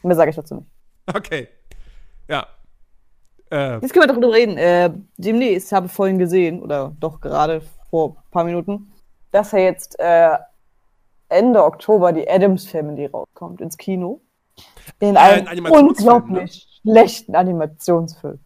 [0.02, 0.68] Mehr sage ich dazu nicht.
[1.12, 1.48] Okay.
[2.28, 2.46] Ja.
[3.50, 3.74] Äh.
[3.80, 4.56] Jetzt können wir darüber reden.
[4.56, 7.60] Äh, demnächst habe ich vorhin gesehen, oder doch gerade
[7.90, 8.92] vor ein paar Minuten,
[9.32, 10.38] dass er jetzt äh,
[11.28, 14.20] Ende Oktober die Adams Family rauskommt ins Kino.
[15.00, 16.92] In einem ein unglaublich ne?
[16.92, 18.38] schlechten Animationsfilm.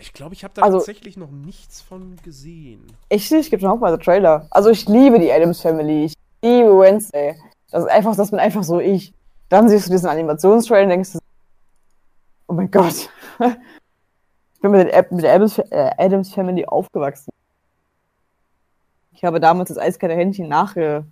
[0.00, 2.86] Ich glaube, ich habe da also, tatsächlich noch nichts von gesehen.
[3.08, 3.50] Echt nicht?
[3.50, 4.46] Gibt noch mal so Trailer.
[4.50, 6.04] Also ich liebe die Adams Family.
[6.04, 7.34] Ich liebe Wednesday.
[7.70, 9.12] Das ist einfach, das bin einfach so ich.
[9.48, 11.18] Dann siehst du diesen Animationstrailer und denkst,
[12.46, 13.10] oh mein Gott.
[13.40, 17.32] ich bin mit, den, mit der Adams, äh, Adams Family aufgewachsen.
[19.12, 21.04] Ich habe damals das eiskalte Händchen nachge,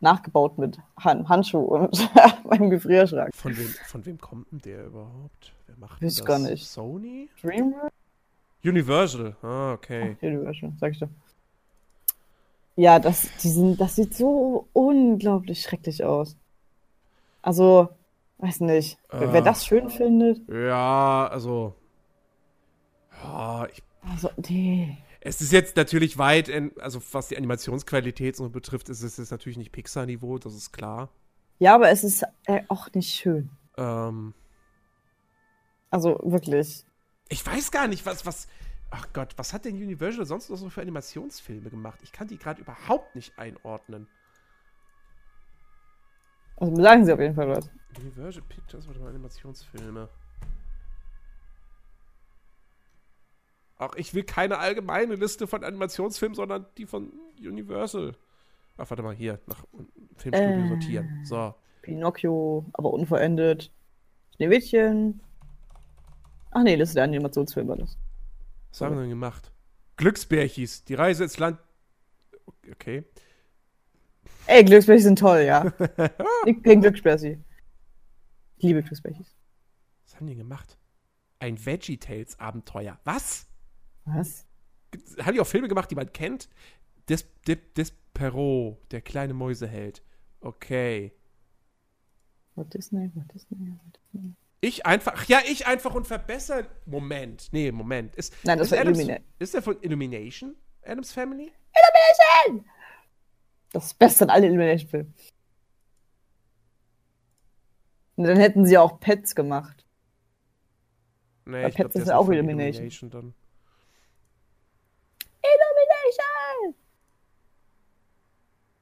[0.00, 2.10] nachgebaut mit Han Handschuh und
[2.44, 3.34] meinem Gefrierschrank.
[3.34, 5.52] Von wem, von wem kommt denn der überhaupt?
[5.66, 6.24] Wer macht Weiß das?
[6.24, 6.66] gar nicht.
[6.66, 7.28] Sony?
[7.42, 7.94] DreamWorks?
[8.64, 9.36] Universal.
[9.42, 10.16] Ah, okay.
[10.18, 11.08] Ach, Universal, sag ich dir.
[12.76, 16.36] Ja, das, die sind, das sieht so unglaublich schrecklich aus.
[17.42, 17.88] Also,
[18.38, 18.98] weiß nicht.
[19.10, 20.48] Äh, wer das schön findet.
[20.48, 21.74] Ja, also.
[23.22, 23.82] Ja, ich.
[24.08, 24.96] Also, nee.
[25.20, 29.30] Es ist jetzt natürlich weit, in, also was die Animationsqualität so betrifft, ist es jetzt
[29.30, 31.08] natürlich nicht Pixar-Niveau, das ist klar.
[31.58, 33.50] Ja, aber es ist äh, auch nicht schön.
[33.76, 34.32] Ähm.
[35.90, 36.84] Also wirklich.
[37.28, 38.46] Ich weiß gar nicht, was, was.
[38.90, 41.98] Ach Gott, was hat denn Universal sonst noch so für Animationsfilme gemacht?
[42.02, 44.06] Ich kann die gerade überhaupt nicht einordnen.
[46.56, 47.68] Also sagen sie auf jeden Fall was.
[47.98, 50.08] Universal Pictures, warte mal, Animationsfilme.
[53.78, 58.16] Ach, ich will keine allgemeine Liste von Animationsfilmen, sondern die von Universal.
[58.76, 59.64] Ach, warte mal, hier, nach
[60.16, 61.24] Filmstudio äh, sortieren.
[61.24, 61.54] So.
[61.82, 63.72] Pinocchio, aber unvollendet.
[64.36, 65.20] Schneewittchen.
[66.50, 67.96] Ach nee, das ist der Animationsfilm, war das.
[68.70, 69.52] Was haben wir denn gemacht?
[69.96, 71.58] Glücksbärchis, die Reise ins Land.
[72.70, 73.04] Okay.
[74.46, 75.72] Ey, Glücksbärchis sind toll, ja.
[76.46, 77.38] ich bin Glücksbärchi.
[78.56, 79.36] Ich liebe Glücksbärchis.
[80.04, 80.78] Was haben die gemacht?
[81.38, 82.98] Ein VeggieTales-Abenteuer.
[83.04, 83.47] Was?
[84.14, 84.46] Was?
[85.22, 86.48] Haben die auch Filme gemacht, die man kennt?
[87.08, 90.02] Des, Des, Despero, der kleine Mäuseheld.
[90.40, 91.12] Okay.
[92.54, 94.34] Walt Disney, Walt Disney, Walt Disney.
[94.60, 96.66] Ich einfach, ach ja, ich einfach und verbessern.
[96.84, 98.16] Moment, nee, Moment.
[98.16, 99.00] Ist, Nein, das ist Adams,
[99.38, 100.56] Ist der von Illumination?
[100.82, 101.52] Adams Family?
[102.46, 102.68] Illumination!
[103.72, 105.14] Das Beste an allen Illumination-Filmen.
[108.16, 109.86] Dann hätten sie auch Pets gemacht.
[111.44, 112.86] Nee, Weil ich Pets glaub, ist auch Illumination.
[112.86, 113.34] Illumination dann.
[115.42, 116.74] Illumination!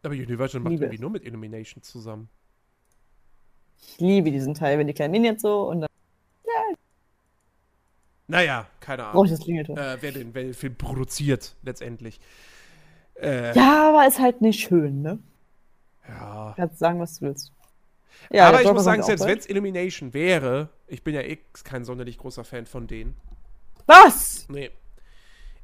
[0.07, 2.29] Aber Universal macht irgendwie nur mit Illumination zusammen.
[3.77, 5.91] Ich liebe diesen Teil, wenn die kleinen Minions so und dann.
[6.47, 6.77] Ja.
[8.29, 9.25] Naja, keine Ahnung.
[9.25, 9.77] Ich das Klingelton.
[9.77, 12.21] Äh, wer, den, wer den Film produziert, letztendlich.
[13.21, 15.19] Äh, ja, aber ist halt nicht schön, ne?
[16.07, 16.55] Ja.
[16.57, 17.53] Kannst sagen, was du willst.
[18.31, 21.85] Ja, aber ich muss sagen, selbst wenn es Illumination wäre, ich bin ja eh kein
[21.85, 23.17] sonderlich großer Fan von denen.
[23.87, 24.49] Was?
[24.49, 24.71] Nee.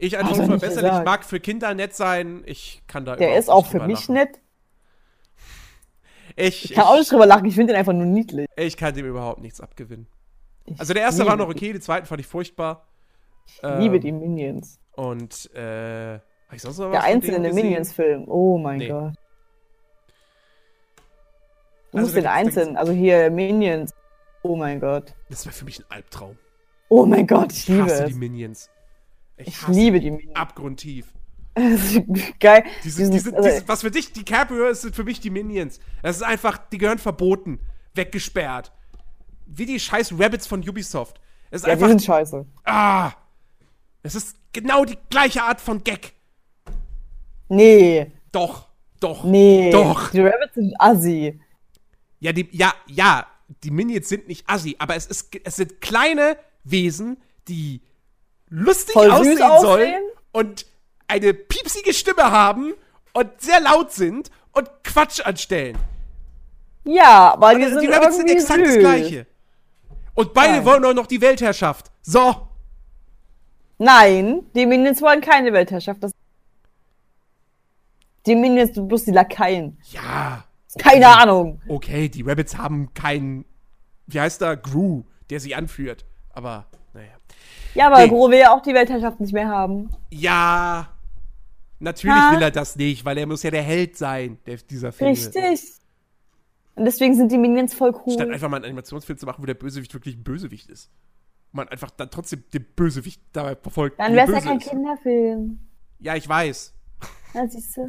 [0.03, 3.67] Ich als Unverbesserlich, ich mag für Kinder nett sein, ich kann da Der ist auch
[3.67, 4.15] für mich lachen.
[4.17, 4.41] nett.
[6.35, 8.49] Ich, ich kann auch nicht drüber lachen, ich finde den einfach nur niedlich.
[8.57, 10.09] Ich kann dem überhaupt nichts abgewinnen.
[10.65, 12.85] Ich also der erste war noch okay, den zweiten fand ich furchtbar.
[13.47, 14.81] Ich ähm, liebe die Minions.
[14.97, 18.89] Und, äh, hab ich sonst noch Der einzelne Minions-Film, oh mein nee.
[18.89, 19.13] Gott.
[21.93, 23.95] Du also musst den einzelnen, also hier Minions.
[24.43, 25.15] Oh mein Gott.
[25.31, 26.37] Das wäre für mich ein Albtraum.
[26.89, 28.11] Oh mein Gott, ich, ich liebe hasse es.
[28.11, 28.69] die Minions.
[29.47, 30.37] Ich, ich liebe die Minions.
[30.37, 31.07] Abgrundtief.
[32.41, 32.65] Geil.
[32.83, 35.81] Diese, diese, also, diese, was für dich DiCaprio ist, sind für mich die Minions.
[36.03, 37.61] Das ist einfach, die gehören verboten,
[37.95, 38.73] weggesperrt.
[39.47, 41.21] Wie die scheiß Rabbits von Ubisoft.
[41.51, 42.47] Es ist ja, einfach, die sind scheiße.
[42.65, 43.13] Ah.
[44.03, 46.15] Es ist genau die gleiche Art von Gag.
[47.49, 48.11] Nee.
[48.33, 49.25] Doch, doch.
[49.25, 49.71] Nee.
[49.71, 50.11] Doch.
[50.11, 51.39] Die Rabbits sind assi.
[52.19, 53.27] Ja, die, ja, ja,
[53.63, 57.83] die Minions sind nicht assi, aber es, ist, es sind kleine Wesen, die
[58.53, 60.03] lustig Voll aussehen sollen aussehen.
[60.33, 60.67] und
[61.09, 62.75] eine piepsige Stimme haben
[63.15, 65.79] und sehr laut sind und Quatsch anstellen.
[66.85, 68.75] Ja, aber die, sind die Rabbits sind exakt süß.
[68.75, 69.27] das gleiche.
[70.15, 70.65] Und beide Nein.
[70.67, 71.91] wollen auch noch die Weltherrschaft.
[72.03, 72.49] So.
[73.79, 76.03] Nein, die Minions wollen keine Weltherrschaft.
[76.03, 76.13] Das
[78.27, 79.79] die Minions sind bloß die Lakaien.
[79.91, 80.45] Ja.
[80.79, 81.15] Keine okay.
[81.23, 81.63] Ahnung.
[81.69, 83.45] Okay, die Rabbits haben keinen,
[84.07, 86.05] wie heißt der, Gru, der sie anführt.
[86.31, 86.67] Aber.
[87.75, 88.07] Ja, aber.
[88.09, 89.91] Gru will ja auch die Weltherrschaft nicht mehr haben.
[90.11, 90.89] Ja,
[91.83, 92.33] Natürlich ha?
[92.33, 95.11] will er das nicht, weil er muss ja der Held sein, der, dieser Film.
[95.11, 95.61] Richtig.
[96.77, 98.15] Und deswegen sind die Minions voll cool.
[98.15, 100.91] Statt einfach mal einen Animationsfilm zu machen, wo der Bösewicht wirklich ein Bösewicht ist.
[101.51, 103.99] Und man einfach dann trotzdem den Bösewicht dabei verfolgt.
[103.99, 104.69] Dann wäre es ja kein ist.
[104.71, 105.59] Kinderfilm.
[105.99, 106.73] Ja, ich weiß.
[107.35, 107.87] Ja, siehst du.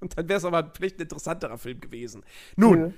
[0.00, 2.24] Und dann wäre es aber vielleicht ein interessanterer Film gewesen.
[2.56, 2.94] Nun.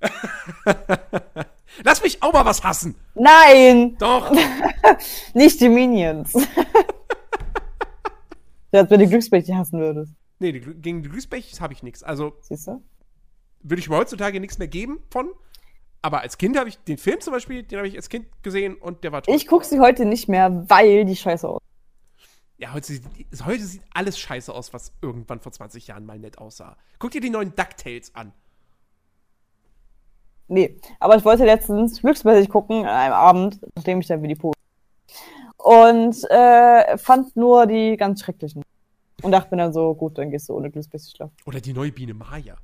[1.84, 2.94] Lass mich auch mal was hassen.
[3.14, 3.96] Nein.
[3.98, 4.32] Doch.
[5.34, 6.34] Nicht die Minions.
[8.72, 10.12] Als wenn du Glücksbärchen hassen würdest.
[10.38, 12.02] Nee, die, gegen die Glücksbärchen habe ich nichts.
[12.02, 12.36] Also.
[12.42, 12.82] Siehst du?
[13.62, 15.30] Würde ich mir heutzutage nichts mehr geben von.
[16.02, 18.76] Aber als Kind habe ich den Film zum Beispiel, den habe ich als Kind gesehen
[18.76, 19.34] und der war toll.
[19.34, 21.60] Ich gucke sie heute nicht mehr, weil die scheiße aus.
[22.56, 23.04] Ja, heute sieht,
[23.44, 26.76] heute sieht alles scheiße aus, was irgendwann vor 20 Jahren mal nett aussah.
[26.98, 28.32] Guck dir die neuen DuckTales an.
[30.50, 34.34] Nee, aber ich wollte letztens glücksmäßig gucken an einem Abend, nachdem ich dann wie die
[34.34, 34.52] Po.
[35.56, 38.64] Und äh, fand nur die ganz schrecklichen.
[39.22, 41.36] Und dachte mir dann so, gut, dann gehst du ohne glücksmäßig schlafen.
[41.46, 42.56] Oder die neue Biene Maya.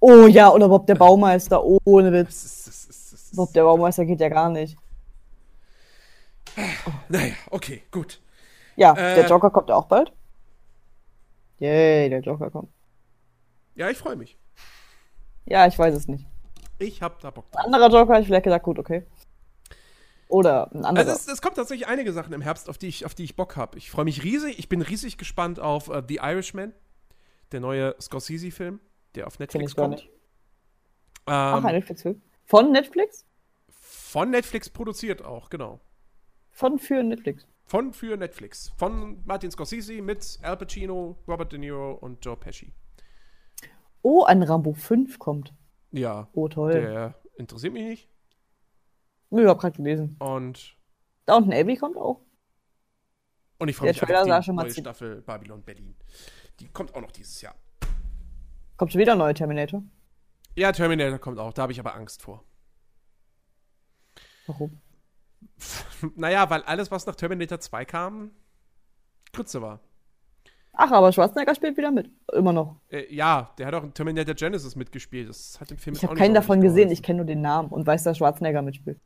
[0.00, 2.42] Oh ja, oder Bob der Baumeister, ohne Witz.
[2.42, 4.78] Das ist, das ist, Bob der Baumeister geht ja gar nicht.
[7.10, 8.18] Naja, okay, gut.
[8.76, 10.10] Ja, äh, der Joker kommt auch bald.
[11.58, 12.70] Yay, der Joker kommt.
[13.74, 14.38] Ja, ich freue mich.
[15.44, 16.26] Ja, ich weiß es nicht.
[16.78, 17.64] Ich hab da Bock drauf.
[17.64, 19.04] Ein anderer Joker, ich vielleicht gesagt, gut, okay.
[20.28, 21.06] Oder ein anderer.
[21.06, 23.36] Also es, es, kommt tatsächlich einige Sachen im Herbst, auf die ich, auf die ich
[23.36, 23.78] Bock habe.
[23.78, 24.58] Ich freue mich riesig.
[24.58, 26.72] Ich bin riesig gespannt auf uh, The Irishman,
[27.52, 28.80] der neue Scorsese-Film,
[29.14, 29.94] der auf Netflix ich kommt.
[29.94, 30.06] Nicht.
[31.28, 32.22] Ähm, Ach, ein Netflix-Film?
[32.44, 33.24] Von Netflix?
[33.68, 35.80] Von Netflix produziert auch, genau.
[36.50, 37.46] Von für Netflix.
[37.64, 38.72] Von für Netflix.
[38.76, 42.72] Von Martin Scorsese mit Al Pacino, Robert De Niro und Joe Pesci.
[44.02, 45.52] Oh, ein Rambo 5 kommt.
[45.92, 46.28] Ja.
[46.32, 46.72] Oh, toll.
[46.72, 48.10] Der interessiert mich nicht.
[49.30, 50.16] Nö, ich hab gerade gelesen.
[50.18, 50.76] Und.
[51.26, 52.20] Downton Abbey kommt auch.
[53.58, 55.96] Und ich freue mich auf die neue Staffel Babylon Berlin.
[56.60, 57.54] Die kommt auch noch dieses Jahr.
[58.76, 59.82] Kommt schon wieder ein neuer Terminator?
[60.54, 61.52] Ja, Terminator kommt auch.
[61.52, 62.44] Da habe ich aber Angst vor.
[64.46, 64.80] Warum?
[66.14, 68.30] Naja, weil alles, was nach Terminator 2 kam,
[69.32, 69.80] Grütze war.
[70.78, 72.10] Ach, aber Schwarzenegger spielt wieder mit.
[72.32, 72.76] Immer noch.
[72.90, 75.28] Äh, ja, der hat auch in Terminator Genesis mitgespielt.
[75.28, 76.90] Das hat im Film Ich habe keinen davon gesehen.
[76.90, 79.00] Ich kenne nur den Namen und weiß, dass Schwarzenegger mitspielt.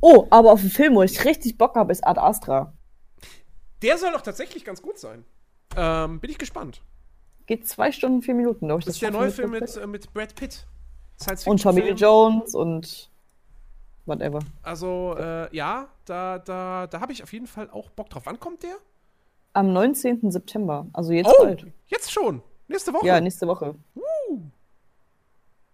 [0.00, 2.74] Oh, aber auf den Film, wo ich richtig Bock habe, ist Ad Astra.
[3.82, 5.24] Der soll doch tatsächlich ganz gut sein.
[5.76, 6.82] Ähm, bin ich gespannt.
[7.46, 8.84] Geht zwei Stunden, vier Minuten, glaube ich.
[8.84, 10.66] Das ist der neue Film mit, äh, mit Brad Pitt.
[11.46, 13.10] und Tommy Jones und
[14.04, 14.40] whatever.
[14.62, 18.24] Also, äh, ja, da, da, da habe ich auf jeden Fall auch Bock drauf.
[18.26, 18.76] Wann kommt der?
[19.52, 20.30] Am 19.
[20.30, 21.66] September, also jetzt oh, bald.
[21.86, 22.42] Jetzt schon?
[22.68, 23.06] Nächste Woche?
[23.06, 23.74] Ja, nächste Woche.
[23.94, 24.40] Uh.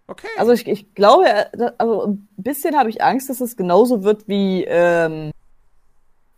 [0.06, 0.28] Okay.
[0.36, 4.28] Also ich, ich glaube, äh, also ein bisschen habe ich Angst, dass es genauso wird
[4.28, 5.32] wie ähm,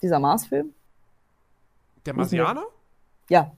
[0.01, 0.73] dieser Mars-Film.
[2.05, 2.65] Der Marsianer?
[3.29, 3.53] Ja.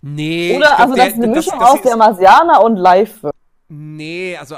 [0.00, 0.56] Nee.
[0.56, 3.34] Oder also, dass eine Mischung das, das aus der Marsianer und Live wird.
[3.68, 4.56] Nee, also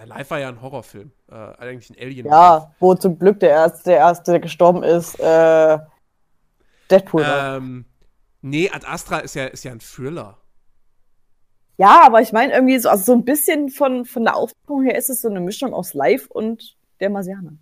[0.00, 1.12] na, Live war ja ein Horrorfilm.
[1.30, 2.26] Äh, eigentlich ein Alien.
[2.26, 5.78] Ja, wo zum Glück der erste, der erste, der gestorben ist, äh,
[6.90, 7.24] Deadpool.
[7.26, 7.84] Ähm,
[8.42, 10.38] nee, Ad Astra ist ja, ist ja ein Thriller.
[11.76, 14.98] Ja, aber ich meine irgendwie so, also so ein bisschen von, von der Aufmachung her
[14.98, 17.52] ist es so eine Mischung aus Live und der Marsianer.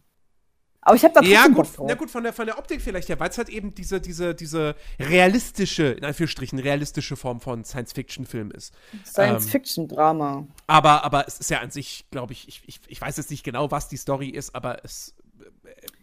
[0.80, 3.20] Aber ich habe da Ja, gut, na gut, von der, von der Optik vielleicht her,
[3.20, 8.72] weil es halt eben diese, diese, diese realistische, in Anführungsstrichen, realistische Form von Science-Fiction-Film ist.
[9.04, 10.38] Science-Fiction-Drama.
[10.38, 13.30] Ähm, aber, aber es ist ja an sich, glaube ich, ich, ich, ich weiß jetzt
[13.30, 15.14] nicht genau, was die Story ist, aber es,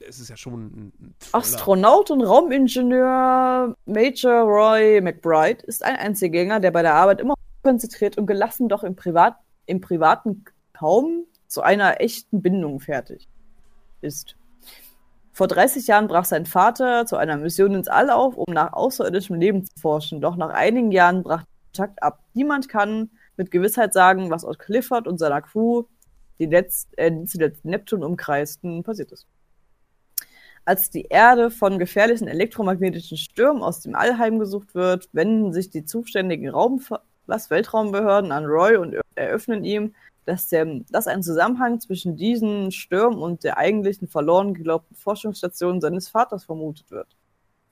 [0.08, 6.72] es ist ja schon ein Astronaut und Raumingenieur Major Roy McBride ist ein Einzelgänger, der
[6.72, 9.36] bei der Arbeit immer konzentriert und gelassen, doch im, Privat,
[9.66, 13.28] im Privaten kaum zu einer echten Bindung fertig
[14.02, 14.36] ist.
[15.32, 19.36] Vor 30 Jahren brach sein Vater zu einer Mission ins All auf, um nach außerirdischem
[19.36, 20.22] Leben zu forschen.
[20.22, 22.24] Doch nach einigen Jahren brach der Kontakt ab.
[22.34, 25.84] Niemand kann mit Gewissheit sagen, was aus Clifford und seiner Crew,
[26.40, 29.28] die, letzt, äh, zuletzt Neptun umkreisten, passiert ist.
[30.66, 35.86] Als die Erde von gefährlichen elektromagnetischen Stürmen aus dem All heimgesucht wird, wenden sich die
[35.86, 36.82] zuständigen Raum
[37.28, 39.94] was Weltraumbehörden an Roy und eröffnen ihm,
[40.26, 46.10] dass, der, dass ein Zusammenhang zwischen diesen Stürmen und der eigentlichen verloren geglaubten Forschungsstation seines
[46.10, 47.16] Vaters vermutet wird.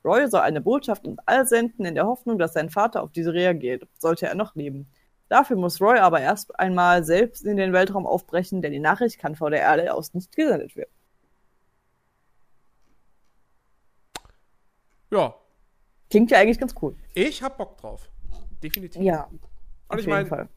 [0.05, 3.33] Roy soll eine Botschaft ins All senden, in der Hoffnung, dass sein Vater auf diese
[3.33, 4.87] reagiert, sollte er noch leben.
[5.33, 9.35] Dafür muss Roy aber erst einmal selbst in den Weltraum aufbrechen, denn die Nachricht kann
[9.35, 10.91] vor der Erde aus nicht gesendet werden.
[15.09, 15.33] Ja.
[16.11, 16.95] Klingt ja eigentlich ganz cool.
[17.15, 18.11] Ich hab Bock drauf.
[18.61, 19.01] Definitiv.
[19.01, 19.27] Ja.
[19.87, 20.49] Und ich meine,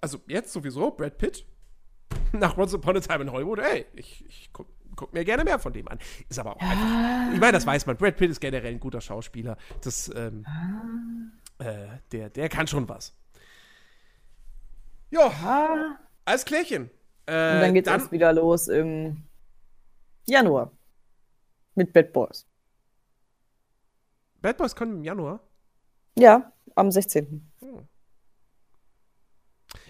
[0.00, 1.44] also jetzt sowieso, Brad Pitt,
[2.32, 5.58] nach Once Upon a Time in Hollywood, ey, ich, ich guck, guck, mir gerne mehr
[5.58, 5.98] von dem an.
[6.28, 6.68] Ist aber auch ja.
[6.68, 9.56] einfach, ich meine, das weiß man, Brad Pitt ist generell ein guter Schauspieler.
[9.82, 11.64] Das, ähm, ah.
[11.64, 13.12] äh, der, der kann schon was.
[15.14, 15.98] Ja, ah.
[16.24, 16.90] alles klärchen.
[17.26, 19.22] Äh, Und dann geht's dann, erst wieder los im
[20.26, 20.72] Januar.
[21.76, 22.46] Mit Bad Boys.
[24.42, 25.38] Bad Boys kommen im Januar?
[26.18, 27.48] Ja, am 16.
[27.60, 27.88] Hm.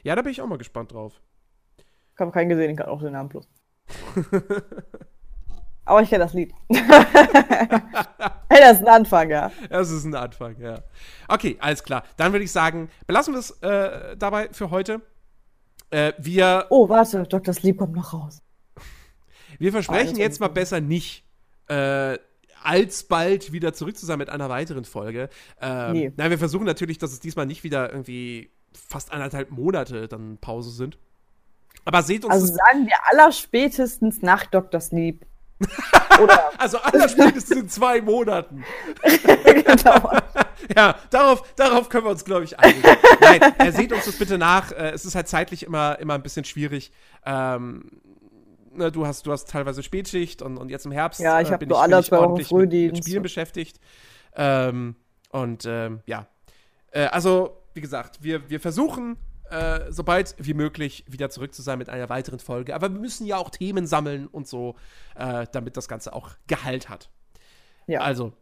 [0.03, 1.23] Ja, da bin ich auch mal gespannt drauf.
[2.15, 3.49] Ich habe keinen gesehen, ich kann auch den Namen plus.
[5.87, 6.53] Aber ich kenne das Lied.
[6.69, 6.81] hey,
[8.49, 9.51] das ist ein Anfang, ja.
[9.69, 10.83] Das ist ein Anfang, ja.
[11.29, 12.05] Okay, alles klar.
[12.17, 15.03] Dann würde ich sagen, belassen wir es äh, dabei für heute.
[15.91, 16.67] Äh, wir.
[16.71, 17.55] Oh, warte, Dr.
[17.55, 18.43] Sleep kommt noch raus.
[19.59, 21.25] Wir versprechen oh, jetzt mal besser nicht,
[21.69, 22.19] äh,
[22.63, 25.29] alsbald wieder zurück zu sein mit einer weiteren Folge.
[25.61, 26.13] Ähm, nee.
[26.17, 30.71] Nein, wir versuchen natürlich, dass es diesmal nicht wieder irgendwie fast anderthalb Monate dann Pause
[30.71, 30.99] sind.
[31.85, 32.33] Aber seht uns.
[32.35, 34.81] Also sagen wir allerspätestens nach Dr.
[34.81, 35.25] Sleep.
[36.23, 38.65] Oder also allerspätestens in zwei Monaten.
[39.45, 40.11] genau.
[40.77, 42.83] Ja, darauf, darauf können wir uns, glaube ich, einigen.
[43.21, 44.73] Nein, äh, seht uns das bitte nach.
[44.73, 46.93] Äh, es ist halt zeitlich immer, immer ein bisschen schwierig.
[47.25, 47.91] Ähm,
[48.73, 51.59] ne, du, hast, du hast teilweise Spätschicht und, und jetzt im Herbst ja, ich äh,
[51.59, 53.81] bin, ich, bin ich ordentlich mit, mit Spielen beschäftigt.
[54.37, 54.97] Ähm,
[55.31, 56.27] und ähm, ja,
[56.91, 59.17] äh, also wie gesagt, wir, wir versuchen
[59.51, 62.75] äh, sobald wie möglich wieder zurück zu sein mit einer weiteren Folge.
[62.75, 64.75] Aber wir müssen ja auch Themen sammeln und so,
[65.17, 67.11] äh, damit das Ganze auch Gehalt hat.
[67.87, 68.01] Ja.
[68.01, 68.33] Also,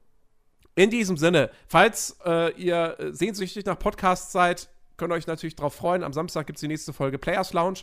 [0.75, 5.75] in diesem Sinne, falls äh, ihr sehnsüchtig nach Podcasts seid, könnt ihr euch natürlich darauf
[5.75, 6.03] freuen.
[6.03, 7.81] Am Samstag gibt es die nächste Folge Players Lounge.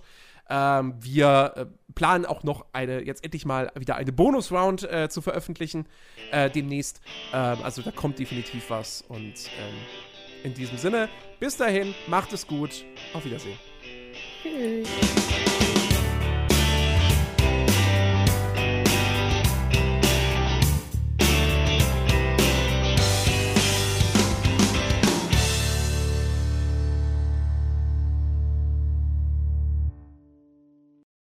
[0.49, 5.21] Ähm, wir äh, planen auch noch eine, jetzt endlich mal wieder eine Bonus-Round äh, zu
[5.21, 5.85] veröffentlichen
[6.31, 7.01] äh, demnächst.
[7.31, 9.75] Ähm, also da kommt definitiv was und ähm,
[10.43, 11.09] in diesem Sinne,
[11.39, 12.83] bis dahin, macht es gut.
[13.13, 13.59] Auf Wiedersehen.
[14.41, 15.78] Tschüss.